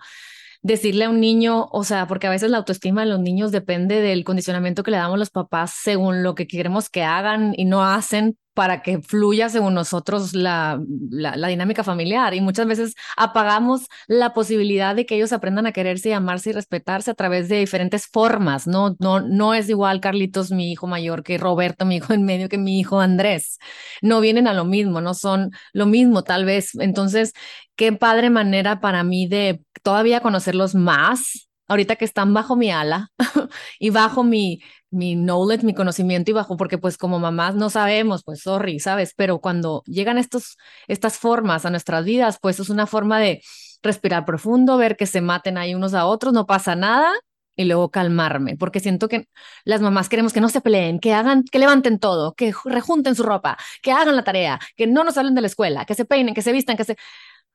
decirle 0.65 1.05
a 1.05 1.11
un 1.11 1.21
niño, 1.21 1.69
o 1.71 1.85
sea, 1.85 2.07
porque 2.09 2.27
a 2.27 2.31
veces 2.31 2.51
la 2.51 2.57
autoestima 2.57 3.03
de 3.03 3.09
los 3.09 3.21
niños 3.21 3.53
depende 3.53 4.01
del 4.01 4.25
condicionamiento 4.25 4.83
que 4.83 4.91
le 4.91 4.97
damos 4.97 5.19
los 5.19 5.31
papás 5.31 5.75
según 5.83 6.23
lo 6.23 6.35
que 6.35 6.47
queremos 6.47 6.89
que 6.89 7.03
hagan 7.05 7.53
y 7.57 7.67
no 7.67 7.85
hacen 7.85 8.39
para 8.55 8.83
que 8.83 9.03
fluya 9.03 9.49
según 9.49 9.75
nosotros 9.75 10.33
la, 10.33 10.81
la, 11.11 11.49
dinámica 11.49 11.83
familiar. 11.83 12.35
Y 12.35 12.41
muchas 12.41 12.67
veces 12.67 12.95
apagamos 13.17 13.89
la 14.07 14.33
posibilidad 14.33 14.95
de 14.95 15.07
que 15.07 15.17
ellos 15.17 15.33
aprendan 15.33 15.67
a 15.67 15.73
quererse 15.73 16.11
y 16.11 16.13
amarse 16.13 16.51
y 16.51 16.53
respetarse 16.53 17.11
a 17.11 17.15
través 17.15 17.49
de 17.49 17.59
diferentes 17.59 18.07
formas. 18.07 18.69
No, 18.69 18.97
no, 19.01 19.21
no 19.21 19.55
es 19.55 19.69
igual 19.69 20.01
Carlitos, 20.01 20.53
mi 20.53 20.71
hijo 20.71 20.87
mayor, 20.87 21.25
que 21.25 21.37
Roberto, 21.37 21.85
mi 21.85 21.97
hijo 21.97 22.15
en 22.15 22.23
medio, 22.25 22.49
que 22.49 22.59
mi 22.59 22.79
hijo 22.79 23.01
Andrés. 23.01 23.59
No 24.03 24.21
vienen 24.21 24.47
a 24.47 24.55
lo 24.55 24.65
mismo, 24.65 25.01
no 25.01 25.15
son 25.15 25.51
lo 25.73 25.87
mismo 25.87 26.23
tal 26.23 26.45
vez. 26.45 26.77
Entonces, 26.77 27.33
qué 27.77 27.93
padre 27.93 28.31
manera 28.31 28.81
para 28.81 29.05
mí 29.05 29.27
de 29.27 29.63
todavía 29.83 30.21
conocerlos 30.21 30.75
más, 30.75 31.49
ahorita 31.69 31.97
que 31.97 32.05
están 32.05 32.35
bajo 32.35 32.57
mi 32.57 32.71
ala 32.71 33.11
y 33.79 33.91
bajo 33.91 34.25
mi, 34.25 34.63
mi 34.91 35.17
knowledge, 35.17 35.65
mi 35.65 35.75
conocimiento 35.75 36.31
y 36.31 36.35
bajo, 36.35 36.57
porque 36.57 36.79
pues 36.79 36.97
como 36.97 37.19
mamás 37.19 37.55
no 37.55 37.71
sabemos, 37.71 38.23
pues 38.25 38.43
sorry, 38.43 38.79
¿sabes? 38.81 39.13
Pero 39.17 39.41
cuando 39.41 39.83
llegan 39.87 40.19
estos, 40.19 40.57
estas 40.89 41.19
formas 41.19 41.67
a 41.67 41.71
nuestras 41.71 42.05
vidas, 42.05 42.39
pues 42.41 42.61
es 42.61 42.71
una 42.71 42.87
forma 42.87 43.19
de 43.21 43.43
respirar 43.83 44.25
profundo, 44.25 44.77
ver 44.77 44.97
que 44.97 45.07
se 45.07 45.21
maten 45.21 45.59
ahí 45.59 45.75
unos 45.75 45.95
a 45.95 46.07
otros, 46.07 46.33
no 46.33 46.47
pasa 46.47 46.75
nada 46.75 47.13
y 47.57 47.65
luego 47.65 47.91
calmarme, 47.91 48.57
porque 48.57 48.81
siento 48.81 49.09
que 49.09 49.29
las 49.65 49.81
mamás 49.81 50.09
queremos 50.09 50.33
que 50.33 50.41
no 50.41 50.49
se 50.49 50.61
peleen, 50.61 50.99
que 50.99 51.13
hagan, 51.13 51.45
que 51.45 51.59
levanten 51.59 51.99
todo, 51.99 52.35
que 52.35 52.53
rejunten 52.65 53.15
su 53.15 53.23
ropa, 53.23 53.57
que 53.83 53.93
hagan 53.93 54.17
la 54.17 54.25
tarea, 54.25 54.59
que 54.77 54.87
no 54.87 55.05
nos 55.05 55.17
hablen 55.19 55.35
de 55.35 55.41
la 55.41 55.47
escuela, 55.47 55.85
que 55.85 55.95
se 55.95 56.05
peinen, 56.05 56.35
que 56.35 56.43
se 56.43 56.53
vistan, 56.53 56.77
que 56.77 56.85
se... 56.85 56.97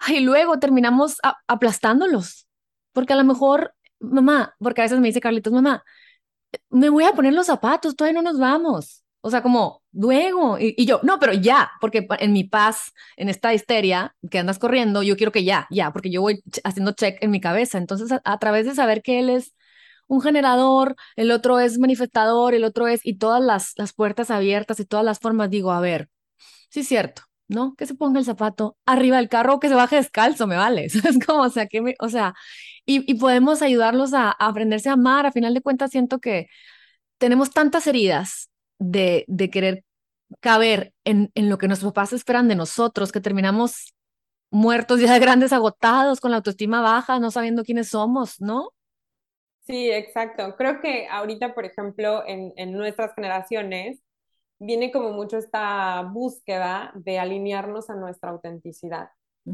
Y 0.08 0.22
luego 0.22 0.60
terminamos 0.60 1.18
aplastándolos, 1.48 2.48
porque 2.94 3.14
a 3.14 3.18
lo 3.18 3.24
mejor, 3.24 3.74
mamá, 4.00 4.56
porque 4.60 4.82
a 4.82 4.86
veces 4.86 5.00
me 5.00 5.08
dice 5.08 5.22
Carlitos, 5.22 5.54
mamá, 5.54 5.84
me 6.70 6.90
voy 6.90 7.04
a 7.04 7.14
poner 7.14 7.34
los 7.34 7.48
zapatos, 7.48 7.96
todavía 7.96 8.22
no 8.22 8.30
nos 8.32 8.40
vamos. 8.40 9.04
O 9.22 9.30
sea, 9.30 9.42
como 9.42 9.84
luego. 9.92 10.58
Y, 10.60 10.86
yo, 10.86 11.02
no, 11.04 11.20
pero 11.20 11.34
ya, 11.34 11.72
porque 11.82 12.08
en 12.20 12.32
mi 12.34 12.46
paz, 12.46 12.94
en 13.18 13.30
esta 13.30 13.54
histeria 13.54 14.16
que 14.32 14.40
andas 14.40 14.60
corriendo, 14.60 15.04
yo 15.04 15.18
quiero 15.18 15.32
que 15.32 15.44
ya, 15.44 15.68
ya, 15.70 15.92
porque 15.92 16.10
yo 16.10 16.22
voy 16.22 16.42
haciendo 16.64 16.94
check 16.94 17.18
en 17.22 17.32
mi 17.32 17.42
cabeza. 17.42 17.78
Entonces, 17.78 18.12
a, 18.24 18.40
través 18.40 18.66
de 18.66 18.76
saber 18.76 19.02
que 19.02 19.20
él 19.20 19.30
es 19.30 19.54
un 20.08 20.22
generador, 20.22 20.96
el 21.16 21.32
otro 21.32 21.60
es 21.60 21.80
manifestador, 21.80 22.54
el 22.56 22.64
otro 22.64 22.88
es, 22.88 23.02
y 23.04 23.18
todas 23.18 23.44
las, 23.44 23.74
las 23.78 23.94
puertas 23.94 24.32
abiertas 24.32 24.80
y 24.80 24.86
todas 24.86 25.06
las 25.06 25.20
formas, 25.20 25.50
digo, 25.50 25.72
a 25.72 25.82
ver, 25.82 26.10
sí 26.70 26.82
es 26.82 26.88
cierto, 26.88 27.24
¿no? 27.50 27.76
Que 27.76 27.86
se 27.86 27.96
ponga 27.96 28.20
el 28.20 28.26
zapato 28.26 28.78
arriba 28.86 29.18
del 29.18 29.30
carro 29.30 29.56
o 29.56 29.60
que 29.60 29.70
se 29.70 29.76
baje 29.76 29.98
descalzo, 29.98 30.48
me 30.48 30.56
vale. 30.56 30.86
Es 31.10 31.26
como, 31.26 31.42
o 31.42 31.50
sea, 31.50 31.68
que 31.68 31.96
o 32.00 32.10
sea, 32.10 32.34
y, 32.86 33.16
podemos 33.16 33.62
ayudarlos 33.62 34.14
a, 34.14 34.32
aprenderse 34.32 34.90
a 34.90 34.94
amar. 34.94 35.26
A 35.26 35.32
final 35.32 35.54
de 35.54 35.62
cuentas, 35.62 35.92
siento 35.92 36.20
que 36.20 36.48
tenemos 37.18 37.52
tantas 37.52 37.88
heridas 37.88 38.50
de, 38.80 39.26
de 39.28 39.50
querer 39.50 39.84
caber 40.40 40.94
en, 41.04 41.32
en 41.36 41.50
lo 41.50 41.58
que 41.58 41.68
nuestros 41.68 41.92
papás 41.92 42.14
esperan 42.14 42.48
de 42.48 42.56
nosotros, 42.56 43.12
que 43.12 43.22
terminamos 43.22 43.96
muertos 44.52 45.02
ya 45.02 45.14
de 45.14 45.20
grandes, 45.20 45.54
agotados, 45.54 46.22
con 46.22 46.32
la 46.32 46.38
autoestima 46.38 46.82
baja, 46.82 47.20
no 47.20 47.32
sabiendo 47.32 47.64
quiénes 47.64 47.90
somos, 47.90 48.40
¿no? 48.40 48.72
Sí, 49.66 49.92
exacto. 49.92 50.56
Creo 50.58 50.82
que 50.82 51.08
ahorita, 51.08 51.54
por 51.54 51.66
ejemplo, 51.66 52.24
en, 52.26 52.54
en 52.58 52.74
nuestras 52.74 53.14
generaciones, 53.14 54.00
viene 54.60 54.92
como 54.92 55.12
mucho 55.12 55.38
esta 55.38 56.02
búsqueda 56.14 56.92
de 56.96 57.18
alinearnos 57.18 57.90
a 57.90 57.96
nuestra 57.96 58.32
autenticidad. 58.32 59.10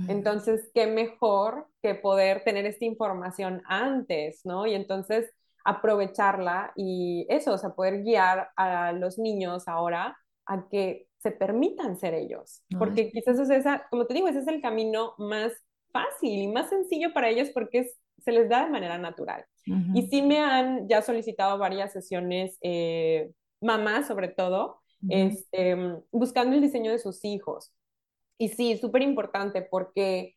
Entonces, 0.10 0.70
qué 0.74 0.88
mejor 0.88 1.68
que 1.82 1.96
poder 1.96 2.44
tener 2.44 2.66
esta 2.66 2.84
información 2.84 3.62
antes, 3.66 4.42
¿no? 4.44 4.66
Y 4.66 4.74
entonces 4.74 5.32
aprovecharla 5.64 6.74
y 6.76 7.26
eso, 7.30 7.54
o 7.54 7.58
sea, 7.58 7.70
poder 7.70 8.04
guiar 8.04 8.50
a 8.58 8.92
los 8.92 9.18
niños 9.18 9.68
ahora 9.68 10.18
a 10.46 10.68
que 10.68 11.08
se 11.18 11.32
permitan 11.32 11.98
ser 11.98 12.14
ellos, 12.14 12.62
porque 12.78 13.10
quizás 13.10 13.40
es 13.40 13.50
esa, 13.50 13.88
como 13.90 14.06
te 14.06 14.14
digo, 14.14 14.28
ese 14.28 14.40
es 14.40 14.48
el 14.48 14.62
camino 14.62 15.16
más 15.18 15.54
fácil 15.92 16.42
y 16.42 16.48
más 16.48 16.70
sencillo 16.70 17.14
para 17.14 17.30
ellos 17.30 17.50
porque 17.54 17.90
se 18.24 18.32
les 18.32 18.50
da 18.50 18.66
de 18.66 18.72
manera 18.72 18.98
natural. 18.98 19.46
Y 19.66 20.04
sí 20.08 20.22
me 20.22 20.40
han 20.40 20.88
ya 20.88 21.02
solicitado 21.02 21.58
varias 21.58 21.94
sesiones, 21.94 22.60
eh, 22.62 23.32
mamás 23.62 24.08
sobre 24.08 24.28
todo, 24.28 24.82
este, 25.10 25.78
buscando 26.12 26.56
el 26.56 26.62
diseño 26.62 26.92
de 26.92 27.00
sus 27.00 27.24
hijos. 27.26 27.72
Y 28.38 28.50
sí, 28.50 28.78
súper 28.78 29.02
importante 29.02 29.62
porque, 29.62 30.36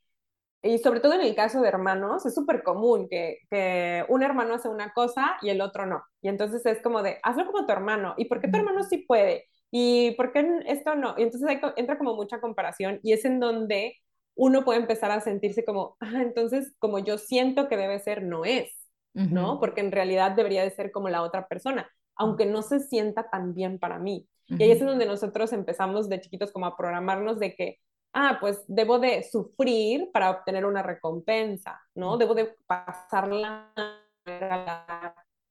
y 0.62 0.78
sobre 0.78 1.00
todo 1.00 1.14
en 1.14 1.22
el 1.22 1.34
caso 1.34 1.60
de 1.60 1.68
hermanos, 1.68 2.26
es 2.26 2.34
súper 2.34 2.62
común 2.62 3.08
que, 3.08 3.38
que, 3.50 4.04
un 4.08 4.22
hermano 4.22 4.54
hace 4.54 4.68
una 4.68 4.92
cosa 4.92 5.36
y 5.42 5.50
el 5.50 5.60
otro 5.60 5.86
no. 5.86 6.02
Y 6.22 6.28
entonces 6.28 6.64
es 6.66 6.82
como 6.82 7.02
de, 7.02 7.18
hazlo 7.22 7.46
como 7.46 7.66
tu 7.66 7.72
hermano. 7.72 8.14
¿Y 8.16 8.26
por 8.26 8.40
qué 8.40 8.48
tu 8.48 8.58
hermano 8.58 8.84
sí 8.84 8.98
puede? 8.98 9.46
¿Y 9.70 10.12
por 10.12 10.32
qué 10.32 10.46
esto 10.66 10.94
no? 10.94 11.14
Y 11.18 11.22
entonces 11.22 11.58
entra 11.76 11.98
como 11.98 12.14
mucha 12.14 12.40
comparación 12.40 13.00
y 13.02 13.12
es 13.12 13.24
en 13.24 13.40
donde 13.40 13.96
uno 14.34 14.64
puede 14.64 14.80
empezar 14.80 15.10
a 15.10 15.20
sentirse 15.20 15.64
como, 15.64 15.96
ah, 16.00 16.22
entonces 16.22 16.72
como 16.78 17.00
yo 17.00 17.18
siento 17.18 17.68
que 17.68 17.76
debe 17.76 17.98
ser, 17.98 18.22
no 18.22 18.44
es, 18.44 18.70
¿no? 19.12 19.58
Porque 19.58 19.80
en 19.80 19.90
realidad 19.90 20.32
debería 20.32 20.62
de 20.62 20.70
ser 20.70 20.92
como 20.92 21.08
la 21.08 21.22
otra 21.22 21.48
persona, 21.48 21.90
aunque 22.18 22.46
no 22.46 22.62
se 22.62 22.80
sienta 22.80 23.30
tan 23.30 23.54
bien 23.54 23.78
para 23.78 23.98
mí. 23.98 24.28
Y 24.48 24.62
ahí 24.62 24.70
es 24.70 24.80
donde 24.80 25.06
nosotros 25.06 25.52
empezamos 25.52 26.08
de 26.08 26.20
chiquitos 26.20 26.52
como 26.52 26.66
a 26.66 26.76
programarnos 26.76 27.38
de 27.38 27.54
que, 27.54 27.78
ah, 28.14 28.38
pues 28.40 28.64
debo 28.66 28.98
de 28.98 29.22
sufrir 29.22 30.10
para 30.12 30.30
obtener 30.30 30.64
una 30.64 30.82
recompensa, 30.82 31.80
¿no? 31.94 32.16
Debo 32.16 32.34
de 32.34 32.54
pasarla 32.66 33.72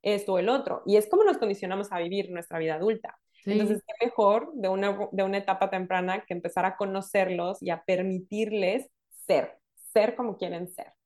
esto 0.01 0.33
o 0.33 0.39
el 0.39 0.49
otro. 0.49 0.81
Y 0.85 0.97
es 0.97 1.07
como 1.07 1.23
nos 1.23 1.37
condicionamos 1.37 1.91
a 1.91 1.99
vivir 1.99 2.31
nuestra 2.31 2.59
vida 2.59 2.75
adulta. 2.75 3.17
Entonces, 3.45 3.81
qué 3.85 4.05
mejor 4.05 4.51
de 4.55 4.67
una, 4.67 5.07
de 5.11 5.23
una 5.23 5.37
etapa 5.37 5.69
temprana 5.69 6.25
que 6.25 6.33
empezar 6.33 6.65
a 6.65 6.75
conocerlos 6.75 7.61
y 7.61 7.69
a 7.69 7.83
permitirles 7.83 8.89
ser, 9.25 9.57
ser 9.93 10.15
como 10.15 10.37
quieren 10.37 10.67
ser. 10.67 10.96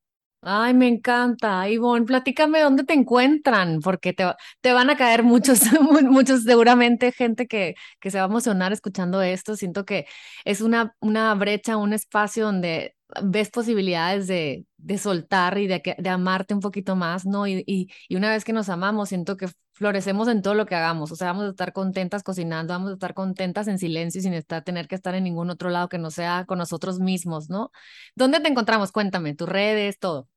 Ay, 0.44 0.74
me 0.74 0.88
encanta. 0.88 1.70
Ivonne, 1.70 2.04
platícame 2.06 2.62
dónde 2.62 2.84
te 2.84 2.94
encuentran, 2.94 3.80
porque 3.80 4.12
te, 4.12 4.26
te 4.62 4.74
van 4.74 4.90
a 4.90 4.98
caer 4.98 5.22
muchos, 5.22 5.62
muchos, 6.04 6.44
seguramente 6.44 7.12
gente 7.12 7.46
que, 7.48 7.76
que 8.00 8.10
se 8.10 8.18
va 8.18 8.24
a 8.24 8.28
emocionar 8.28 8.74
escuchando 8.74 9.22
esto. 9.22 9.56
Siento 9.56 9.86
que 9.86 10.08
es 10.44 10.62
una, 10.62 10.96
una 11.00 11.36
brecha, 11.36 11.78
un 11.78 11.94
espacio 11.94 12.46
donde 12.46 12.96
ves 13.24 13.52
posibilidades 13.52 14.26
de, 14.28 14.66
de 14.78 14.98
soltar 14.98 15.60
y 15.60 15.68
de, 15.68 15.84
de 15.98 16.10
amarte 16.10 16.56
un 16.56 16.60
poquito 16.60 16.96
más, 16.96 17.24
¿no? 17.26 17.46
Y, 17.46 17.64
y, 17.68 17.90
y, 18.10 18.16
una 18.16 18.32
vez 18.32 18.44
que 18.44 18.54
nos 18.54 18.70
amamos, 18.70 19.10
siento 19.10 19.38
que 19.38 19.48
florecemos 19.74 20.28
en 20.28 20.42
todo 20.42 20.54
lo 20.56 20.66
que 20.66 20.76
hagamos, 20.76 21.12
o 21.12 21.16
sea, 21.16 21.28
vamos 21.28 21.46
a 21.46 21.50
estar 21.50 21.74
contentas 21.74 22.24
cocinando, 22.24 22.74
vamos 22.74 22.90
a 22.92 22.94
estar 22.94 23.14
contentas 23.14 23.68
en 23.68 23.78
silencio 23.80 24.22
sin 24.22 24.34
estar, 24.34 24.64
tener 24.64 24.88
que 24.88 24.96
estar 24.96 25.14
en 25.16 25.24
ningún 25.24 25.50
otro 25.50 25.70
lado 25.70 25.90
que 25.90 25.98
no 25.98 26.10
sea 26.12 26.46
con 26.48 26.58
nosotros 26.60 27.00
mismos, 27.00 27.50
¿no? 27.50 27.72
¿Dónde 28.16 28.40
te 28.40 28.48
encontramos? 28.50 28.92
Cuéntame, 28.92 29.36
tus 29.36 29.50
redes, 29.50 30.00
todo. 30.00 30.30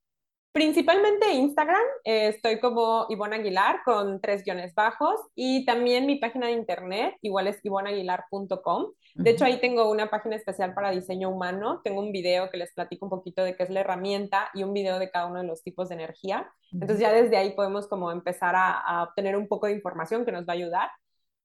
Principalmente 0.55 1.33
Instagram, 1.33 1.83
eh, 2.05 2.29
estoy 2.29 2.61
como 2.61 3.07
Ivonne 3.09 3.35
Aguilar 3.35 3.81
con 3.85 4.21
tres 4.21 4.45
guiones 4.45 4.73
bajos 4.73 5.19
y 5.35 5.65
también 5.65 6.07
mi 6.07 6.15
página 6.21 6.47
de 6.47 6.53
internet, 6.53 7.17
igual 7.23 7.49
es 7.49 7.59
ivonaguilar.com. 7.65 8.93
De 9.17 9.31
hecho, 9.31 9.47
ahí 9.47 9.59
tengo 9.61 9.91
una 9.91 10.11
página 10.11 10.37
especial 10.37 10.73
para 10.73 10.93
diseño 10.93 11.29
humano. 11.29 11.81
Tengo 11.83 11.99
un 11.99 12.13
video 12.13 12.51
que 12.51 12.59
les 12.59 12.73
platico 12.73 13.07
un 13.07 13.11
poquito 13.11 13.43
de 13.43 13.57
qué 13.57 13.65
es 13.65 13.71
la 13.71 13.81
herramienta 13.81 14.51
y 14.55 14.63
un 14.63 14.73
video 14.73 15.01
de 15.01 15.11
cada 15.11 15.27
uno 15.27 15.41
de 15.41 15.47
los 15.49 15.65
tipos 15.65 15.89
de 15.89 15.97
energía. 15.97 16.49
Entonces 16.71 17.01
ya 17.01 17.13
desde 17.13 17.37
ahí 17.37 17.51
podemos 17.57 17.89
como 17.89 18.13
empezar 18.13 18.55
a, 18.55 18.79
a 18.79 19.03
obtener 19.03 19.37
un 19.37 19.49
poco 19.49 19.67
de 19.67 19.73
información 19.73 20.25
que 20.25 20.31
nos 20.31 20.47
va 20.47 20.53
a 20.53 20.57
ayudar. 20.57 20.89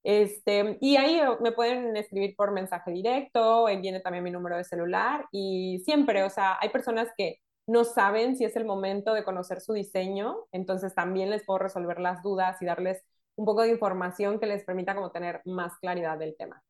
Este, 0.04 0.78
y 0.82 0.98
ahí 0.98 1.20
me 1.42 1.52
pueden 1.52 1.98
escribir 1.98 2.36
por 2.36 2.52
mensaje 2.52 2.92
directo, 2.92 3.66
ahí 3.66 3.82
viene 3.82 4.02
también 4.02 4.24
mi 4.24 4.30
número 4.30 4.56
de 4.56 4.64
celular 4.64 5.26
y 5.32 5.82
siempre, 5.84 6.24
o 6.24 6.30
sea, 6.30 6.60
hay 6.62 6.70
personas 6.70 7.10
que 7.18 7.40
no 7.70 7.84
saben 7.84 8.36
si 8.36 8.46
es 8.46 8.56
el 8.56 8.66
momento 8.66 9.14
de 9.14 9.24
conocer 9.24 9.62
su 9.62 9.74
diseño, 9.74 10.38
entonces 10.52 10.96
también 10.96 11.30
les 11.30 11.44
puedo 11.46 11.60
resolver 11.60 12.00
las 12.00 12.24
dudas 12.24 12.60
y 12.62 12.66
darles 12.66 13.04
un 13.36 13.46
poco 13.46 13.62
de 13.62 13.70
información 13.70 14.40
que 14.40 14.48
les 14.48 14.64
permita 14.66 14.96
como 14.96 15.12
tener 15.12 15.42
más 15.46 15.78
claridad 15.78 16.18
del 16.18 16.36
tema. 16.36 16.64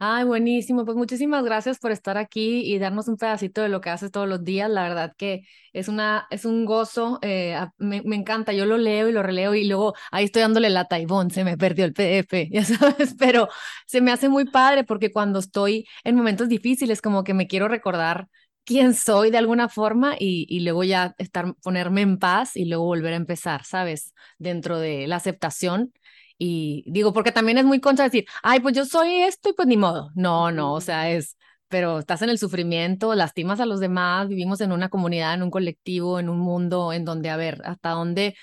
Ay, 0.00 0.22
buenísimo. 0.24 0.84
Pues 0.84 0.96
muchísimas 0.96 1.42
gracias 1.44 1.80
por 1.80 1.90
estar 1.90 2.18
aquí 2.18 2.60
y 2.72 2.78
darnos 2.78 3.08
un 3.08 3.16
pedacito 3.16 3.62
de 3.62 3.68
lo 3.68 3.80
que 3.80 3.90
haces 3.90 4.12
todos 4.12 4.28
los 4.28 4.44
días. 4.44 4.70
La 4.70 4.84
verdad 4.84 5.12
que 5.18 5.42
es 5.72 5.88
una, 5.88 6.28
es 6.30 6.44
un 6.44 6.66
gozo. 6.66 7.18
Eh, 7.20 7.58
me, 7.78 8.02
me, 8.02 8.14
encanta. 8.14 8.52
Yo 8.52 8.64
lo 8.64 8.78
leo 8.78 9.08
y 9.08 9.12
lo 9.12 9.24
releo 9.24 9.56
y 9.56 9.66
luego 9.66 9.94
ahí 10.12 10.26
estoy 10.26 10.42
dándole 10.42 10.70
la 10.70 10.84
taibón. 10.84 11.32
Se 11.32 11.42
me 11.42 11.58
perdió 11.58 11.84
el 11.84 11.94
PDF, 11.94 12.48
ya 12.52 12.64
sabes, 12.64 13.16
pero 13.18 13.48
se 13.88 14.00
me 14.00 14.12
hace 14.12 14.28
muy 14.28 14.44
padre 14.44 14.84
porque 14.84 15.10
cuando 15.10 15.40
estoy 15.40 15.84
en 16.04 16.14
momentos 16.14 16.48
difíciles, 16.48 17.02
como 17.02 17.24
que 17.24 17.34
me 17.34 17.48
quiero 17.48 17.66
recordar 17.66 18.28
quién 18.64 18.94
soy 18.94 19.30
de 19.30 19.38
alguna 19.38 19.68
forma 19.68 20.14
y, 20.18 20.46
y, 20.48 20.60
luego 20.60 20.84
ya 20.84 21.14
estar, 21.18 21.54
ponerme 21.62 22.02
en 22.02 22.18
paz 22.18 22.56
y 22.56 22.66
luego 22.66 22.84
volver 22.84 23.12
a 23.14 23.16
empezar, 23.16 23.64
¿sabes? 23.64 24.14
Dentro 24.38 24.78
de 24.78 25.06
la 25.06 25.16
aceptación. 25.16 25.92
Y 26.38 26.84
digo, 26.86 27.12
porque 27.12 27.32
también 27.32 27.58
es 27.58 27.64
muy 27.64 27.80
contra 27.80 28.04
decir, 28.04 28.26
ay, 28.42 28.60
pues 28.60 28.74
yo 28.76 28.84
soy 28.84 29.22
esto 29.22 29.50
y 29.50 29.52
pues 29.54 29.66
ni 29.68 29.76
modo. 29.76 30.10
No, 30.14 30.52
no, 30.52 30.74
o 30.74 30.80
sea, 30.80 31.10
es, 31.10 31.36
pero 31.68 31.98
estás 31.98 32.22
en 32.22 32.30
el 32.30 32.38
sufrimiento, 32.38 33.14
lastimas 33.14 33.60
a 33.60 33.66
los 33.66 33.80
demás, 33.80 34.28
vivimos 34.28 34.60
en 34.60 34.72
una 34.72 34.88
comunidad, 34.88 35.34
en 35.34 35.42
un 35.42 35.50
colectivo, 35.50 36.18
en 36.20 36.28
un 36.28 36.38
mundo 36.38 36.92
en 36.92 37.04
donde, 37.04 37.30
a 37.30 37.36
ver, 37.36 37.60
hasta 37.64 37.90
dónde 37.90 38.36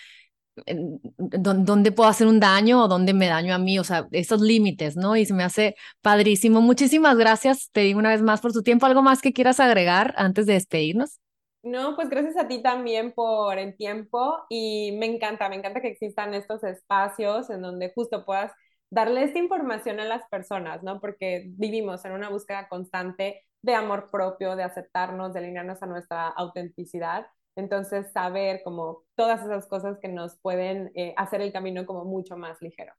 dónde 1.17 1.91
puedo 1.91 2.09
hacer 2.09 2.27
un 2.27 2.39
daño 2.39 2.83
o 2.83 2.87
dónde 2.87 3.13
me 3.13 3.27
daño 3.27 3.53
a 3.53 3.57
mí, 3.57 3.77
o 3.79 3.83
sea, 3.83 4.07
esos 4.11 4.41
límites, 4.41 4.95
¿no? 4.95 5.15
Y 5.15 5.25
se 5.25 5.33
me 5.33 5.43
hace 5.43 5.75
padrísimo. 6.01 6.61
Muchísimas 6.61 7.17
gracias, 7.17 7.69
te 7.71 7.81
digo 7.81 7.99
una 7.99 8.09
vez 8.09 8.21
más 8.21 8.41
por 8.41 8.53
tu 8.53 8.63
tiempo. 8.63 8.85
¿Algo 8.85 9.01
más 9.01 9.21
que 9.21 9.33
quieras 9.33 9.59
agregar 9.59 10.13
antes 10.17 10.45
de 10.45 10.53
despedirnos? 10.53 11.19
No, 11.63 11.95
pues 11.95 12.09
gracias 12.09 12.37
a 12.37 12.47
ti 12.47 12.61
también 12.61 13.11
por 13.11 13.57
el 13.57 13.75
tiempo 13.75 14.45
y 14.49 14.95
me 14.99 15.07
encanta, 15.07 15.49
me 15.49 15.55
encanta 15.55 15.81
que 15.81 15.87
existan 15.87 16.35
estos 16.35 16.63
espacios 16.63 17.49
en 17.49 17.61
donde 17.61 17.91
justo 17.95 18.23
puedas 18.23 18.51
darle 18.91 19.23
esta 19.23 19.39
información 19.39 19.99
a 19.99 20.05
las 20.05 20.21
personas, 20.29 20.83
¿no? 20.83 21.01
Porque 21.01 21.45
vivimos 21.57 22.05
en 22.05 22.11
una 22.11 22.29
búsqueda 22.29 22.67
constante 22.67 23.43
de 23.63 23.73
amor 23.73 24.09
propio, 24.11 24.55
de 24.55 24.61
aceptarnos, 24.63 25.33
de 25.33 25.39
alinearnos 25.39 25.81
a 25.81 25.87
nuestra 25.87 26.27
autenticidad 26.27 27.25
entonces, 27.55 28.11
saber 28.11 28.61
como 28.63 29.03
todas 29.15 29.43
esas 29.43 29.67
cosas 29.67 29.97
que 30.01 30.09
nos 30.09 30.35
pueden 30.37 30.91
eh, 30.95 31.13
hacer 31.17 31.41
el 31.41 31.53
camino 31.53 31.85
como 31.85 32.05
mucho 32.05 32.37
más 32.37 32.61
ligero. 32.61 32.93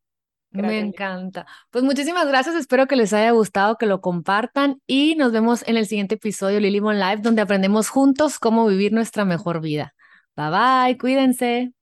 Me 0.50 0.78
encanta. 0.78 1.46
Pues 1.70 1.84
muchísimas 1.84 2.26
gracias. 2.26 2.54
Espero 2.54 2.86
que 2.86 2.96
les 2.96 3.12
haya 3.12 3.30
gustado, 3.32 3.76
que 3.76 3.86
lo 3.86 4.00
compartan 4.00 4.80
y 4.86 5.14
nos 5.16 5.32
vemos 5.32 5.66
en 5.66 5.76
el 5.76 5.86
siguiente 5.86 6.14
episodio 6.14 6.60
Lily 6.60 6.80
Bon 6.80 6.98
Live, 6.98 7.18
donde 7.18 7.42
aprendemos 7.42 7.88
juntos 7.88 8.38
cómo 8.38 8.66
vivir 8.66 8.92
nuestra 8.92 9.24
mejor 9.24 9.60
vida. 9.60 9.94
Bye 10.34 10.50
bye, 10.50 10.98
cuídense. 10.98 11.72